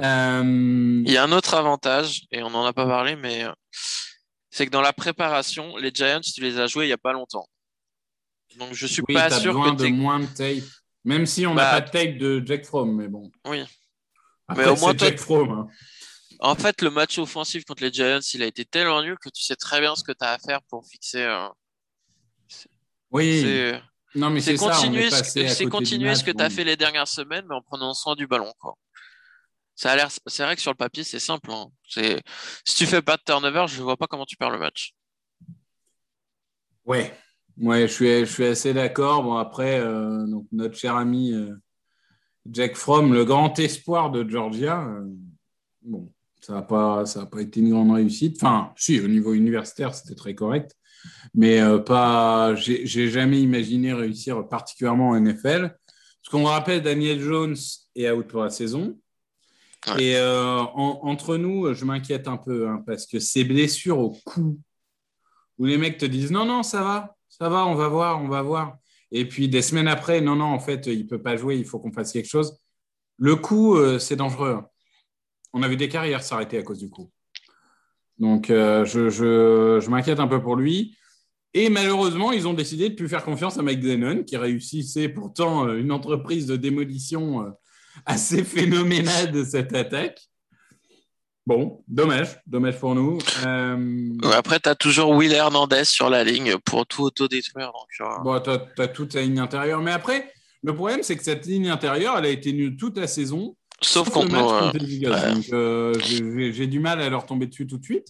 Euh, 0.00 1.02
Il 1.06 1.10
y 1.10 1.16
a 1.16 1.24
un 1.24 1.32
autre 1.32 1.54
avantage, 1.54 2.22
et 2.30 2.42
on 2.42 2.50
n'en 2.50 2.64
a 2.66 2.72
pas 2.72 2.86
parlé, 2.86 3.16
mais 3.16 3.44
euh, 3.44 3.52
c'est 4.50 4.66
que 4.66 4.70
dans 4.70 4.80
la 4.82 4.92
préparation, 4.92 5.76
les 5.76 5.90
Giants, 5.94 6.20
tu 6.20 6.40
les 6.40 6.58
as 6.58 6.66
joués 6.66 6.84
il 6.84 6.88
n'y 6.88 6.92
a 6.92 6.98
pas 6.98 7.12
longtemps. 7.12 7.46
Donc 8.58 8.72
je 8.72 8.86
suis 8.86 9.02
oui, 9.08 9.14
pas 9.14 9.30
sûr 9.30 9.52
besoin 9.52 9.74
que 9.74 9.82
de 9.82 9.88
moins 9.88 10.20
de 10.20 10.26
tape. 10.26 10.62
Même 11.04 11.26
si 11.26 11.46
on 11.46 11.54
n'a 11.54 11.62
Bah, 11.62 11.80
pas 11.80 11.80
de 11.80 11.90
tape 11.90 12.18
de 12.18 12.42
Jack 12.44 12.64
Fromm, 12.64 12.94
mais 12.96 13.08
bon. 13.08 13.30
Oui. 13.46 13.64
Après, 14.46 14.64
Mais 14.64 14.70
au 14.70 14.76
moins, 14.76 14.94
Jack 14.96 15.18
Fromm, 15.18 15.50
hein. 15.50 15.68
En 16.40 16.54
fait, 16.56 16.82
le 16.82 16.90
match 16.90 17.18
offensif 17.18 17.64
contre 17.64 17.82
les 17.82 17.92
Giants, 17.92 18.20
il 18.34 18.42
a 18.42 18.46
été 18.46 18.64
tellement 18.64 19.00
nul 19.02 19.16
que 19.18 19.28
tu 19.28 19.42
sais 19.42 19.56
très 19.56 19.80
bien 19.80 19.94
ce 19.96 20.04
que 20.04 20.12
tu 20.12 20.24
as 20.24 20.32
à 20.32 20.38
faire 20.38 20.60
pour 20.68 20.84
fixer. 20.86 21.22
euh, 21.22 21.48
Oui. 23.10 23.44
C'est 24.14 24.20
Non, 24.20 24.30
mais 24.30 24.40
c'est 24.40 24.52
c'est 24.56 24.64
ça. 24.64 24.70
continuer, 24.70 25.10
ce- 25.10 25.24
c'est 25.48 25.66
continuer 25.66 26.14
ce 26.14 26.22
que 26.24 26.30
tu 26.30 26.40
as 26.42 26.48
fait 26.50 26.64
les 26.64 26.76
dernières 26.76 27.08
semaines, 27.08 27.44
mais 27.48 27.54
en 27.56 27.62
prenant 27.62 27.92
soin 27.94 28.14
du 28.14 28.26
ballon. 28.26 28.52
Quoi. 28.60 28.74
Ça 29.74 29.90
a 29.90 29.96
l'air, 29.96 30.08
c'est 30.26 30.44
vrai 30.44 30.54
que 30.54 30.62
sur 30.62 30.70
le 30.70 30.76
papier, 30.76 31.02
c'est 31.02 31.18
simple. 31.18 31.50
hein. 31.50 31.66
C'est, 31.88 32.22
si 32.64 32.76
tu 32.76 32.86
fais 32.86 33.02
pas 33.02 33.16
de 33.16 33.22
turnover, 33.26 33.66
je 33.68 33.82
vois 33.82 33.96
pas 33.96 34.06
comment 34.06 34.24
tu 34.24 34.36
perds 34.36 34.50
le 34.50 34.58
match. 34.58 34.94
Ouais, 36.84 37.12
ouais, 37.58 37.88
je 37.88 37.92
suis, 37.92 38.20
je 38.20 38.24
suis 38.26 38.44
assez 38.44 38.72
d'accord. 38.74 39.22
Bon, 39.22 39.36
après, 39.36 39.80
euh, 39.80 40.26
donc 40.26 40.46
notre 40.52 40.76
cher 40.76 40.96
ami 40.96 41.32
euh, 41.32 41.54
Jack 42.50 42.76
Fromm, 42.76 43.12
le 43.14 43.24
grand 43.24 43.58
espoir 43.58 44.10
de 44.10 44.28
Georgia, 44.28 44.84
euh, 44.84 45.06
bon, 45.82 46.12
ça 46.44 46.54
n'a 46.54 46.62
pas, 46.62 47.06
ça 47.06 47.22
a 47.22 47.26
pas 47.26 47.40
été 47.40 47.60
une 47.60 47.70
grande 47.70 47.92
réussite. 47.92 48.36
Enfin, 48.42 48.72
si, 48.76 49.00
au 49.00 49.08
niveau 49.08 49.32
universitaire, 49.34 49.94
c'était 49.94 50.14
très 50.14 50.34
correct, 50.34 50.76
mais 51.34 51.60
euh, 51.60 51.78
pas, 51.78 52.54
j'ai 52.54 53.08
jamais 53.10 53.40
imaginé 53.40 53.92
réussir 53.92 54.46
particulièrement 54.48 55.10
en 55.10 55.16
NFL. 55.20 55.68
Parce 56.22 56.30
qu'on 56.30 56.44
rappelle, 56.44 56.82
Daniel 56.82 57.20
Jones 57.20 57.56
est 57.96 58.10
out 58.10 58.26
pour 58.28 58.42
la 58.44 58.50
saison. 58.50 58.98
Ouais. 59.88 60.02
Et 60.02 60.16
euh, 60.16 60.58
en- 60.60 61.00
entre 61.02 61.36
nous, 61.36 61.72
je 61.74 61.84
m'inquiète 61.84 62.28
un 62.28 62.38
peu 62.38 62.68
hein, 62.68 62.82
parce 62.86 63.06
que 63.06 63.18
ces 63.18 63.44
blessures 63.44 63.98
au 63.98 64.16
cou, 64.24 64.58
où 65.58 65.66
les 65.66 65.76
mecs 65.76 65.98
te 65.98 66.06
disent 66.06 66.30
non, 66.30 66.46
non, 66.46 66.62
ça 66.62 66.82
va, 66.82 67.16
ça 67.28 67.48
va, 67.48 67.66
on 67.66 67.74
va 67.74 67.88
voir, 67.88 68.22
on 68.22 68.28
va 68.28 68.42
voir. 68.42 68.78
Et 69.12 69.26
puis 69.28 69.48
des 69.48 69.62
semaines 69.62 69.86
après, 69.88 70.20
non, 70.20 70.36
non, 70.36 70.46
en 70.46 70.58
fait, 70.58 70.86
il 70.86 71.00
ne 71.00 71.08
peut 71.08 71.20
pas 71.22 71.36
jouer, 71.36 71.56
il 71.56 71.64
faut 71.66 71.78
qu'on 71.78 71.92
fasse 71.92 72.12
quelque 72.12 72.28
chose. 72.28 72.58
Le 73.18 73.36
coup, 73.36 73.76
euh, 73.76 73.98
c'est 73.98 74.16
dangereux. 74.16 74.56
hein. 74.58 74.66
On 75.54 75.62
a 75.62 75.68
vu 75.68 75.76
des 75.76 75.88
carrières 75.88 76.22
s'arrêter 76.22 76.58
à 76.58 76.62
cause 76.62 76.78
du 76.78 76.90
coup. 76.90 77.10
Donc, 78.18 78.50
euh, 78.50 78.84
je, 78.84 79.08
je- 79.08 79.80
je 79.82 79.88
m'inquiète 79.90 80.20
un 80.20 80.28
peu 80.28 80.40
pour 80.42 80.56
lui. 80.56 80.96
Et 81.54 81.68
malheureusement, 81.68 82.32
ils 82.32 82.46
ont 82.48 82.52
décidé 82.54 82.88
de 82.88 82.92
ne 82.94 82.96
plus 82.98 83.08
faire 83.08 83.24
confiance 83.24 83.56
à 83.58 83.62
Mike 83.62 83.80
Glennon, 83.80 84.24
qui 84.24 84.36
réussissait 84.36 85.08
pourtant 85.08 85.66
euh, 85.68 85.78
une 85.78 85.92
entreprise 85.92 86.46
de 86.46 86.56
démolition 86.56 87.46
euh, 87.46 87.50
assez 88.06 88.42
phénoménale 88.54 89.30
de 89.32 89.42
cette 89.44 89.72
attaque. 89.74 90.20
Bon, 91.46 91.84
dommage, 91.86 92.40
dommage 92.46 92.78
pour 92.80 92.94
nous. 92.94 93.18
Euh, 93.44 94.08
Après, 94.32 94.58
tu 94.58 94.68
as 94.68 94.74
toujours 94.74 95.10
Will 95.10 95.32
Hernandez 95.32 95.84
sur 95.84 96.08
la 96.08 96.24
ligne 96.24 96.56
pour 96.64 96.86
tout 96.86 97.02
autodétruire. 97.02 97.66
Donc, 97.72 97.88
euh, 98.00 98.18
Bon, 98.24 98.40
tu 98.40 98.50
as, 98.82 98.88
toute 98.88 99.14
la 99.14 99.22
ligne 99.22 99.38
intérieure. 99.38 99.80
Mais 99.82 99.92
après, 99.92 100.32
le 100.62 100.74
problème, 100.74 101.02
c'est 101.02 101.16
que 101.16 101.22
cette 101.22 101.44
ligne 101.46 101.68
intérieure, 101.68 102.16
elle 102.18 102.24
a 102.24 102.30
été 102.30 102.52
nulle 102.52 102.76
toute 102.76 102.96
la 102.96 103.06
saison. 103.06 103.56
Sauf 103.80 104.08
le 104.08 104.12
contre 104.12 104.28
nous. 104.34 105.52
euh, 105.52 105.92
j'ai 106.00 106.66
du 106.66 106.80
mal 106.80 107.00
à 107.00 107.08
leur 107.08 107.26
tomber 107.26 107.46
dessus 107.46 107.66
tout 107.66 107.78
de 107.78 107.84
suite. 107.84 108.08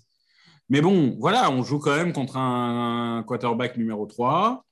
Mais 0.69 0.81
bon, 0.81 1.17
voilà, 1.19 1.51
on 1.51 1.63
joue 1.63 1.79
quand 1.79 1.95
même 1.95 2.13
contre 2.13 2.37
un, 2.37 3.23
quarterback 3.27 3.77
numéro 3.77 4.07
3. 4.07 4.65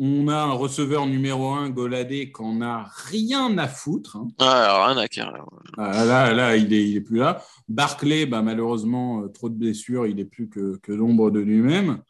On 0.00 0.28
a 0.28 0.36
un 0.36 0.52
receveur 0.52 1.06
numéro 1.06 1.52
1, 1.52 1.70
Goladé, 1.70 2.30
qu'on 2.30 2.54
n'a 2.54 2.88
rien 3.06 3.58
à 3.58 3.66
foutre. 3.66 4.16
hein. 4.16 4.28
Ouais, 4.38 4.46
alors, 4.46 4.86
rien 4.86 4.96
à 4.96 5.08
carrer. 5.08 5.40
Ah, 5.76 6.04
là, 6.04 6.32
là, 6.32 6.56
il 6.56 6.72
est, 6.72 6.88
il 6.88 6.96
est 6.96 7.00
plus 7.00 7.18
là. 7.18 7.42
Barclay, 7.68 8.24
bah, 8.24 8.40
malheureusement, 8.40 9.22
euh, 9.22 9.28
trop 9.28 9.48
de 9.48 9.56
blessures, 9.56 10.06
il 10.06 10.20
est 10.20 10.24
plus 10.24 10.48
que, 10.48 10.76
que 10.78 10.92
l'ombre 10.92 11.32
de 11.32 11.40
lui-même. 11.40 12.00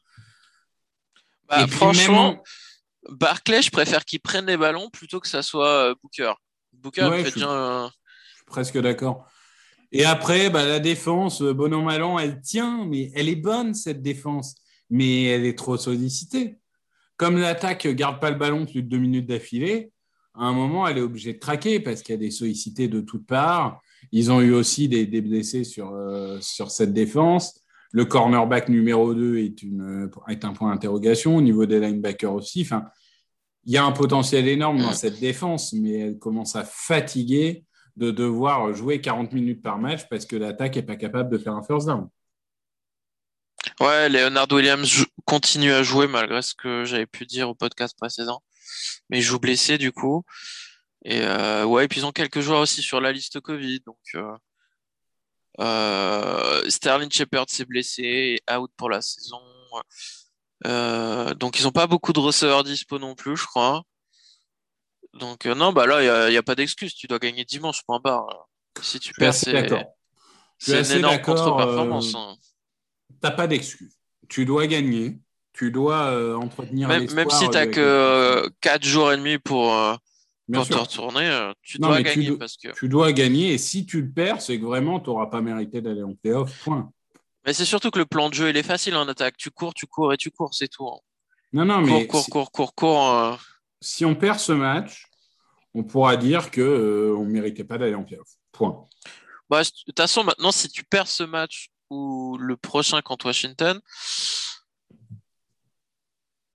Bah, 1.48 1.66
franchement, 1.66 2.32
même 2.32 2.40
Barclay, 3.08 3.62
je 3.62 3.70
préfère 3.70 4.04
qu'il 4.04 4.20
prenne 4.20 4.46
les 4.46 4.56
ballons 4.56 4.90
plutôt 4.90 5.18
que 5.18 5.28
ça 5.28 5.42
soit 5.42 5.90
euh, 5.90 5.94
Booker. 6.02 6.32
Booker 6.74 7.04
Ouais, 7.06 7.20
il 7.20 7.24
fait 7.24 7.30
je 7.30 7.34
déjà. 7.36 7.50
euh, 7.50 7.88
presque 8.48 8.80
d'accord. 8.80 9.26
Et 9.92 10.04
après, 10.04 10.50
bah, 10.50 10.66
la 10.66 10.80
défense, 10.80 11.40
euh, 11.42 11.54
bon 11.54 11.72
an, 11.72 11.82
mal 11.82 12.02
an, 12.02 12.18
elle 12.18 12.40
tient, 12.40 12.84
mais 12.86 13.10
elle 13.14 13.28
est 13.28 13.36
bonne, 13.36 13.74
cette 13.74 14.02
défense. 14.02 14.54
Mais 14.90 15.24
elle 15.24 15.44
est 15.44 15.56
trop 15.56 15.76
sollicitée. 15.76 16.58
Comme 17.16 17.38
l'attaque 17.38 17.86
ne 17.86 17.92
garde 17.92 18.20
pas 18.20 18.30
le 18.30 18.36
ballon 18.36 18.66
plus 18.66 18.82
de 18.82 18.88
deux 18.88 18.98
minutes 18.98 19.26
d'affilée, 19.26 19.92
à 20.34 20.44
un 20.44 20.52
moment, 20.52 20.86
elle 20.86 20.98
est 20.98 21.02
obligée 21.02 21.32
de 21.32 21.38
craquer 21.38 21.80
parce 21.80 22.02
qu'il 22.02 22.14
y 22.14 22.18
a 22.18 22.20
des 22.20 22.30
sollicités 22.30 22.86
de 22.86 23.00
toutes 23.00 23.26
parts. 23.26 23.80
Ils 24.12 24.30
ont 24.30 24.40
eu 24.40 24.52
aussi 24.52 24.88
des, 24.88 25.20
blessés 25.20 25.64
sur, 25.64 25.92
euh, 25.92 26.38
sur 26.40 26.70
cette 26.70 26.92
défense. 26.92 27.60
Le 27.90 28.04
cornerback 28.04 28.68
numéro 28.68 29.14
2 29.14 29.38
est, 29.38 29.62
une, 29.62 30.04
euh, 30.04 30.10
est 30.28 30.44
un 30.44 30.52
point 30.52 30.70
d'interrogation 30.70 31.36
au 31.36 31.40
niveau 31.40 31.66
des 31.66 31.80
linebackers 31.80 32.32
aussi. 32.32 32.68
Il 33.64 33.72
y 33.72 33.76
a 33.78 33.84
un 33.84 33.92
potentiel 33.92 34.46
énorme 34.46 34.78
dans 34.78 34.92
cette 34.92 35.18
défense, 35.18 35.72
mais 35.72 35.98
elle 35.98 36.18
commence 36.18 36.54
à 36.54 36.64
fatiguer 36.64 37.64
de 37.98 38.10
devoir 38.10 38.72
jouer 38.74 39.00
40 39.00 39.32
minutes 39.32 39.62
par 39.62 39.78
match 39.78 40.08
parce 40.08 40.24
que 40.24 40.36
l'attaque 40.36 40.76
n'est 40.76 40.82
pas 40.82 40.96
capable 40.96 41.30
de 41.30 41.38
faire 41.38 41.54
un 41.54 41.62
first 41.62 41.86
down. 41.86 42.08
Ouais, 43.80 44.08
Leonard 44.08 44.50
Williams 44.50 45.04
continue 45.24 45.72
à 45.72 45.82
jouer 45.82 46.06
malgré 46.06 46.40
ce 46.42 46.54
que 46.54 46.84
j'avais 46.84 47.06
pu 47.06 47.26
dire 47.26 47.48
au 47.48 47.54
podcast 47.54 47.96
précédent. 47.98 48.42
Mais 49.10 49.18
il 49.18 49.22
joue 49.22 49.38
blessé 49.38 49.78
du 49.78 49.92
coup. 49.92 50.24
Et 51.04 51.22
euh, 51.22 51.64
ouais, 51.64 51.84
et 51.84 51.88
puis 51.88 52.00
ils 52.00 52.06
ont 52.06 52.12
quelques 52.12 52.40
joueurs 52.40 52.60
aussi 52.60 52.82
sur 52.82 53.00
la 53.00 53.12
liste 53.12 53.40
Covid. 53.40 53.80
Donc 53.80 53.98
euh, 54.14 54.36
euh, 55.60 56.70
Sterling 56.70 57.10
Shepard 57.10 57.46
s'est 57.48 57.64
blessé, 57.64 58.02
et 58.48 58.54
out 58.54 58.70
pour 58.76 58.90
la 58.90 59.02
saison. 59.02 59.40
Donc 61.36 61.58
ils 61.58 61.64
n'ont 61.64 61.72
pas 61.72 61.86
beaucoup 61.86 62.12
de 62.12 62.20
receveurs 62.20 62.64
dispo 62.64 62.98
non 62.98 63.14
plus, 63.14 63.36
je 63.36 63.44
crois. 63.46 63.82
Donc 65.18 65.46
euh, 65.46 65.54
non, 65.54 65.72
bah 65.72 65.86
là, 65.86 66.26
il 66.26 66.30
n'y 66.30 66.36
a, 66.36 66.42
pas 66.42 66.54
d'excuse. 66.54 66.94
Tu 66.94 67.06
dois 67.06 67.18
gagner 67.18 67.44
dimanche, 67.44 67.82
point 67.84 68.00
barre. 68.00 68.48
Si 68.80 69.00
tu 69.00 69.12
perds, 69.12 69.34
c'est 69.34 69.52
une 69.52 70.90
énorme 70.98 71.20
contre-performance. 71.22 72.14
euh, 72.14 72.18
hein. 72.18 72.36
T'as 73.20 73.30
pas 73.30 73.46
d'excuse. 73.46 73.96
Tu 74.28 74.44
dois 74.44 74.66
gagner. 74.66 75.18
Tu 75.52 75.70
dois 75.72 76.10
euh, 76.12 76.36
entretenir 76.36 76.88
Même, 76.88 77.10
même 77.12 77.30
si 77.30 77.48
tu 77.48 77.56
n'as 77.56 77.66
que 77.66 78.48
4 78.60 78.84
jours 78.84 79.12
et 79.12 79.16
demi 79.16 79.38
pour, 79.38 79.74
euh, 79.74 79.96
pour 80.52 80.68
te 80.68 80.74
retourner, 80.74 81.50
tu 81.62 81.80
Non, 81.80 81.88
dois 81.88 81.98
tu 81.98 82.02
gagner 82.04 82.28
dois- 82.28 82.38
parce 82.38 82.56
que. 82.56 82.68
Tu 82.72 82.88
dois 82.88 83.12
gagner 83.12 83.52
et 83.54 83.58
si 83.58 83.84
tu 83.84 84.02
le 84.02 84.10
perds, 84.10 84.40
c'est 84.40 84.58
que 84.60 84.64
vraiment, 84.64 85.00
tu 85.00 85.10
n'auras 85.10 85.26
pas 85.26 85.40
mérité 85.40 85.80
d'aller 85.80 86.02
en 86.04 86.14
playoff. 86.14 86.56
Point. 86.62 86.92
Mais 87.44 87.52
c'est 87.54 87.64
surtout 87.64 87.90
que 87.90 87.98
le 87.98 88.06
plan 88.06 88.28
de 88.28 88.34
jeu, 88.34 88.50
il 88.50 88.56
est 88.56 88.62
facile 88.62 88.94
en 88.94 89.08
attaque. 89.08 89.36
Tu 89.36 89.50
cours, 89.50 89.74
tu 89.74 89.86
cours 89.86 90.12
et 90.12 90.16
tu 90.16 90.30
cours, 90.30 90.54
c'est 90.54 90.68
tout. 90.68 90.86
hein. 90.86 90.98
Non, 91.52 91.64
non, 91.64 91.76
Cours, 91.82 91.86
mais 91.86 92.06
cours, 92.06 92.28
cours, 92.28 92.52
cours, 92.52 92.74
cours. 92.74 93.08
euh, 93.10 93.34
si 93.80 94.04
on 94.04 94.14
perd 94.14 94.38
ce 94.38 94.52
match, 94.52 95.07
on 95.74 95.84
pourra 95.84 96.16
dire 96.16 96.50
qu'on 96.50 96.62
on 96.62 97.24
ne 97.24 97.30
méritait 97.30 97.64
pas 97.64 97.78
d'aller 97.78 97.94
en 97.94 98.04
playoff. 98.04 98.28
Point. 98.52 98.88
bah, 99.48 99.62
de 99.62 99.68
toute 99.86 99.96
façon, 99.96 100.24
maintenant, 100.24 100.52
si 100.52 100.68
tu 100.68 100.84
perds 100.84 101.08
ce 101.08 101.22
match 101.22 101.70
ou 101.90 102.36
le 102.38 102.56
prochain 102.56 103.00
contre 103.02 103.26
Washington, 103.26 103.80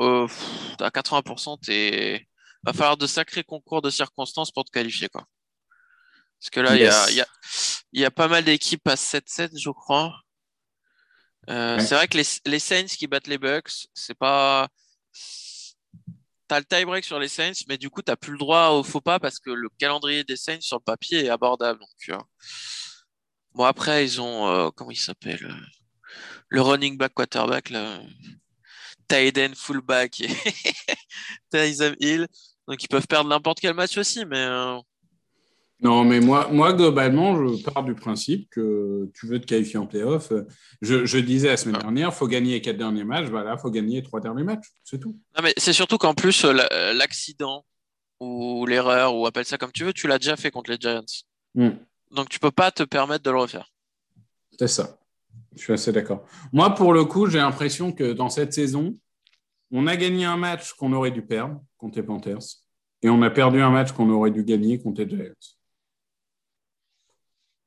euh, 0.02 0.28
à 0.80 0.90
80%, 0.90 1.60
t'es... 1.62 2.28
va 2.64 2.74
falloir 2.74 2.98
de 2.98 3.08
sacrés 3.08 3.44
concours 3.44 3.82
de 3.82 3.90
circonstances 3.90 4.52
pour 4.52 4.66
te 4.66 4.72
qualifier. 4.72 5.10
Quoi. 5.10 5.26
Parce 6.40 6.50
que 6.50 6.60
là, 6.60 6.76
il 6.76 6.82
y, 6.82 6.88
a, 6.88 7.10
il 7.10 7.16
y, 7.16 7.22
a, 7.22 7.28
il 7.94 8.02
y 8.02 8.06
a 8.06 8.12
pas 8.12 8.28
mal 8.28 8.44
d'équipes 8.44 8.88
à 8.88 8.96
7-7, 8.96 9.58
je 9.58 9.70
crois. 9.70 10.14
Euh, 11.50 11.78
Ouais. 11.78 11.86
C'est 11.86 11.96
vrai 11.96 12.08
que 12.08 12.18
les, 12.18 12.26
les 12.46 12.60
Saints 12.60 12.86
qui 12.86 13.08
battent 13.08 13.28
les 13.28 13.38
Bucks, 13.38 13.88
c'est 13.94 14.18
pas. 14.18 14.68
Le 16.60 16.66
tie-break 16.66 17.06
sur 17.06 17.20
les 17.20 17.28
Saints, 17.28 17.52
mais 17.68 17.78
du 17.78 17.90
coup, 17.90 18.02
t'as 18.02 18.16
plus 18.16 18.32
le 18.34 18.38
droit 18.38 18.70
au 18.70 18.84
faux 18.84 19.02
pas 19.02 19.20
parce 19.20 19.40
que 19.40 19.50
le 19.52 19.70
calendrier 19.78 20.24
des 20.24 20.38
Saints 20.38 20.62
sur 20.62 20.78
le 20.78 20.84
papier 20.84 21.26
est 21.26 21.30
abordable. 21.30 21.80
Donc, 21.80 22.10
euh, 22.10 22.22
Bon, 23.54 23.64
après, 23.66 24.04
ils 24.06 24.22
ont. 24.22 24.48
euh, 24.48 24.70
comment 24.72 24.92
il 24.92 24.96
s'appelle 24.98 25.46
euh, 25.46 25.54
Le 26.50 26.62
running 26.62 26.98
back 26.98 27.14
quarterback, 27.14 27.70
là. 27.70 28.02
Tyden 29.08 29.56
fullback 29.56 30.22
et 30.22 30.30
Tyson 31.52 31.96
Hill. 32.00 32.28
Donc, 32.68 32.84
ils 32.84 32.88
peuvent 32.88 33.08
perdre 33.08 33.30
n'importe 33.30 33.60
quel 33.60 33.74
match 33.74 33.98
aussi, 33.98 34.26
mais. 34.26 34.46
Euh, 35.84 35.88
Non, 35.88 36.04
mais 36.06 36.20
moi, 36.20 36.48
moi, 36.52 36.74
globalement, 36.74 37.36
je 37.48 37.64
pars 37.64 37.84
du 37.84 37.94
principe 37.96 38.50
que 38.50 39.10
tu 39.14 39.28
veux 39.28 39.40
te 39.40 39.46
qualifier 39.46 39.78
en 39.80 39.86
playoff. 39.88 40.32
Je, 40.82 41.06
je 41.06 41.18
disais 41.18 41.48
la 41.50 41.58
semaine 41.58 41.76
Ah. 41.80 41.84
dernière, 41.84 42.10
il 42.10 42.16
faut 42.16 42.28
gagner 42.28 42.52
les 42.54 42.62
quatre 42.62 42.78
derniers 42.78 43.04
matchs. 43.04 43.28
Voilà, 43.28 43.54
il 43.54 43.60
faut 43.60 43.72
gagner 43.72 43.98
les 43.98 44.04
trois 44.04 44.20
derniers 44.20 44.44
matchs. 44.44 44.68
C'est 44.84 45.00
tout. 45.00 45.18
Non, 45.38 45.44
mais 45.44 45.54
c'est 45.58 45.74
surtout 45.74 45.98
qu'en 45.98 46.14
plus, 46.14 46.46
euh, 46.46 46.54
la- 46.54 46.94
l'accident 46.94 47.66
ou 48.20 48.66
l'erreur, 48.66 49.16
ou 49.16 49.26
appelle 49.26 49.46
ça 49.46 49.58
comme 49.58 49.72
tu 49.72 49.84
veux, 49.84 49.94
tu 49.94 50.08
l'as 50.08 50.20
déjà 50.20 50.36
fait 50.38 50.52
contre 50.52 50.72
les 50.72 50.78
Giants. 50.80 51.04
Hmm. 51.56 51.72
Donc, 52.12 52.30
tu 52.30 52.40
peux 52.40 52.52
pas 52.52 52.72
te 52.72 52.84
permettre 52.84 53.24
de 53.24 53.32
le 53.32 53.38
refaire. 53.40 53.70
C'est 54.58 54.68
ça. 54.68 54.98
Je 55.56 55.62
suis 55.62 55.74
assez 55.74 55.92
d'accord. 55.92 56.26
Moi, 56.52 56.74
pour 56.74 56.94
le 56.94 57.06
coup, 57.06 57.28
j'ai 57.28 57.40
l'impression 57.40 57.92
que 57.92 58.14
dans 58.14 58.30
cette 58.30 58.54
saison, 58.54 58.98
on 59.72 59.88
a 59.88 59.96
gagné 59.98 60.26
un 60.26 60.38
match 60.38 60.74
qu'on 60.74 60.94
aurait 60.94 61.12
dû 61.12 61.24
perdre 61.24 61.60
contre 61.78 61.98
les 61.98 62.04
Panthers 62.04 62.40
et 63.02 63.10
on 63.10 63.22
a 63.24 63.30
perdu 63.30 63.62
un 63.62 63.70
match 63.72 63.92
qu'on 63.92 64.10
aurait 64.12 64.32
dû 64.32 64.44
gagner 64.44 64.80
contre 64.80 65.02
les 65.02 65.10
Giants. 65.10 65.34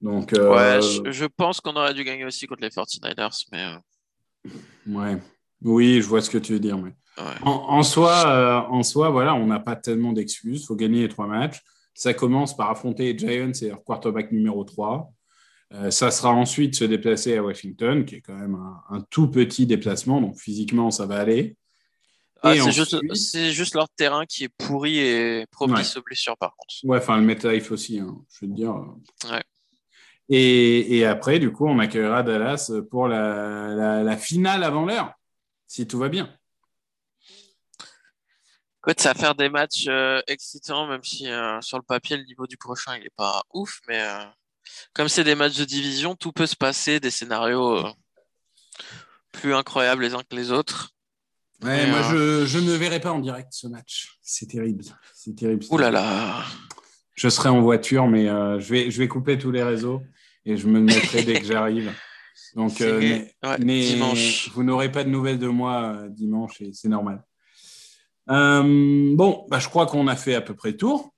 Donc, 0.01 0.33
euh, 0.35 0.51
Ouais, 0.55 0.81
je, 0.83 1.11
je 1.11 1.25
pense 1.25 1.61
qu'on 1.61 1.75
aurait 1.77 1.95
dû 1.95 2.05
gagner 2.05 2.25
aussi 2.25 2.47
contre 2.47 2.63
les 2.63 2.69
49ers, 2.69 3.47
mais 3.53 3.65
euh, 3.65 4.51
ouais. 4.89 5.19
Oui, 5.63 6.01
je 6.03 6.07
vois 6.07 6.21
ce 6.21 6.31
que 6.31 6.39
tu 6.39 6.53
veux 6.53 6.61
dire. 6.61 6.77
Mais... 6.79 6.91
ouais. 7.19 7.25
En, 7.43 7.51
en 7.51 7.83
soi, 7.83 8.25
euh, 8.27 8.61
en 8.71 8.83
soi, 8.83 9.11
voilà, 9.11 9.35
on 9.35 9.47
n'a 9.47 9.59
pas 9.61 9.75
tellement 9.77 10.13
d'excuses. 10.13 10.63
Il 10.63 10.67
faut 10.67 10.77
gagner 10.77 11.03
les 11.03 11.09
trois 11.09 11.27
matchs. 11.27 11.61
Ça 11.95 12.13
commence 12.13 12.55
par 12.55 12.71
affronter 12.71 13.13
les 13.15 13.19
Giants 13.19 13.53
et 13.63 13.69
leur 13.69 13.83
quarterback 13.83 14.31
numéro 14.33 14.65
3. 14.65 15.11
Euh, 15.73 15.91
ça 15.91 16.11
sera 16.11 16.31
ensuite 16.31 16.75
se 16.77 16.85
déplacer 16.85 17.37
à 17.39 17.43
Washington, 17.43 18.05
qui 18.05 18.17
est 18.17 18.21
quand 18.21 18.37
même 18.37 18.55
un, 18.55 18.83
un 18.91 19.01
tout 19.11 19.29
petit 19.29 19.67
déplacement, 19.67 20.21
donc 20.21 20.39
physiquement 20.39 20.91
ça 20.93 21.07
va 21.07 21.17
aller. 21.19 21.57
Ah, 22.43 22.55
c'est 22.55 22.61
ensuite- 22.61 23.51
juste, 23.53 23.75
leur 23.75 23.89
terrain 23.89 24.27
qui 24.27 24.45
est 24.45 24.49
pourri 24.49 24.99
et 24.99 25.47
propice 25.51 25.97
aux 25.97 26.03
blessures, 26.03 26.37
par 26.37 26.55
contre. 26.55 26.75
Ouais, 26.85 26.99
enfin 26.99 27.17
le 27.17 27.25
MetLife 27.25 27.73
aussi, 27.73 27.99
hein, 27.99 28.15
je 28.31 28.45
veux 28.45 28.53
te 28.53 28.57
dire. 28.57 28.75
Ouais. 29.29 29.43
Et, 30.29 30.97
et 30.99 31.07
après, 31.07 31.39
du 31.39 31.53
coup, 31.53 31.67
on 31.67 31.79
accueillera 31.79 32.23
Dallas 32.23 32.73
pour 32.91 33.07
la, 33.09 33.69
la- 33.75 34.03
la 34.03 34.17
finale 34.17 34.65
avant 34.65 34.85
l'heure, 34.85 35.13
si 35.67 35.87
tout 35.87 35.99
va 35.99 36.09
bien. 36.09 36.35
Écoute, 38.81 39.01
ça 39.01 39.13
va 39.13 39.19
faire 39.21 39.35
des 39.35 39.49
matchs 39.49 39.87
euh, 39.89 40.21
excitants, 40.29 40.87
même 40.87 41.03
si 41.03 41.29
euh, 41.29 41.61
sur 41.61 41.77
le 41.79 41.83
papier, 41.83 42.17
le 42.17 42.25
niveau 42.25 42.47
du 42.47 42.57
prochain, 42.57 42.97
il 42.97 43.05
est 43.07 43.15
pas 43.17 43.43
ouf. 43.53 43.81
Mais 43.89 44.01
euh, 44.01 44.25
comme 44.95 45.09
c'est 45.09 45.25
des 45.25 45.35
matchs 45.35 45.57
de 45.59 45.65
division, 45.65 46.15
tout 46.15 46.33
peut 46.33 46.47
se 46.47 46.57
passer, 46.57 47.01
des 47.01 47.11
scénarios 47.11 47.85
plus 49.33 49.55
incroyables 49.55 50.03
les 50.03 50.15
uns 50.15 50.23
que 50.29 50.37
les 50.37 50.51
autres. 50.53 50.91
Ouais, 51.63 51.87
moi, 51.87 52.03
je, 52.03 52.47
je 52.47 52.59
ne 52.59 52.73
verrai 52.73 53.01
pas 53.01 53.13
en 53.13 53.19
direct 53.19 53.49
ce 53.53 53.67
match. 53.67 54.19
C'est 54.23 54.47
terrible. 54.47 54.85
C'est 55.15 55.35
terrible. 55.35 55.65
Ouh 55.71 55.79
là 55.79 55.91
là. 55.91 56.45
Je 57.15 57.29
serai 57.29 57.49
en 57.49 57.63
voiture, 57.63 58.07
mais 58.07 58.27
je, 58.27 58.73
vais, 58.73 58.91
je 58.91 58.99
vais 58.99 59.09
couper 59.09 59.39
tous 59.39 59.51
les 59.51 59.63
réseaux 59.63 60.03
et 60.47 60.57
je 60.57 60.69
me 60.69 60.81
mettrai 60.81 61.23
dès 61.25 61.41
que 61.41 61.45
j'arrive. 61.47 61.93
Donc, 62.55 62.81
euh, 62.81 62.99
mais, 62.99 63.35
ouais, 63.47 63.57
mais 63.59 63.81
dimanche. 63.81 64.51
vous 64.55 64.63
n'aurez 64.63 64.91
pas 64.91 65.05
de 65.05 65.11
nouvelles 65.11 65.39
de 65.39 65.49
moi 65.49 65.95
euh, 65.95 66.09
dimanche 66.09 66.61
et 66.61 66.73
c'est 66.73 66.89
normal. 66.89 67.23
Euh, 68.31 69.15
bon, 69.15 69.47
bah, 69.51 69.59
je 69.59 69.69
crois 69.69 69.87
qu'on 69.87 70.07
a 70.07 70.17
fait 70.17 70.35
à 70.35 70.41
peu 70.41 70.55
près 70.55 70.71
le 70.71 70.77
tour. 70.77 71.13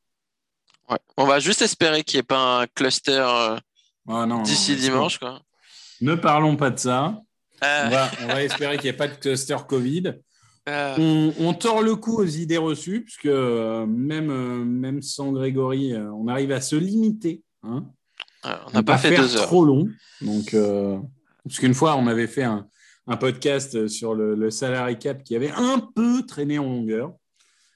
Ouais. 0.91 0.99
On 1.17 1.27
va 1.27 1.39
juste 1.39 1.63
espérer 1.63 2.03
qu'il 2.03 2.17
n'y 2.17 2.21
ait 2.21 2.25
pas 2.25 2.63
un 2.63 2.67
cluster 2.67 3.21
euh, 3.21 3.57
Ah, 4.09 4.27
d'ici 4.45 4.75
dimanche. 4.77 5.19
Quoi. 5.19 5.41
Ne 6.01 6.15
parlons 6.15 6.57
pas 6.57 6.71
de 6.71 6.79
ça. 6.79 7.21
On 7.61 7.89
va, 7.91 8.11
on 8.23 8.27
va 8.29 8.43
espérer 8.43 8.77
qu'il 8.77 8.85
n'y 8.85 8.91
ait 8.91 8.99
pas 8.99 9.09
de 9.09 9.17
cluster 9.17 9.57
Covid. 9.69 10.15
On, 10.67 11.33
on 11.39 11.55
tord 11.55 11.83
le 11.83 11.97
coup 11.97 12.19
aux 12.19 12.27
idées 12.27 12.59
reçues, 12.59 13.03
puisque 13.03 13.27
même, 13.27 14.65
même 14.65 15.03
sans 15.03 15.33
Grégory, 15.33 15.95
on 15.97 16.29
arrive 16.29 16.53
à 16.53 16.61
se 16.61 16.77
limiter. 16.77 17.43
Hein, 17.63 17.87
on 18.45 18.71
n'a 18.73 18.83
pas 18.83 18.99
fait 18.99 19.17
deux 19.17 19.37
heures. 19.37 19.47
trop 19.47 19.65
long. 19.65 19.89
Donc, 20.21 20.55
euh, 20.55 20.99
parce 21.45 21.59
qu'une 21.59 21.75
fois, 21.75 21.97
on 21.97 22.07
avait 22.07 22.27
fait 22.27 22.45
un, 22.45 22.67
un 23.07 23.17
podcast 23.17 23.89
sur 23.89 24.15
le, 24.15 24.35
le 24.35 24.51
salary 24.51 24.99
cap 24.99 25.23
qui 25.23 25.35
avait 25.37 25.51
un 25.51 25.79
peu 25.95 26.23
traîné 26.27 26.59
en 26.59 26.65
longueur. 26.65 27.13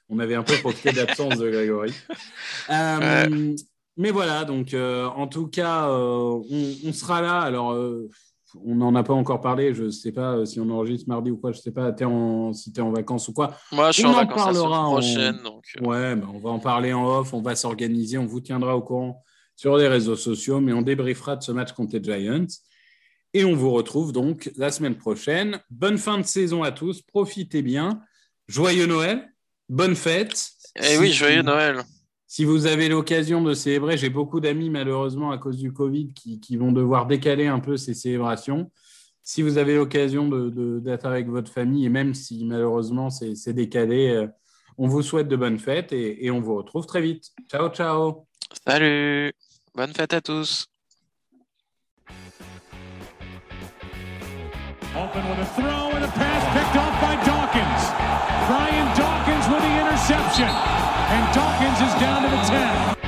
On 0.09 0.19
avait 0.19 0.35
un 0.35 0.43
peu 0.43 0.55
profité 0.59 0.93
de 0.93 0.97
l'absence 0.99 1.39
de 1.39 1.51
Grégory. 1.51 1.93
Euh, 2.71 3.55
Mais 3.97 4.11
voilà, 4.11 4.45
donc 4.45 4.73
euh, 4.73 5.07
en 5.07 5.27
tout 5.27 5.49
cas, 5.49 5.89
on, 5.91 6.43
on 6.87 6.93
sera 6.93 7.21
là. 7.21 7.41
Alors, 7.41 7.77
on 8.65 8.75
n'en 8.75 8.95
a 8.95 9.03
pas 9.03 9.15
encore 9.15 9.41
parlé. 9.41 9.75
Je 9.75 9.85
ne 9.85 9.91
sais 9.91 10.13
pas 10.13 10.45
si 10.47 10.61
on 10.61 10.69
enregistre 10.71 11.09
mardi 11.09 11.31
ou 11.31 11.37
quoi. 11.39 11.53
Je 11.53 11.59
ne 11.59 11.63
sais 11.63 11.71
pas 11.73 11.93
en, 12.05 12.53
si 12.53 12.73
tu 12.73 12.79
es 12.81 12.83
en 12.83 12.91
vacances 12.93 13.29
ou 13.29 13.33
quoi. 13.33 13.55
Moi, 13.73 13.91
je 13.91 13.99
suis 14.01 14.05
on 14.07 14.11
en 14.11 14.13
en 14.13 14.17
vacances 14.17 14.37
la 14.37 14.43
semaine 14.53 14.55
parlera 14.63 14.81
en- 14.87 14.93
prochaine. 14.93 15.39
Donc, 15.43 15.65
Ouais, 15.81 16.15
ben, 16.17 16.29
on 16.33 16.39
va 16.39 16.51
en 16.51 16.59
parler 16.61 16.93
en 16.93 17.05
off, 17.07 17.33
on 17.35 17.43
va 17.43 17.57
s'organiser, 17.57 18.17
on 18.19 18.27
vous 18.27 18.41
tiendra 18.41 18.77
au 18.77 18.83
courant 18.83 19.23
sur 19.63 19.77
les 19.77 19.87
réseaux 19.87 20.17
sociaux, 20.17 20.61
mais 20.61 20.73
on 20.73 20.83
débriefera 20.83 21.37
de 21.37 21.43
ce 21.45 21.53
match 21.53 21.71
contre 21.71 21.97
les 21.97 22.03
Giants. 22.03 22.49
Et 23.33 23.45
on 23.45 23.55
vous 23.55 23.71
retrouve 23.71 24.11
donc 24.13 24.51
la 24.57 24.73
semaine 24.73 24.97
prochaine. 24.97 25.61
Bonne 25.71 25.99
fin 25.99 26.19
de 26.19 26.25
saison 26.25 26.65
à 26.65 26.73
tous, 26.73 27.01
profitez 27.01 27.63
bien. 27.63 28.01
Joyeux 28.49 28.87
Noël, 28.87 29.33
bonne 29.69 29.95
fête. 29.95 30.33
Et 30.75 30.83
Si- 30.83 30.95
Eh 30.95 30.99
oui, 30.99 31.13
joyeux 31.13 31.43
Noël. 31.43 31.77
Si 32.27 32.45
vous 32.45 32.67
avez 32.67 32.89
l'occasion 32.89 33.41
de 33.41 33.55
célébrer, 33.55 33.97
j'ai 33.97 34.11
beaucoup 34.11 34.41
d'amis 34.41 34.69
malheureusement 34.69 35.31
à 35.31 35.39
cause 35.39 35.59
du 35.59 35.73
Covid 35.73 36.13
qui, 36.13 36.41
qui 36.41 36.57
vont 36.57 36.73
devoir 36.73 37.07
décaler 37.07 37.47
un 37.47 37.61
peu 37.61 37.77
ces 37.77 37.95
célébrations. 37.95 38.69
Si 39.23 39.43
vous 39.43 39.59
avez 39.59 39.77
l'occasion 39.77 40.29
d'être 40.81 41.07
avec 41.07 41.29
votre 41.29 41.53
famille, 41.53 41.85
et 41.87 41.89
même 41.89 42.15
si 42.15 42.45
malheureusement 42.45 43.11
c'est 43.11 43.53
décalé, 43.53 44.09
euh, 44.09 44.27
on 44.77 44.89
vous 44.89 45.03
souhaite 45.03 45.29
de 45.29 45.37
bonnes 45.37 45.61
fêtes 45.61 45.93
et, 45.93 46.25
et 46.27 46.33
on 46.33 46.41
vous 46.41 46.57
retrouve 46.57 46.85
très 46.87 47.01
vite. 47.01 47.27
Ciao, 47.49 47.69
ciao. 47.69 48.27
Salut. 48.67 49.33
Bonne 49.75 49.95
fête 49.95 50.13
à 50.13 50.21
tous. 50.21 50.67
Open 54.95 55.27
with 55.31 55.39
a 55.39 55.47
throw 55.57 55.97
and 55.97 56.05
a 56.05 56.09
pass 56.09 56.45
picked 56.53 56.77
off 56.77 57.01
by 57.01 57.17
Dawkins. 57.25 57.83
Brian 58.49 58.95
Dawkins 58.95 59.49
with 59.49 59.63
the 59.63 59.81
interception. 59.81 60.49
And 61.09 61.35
Dawkins 61.35 61.81
is 61.89 62.01
down 62.01 62.23
to 62.23 62.29
the 62.29 62.97
10. 62.97 63.02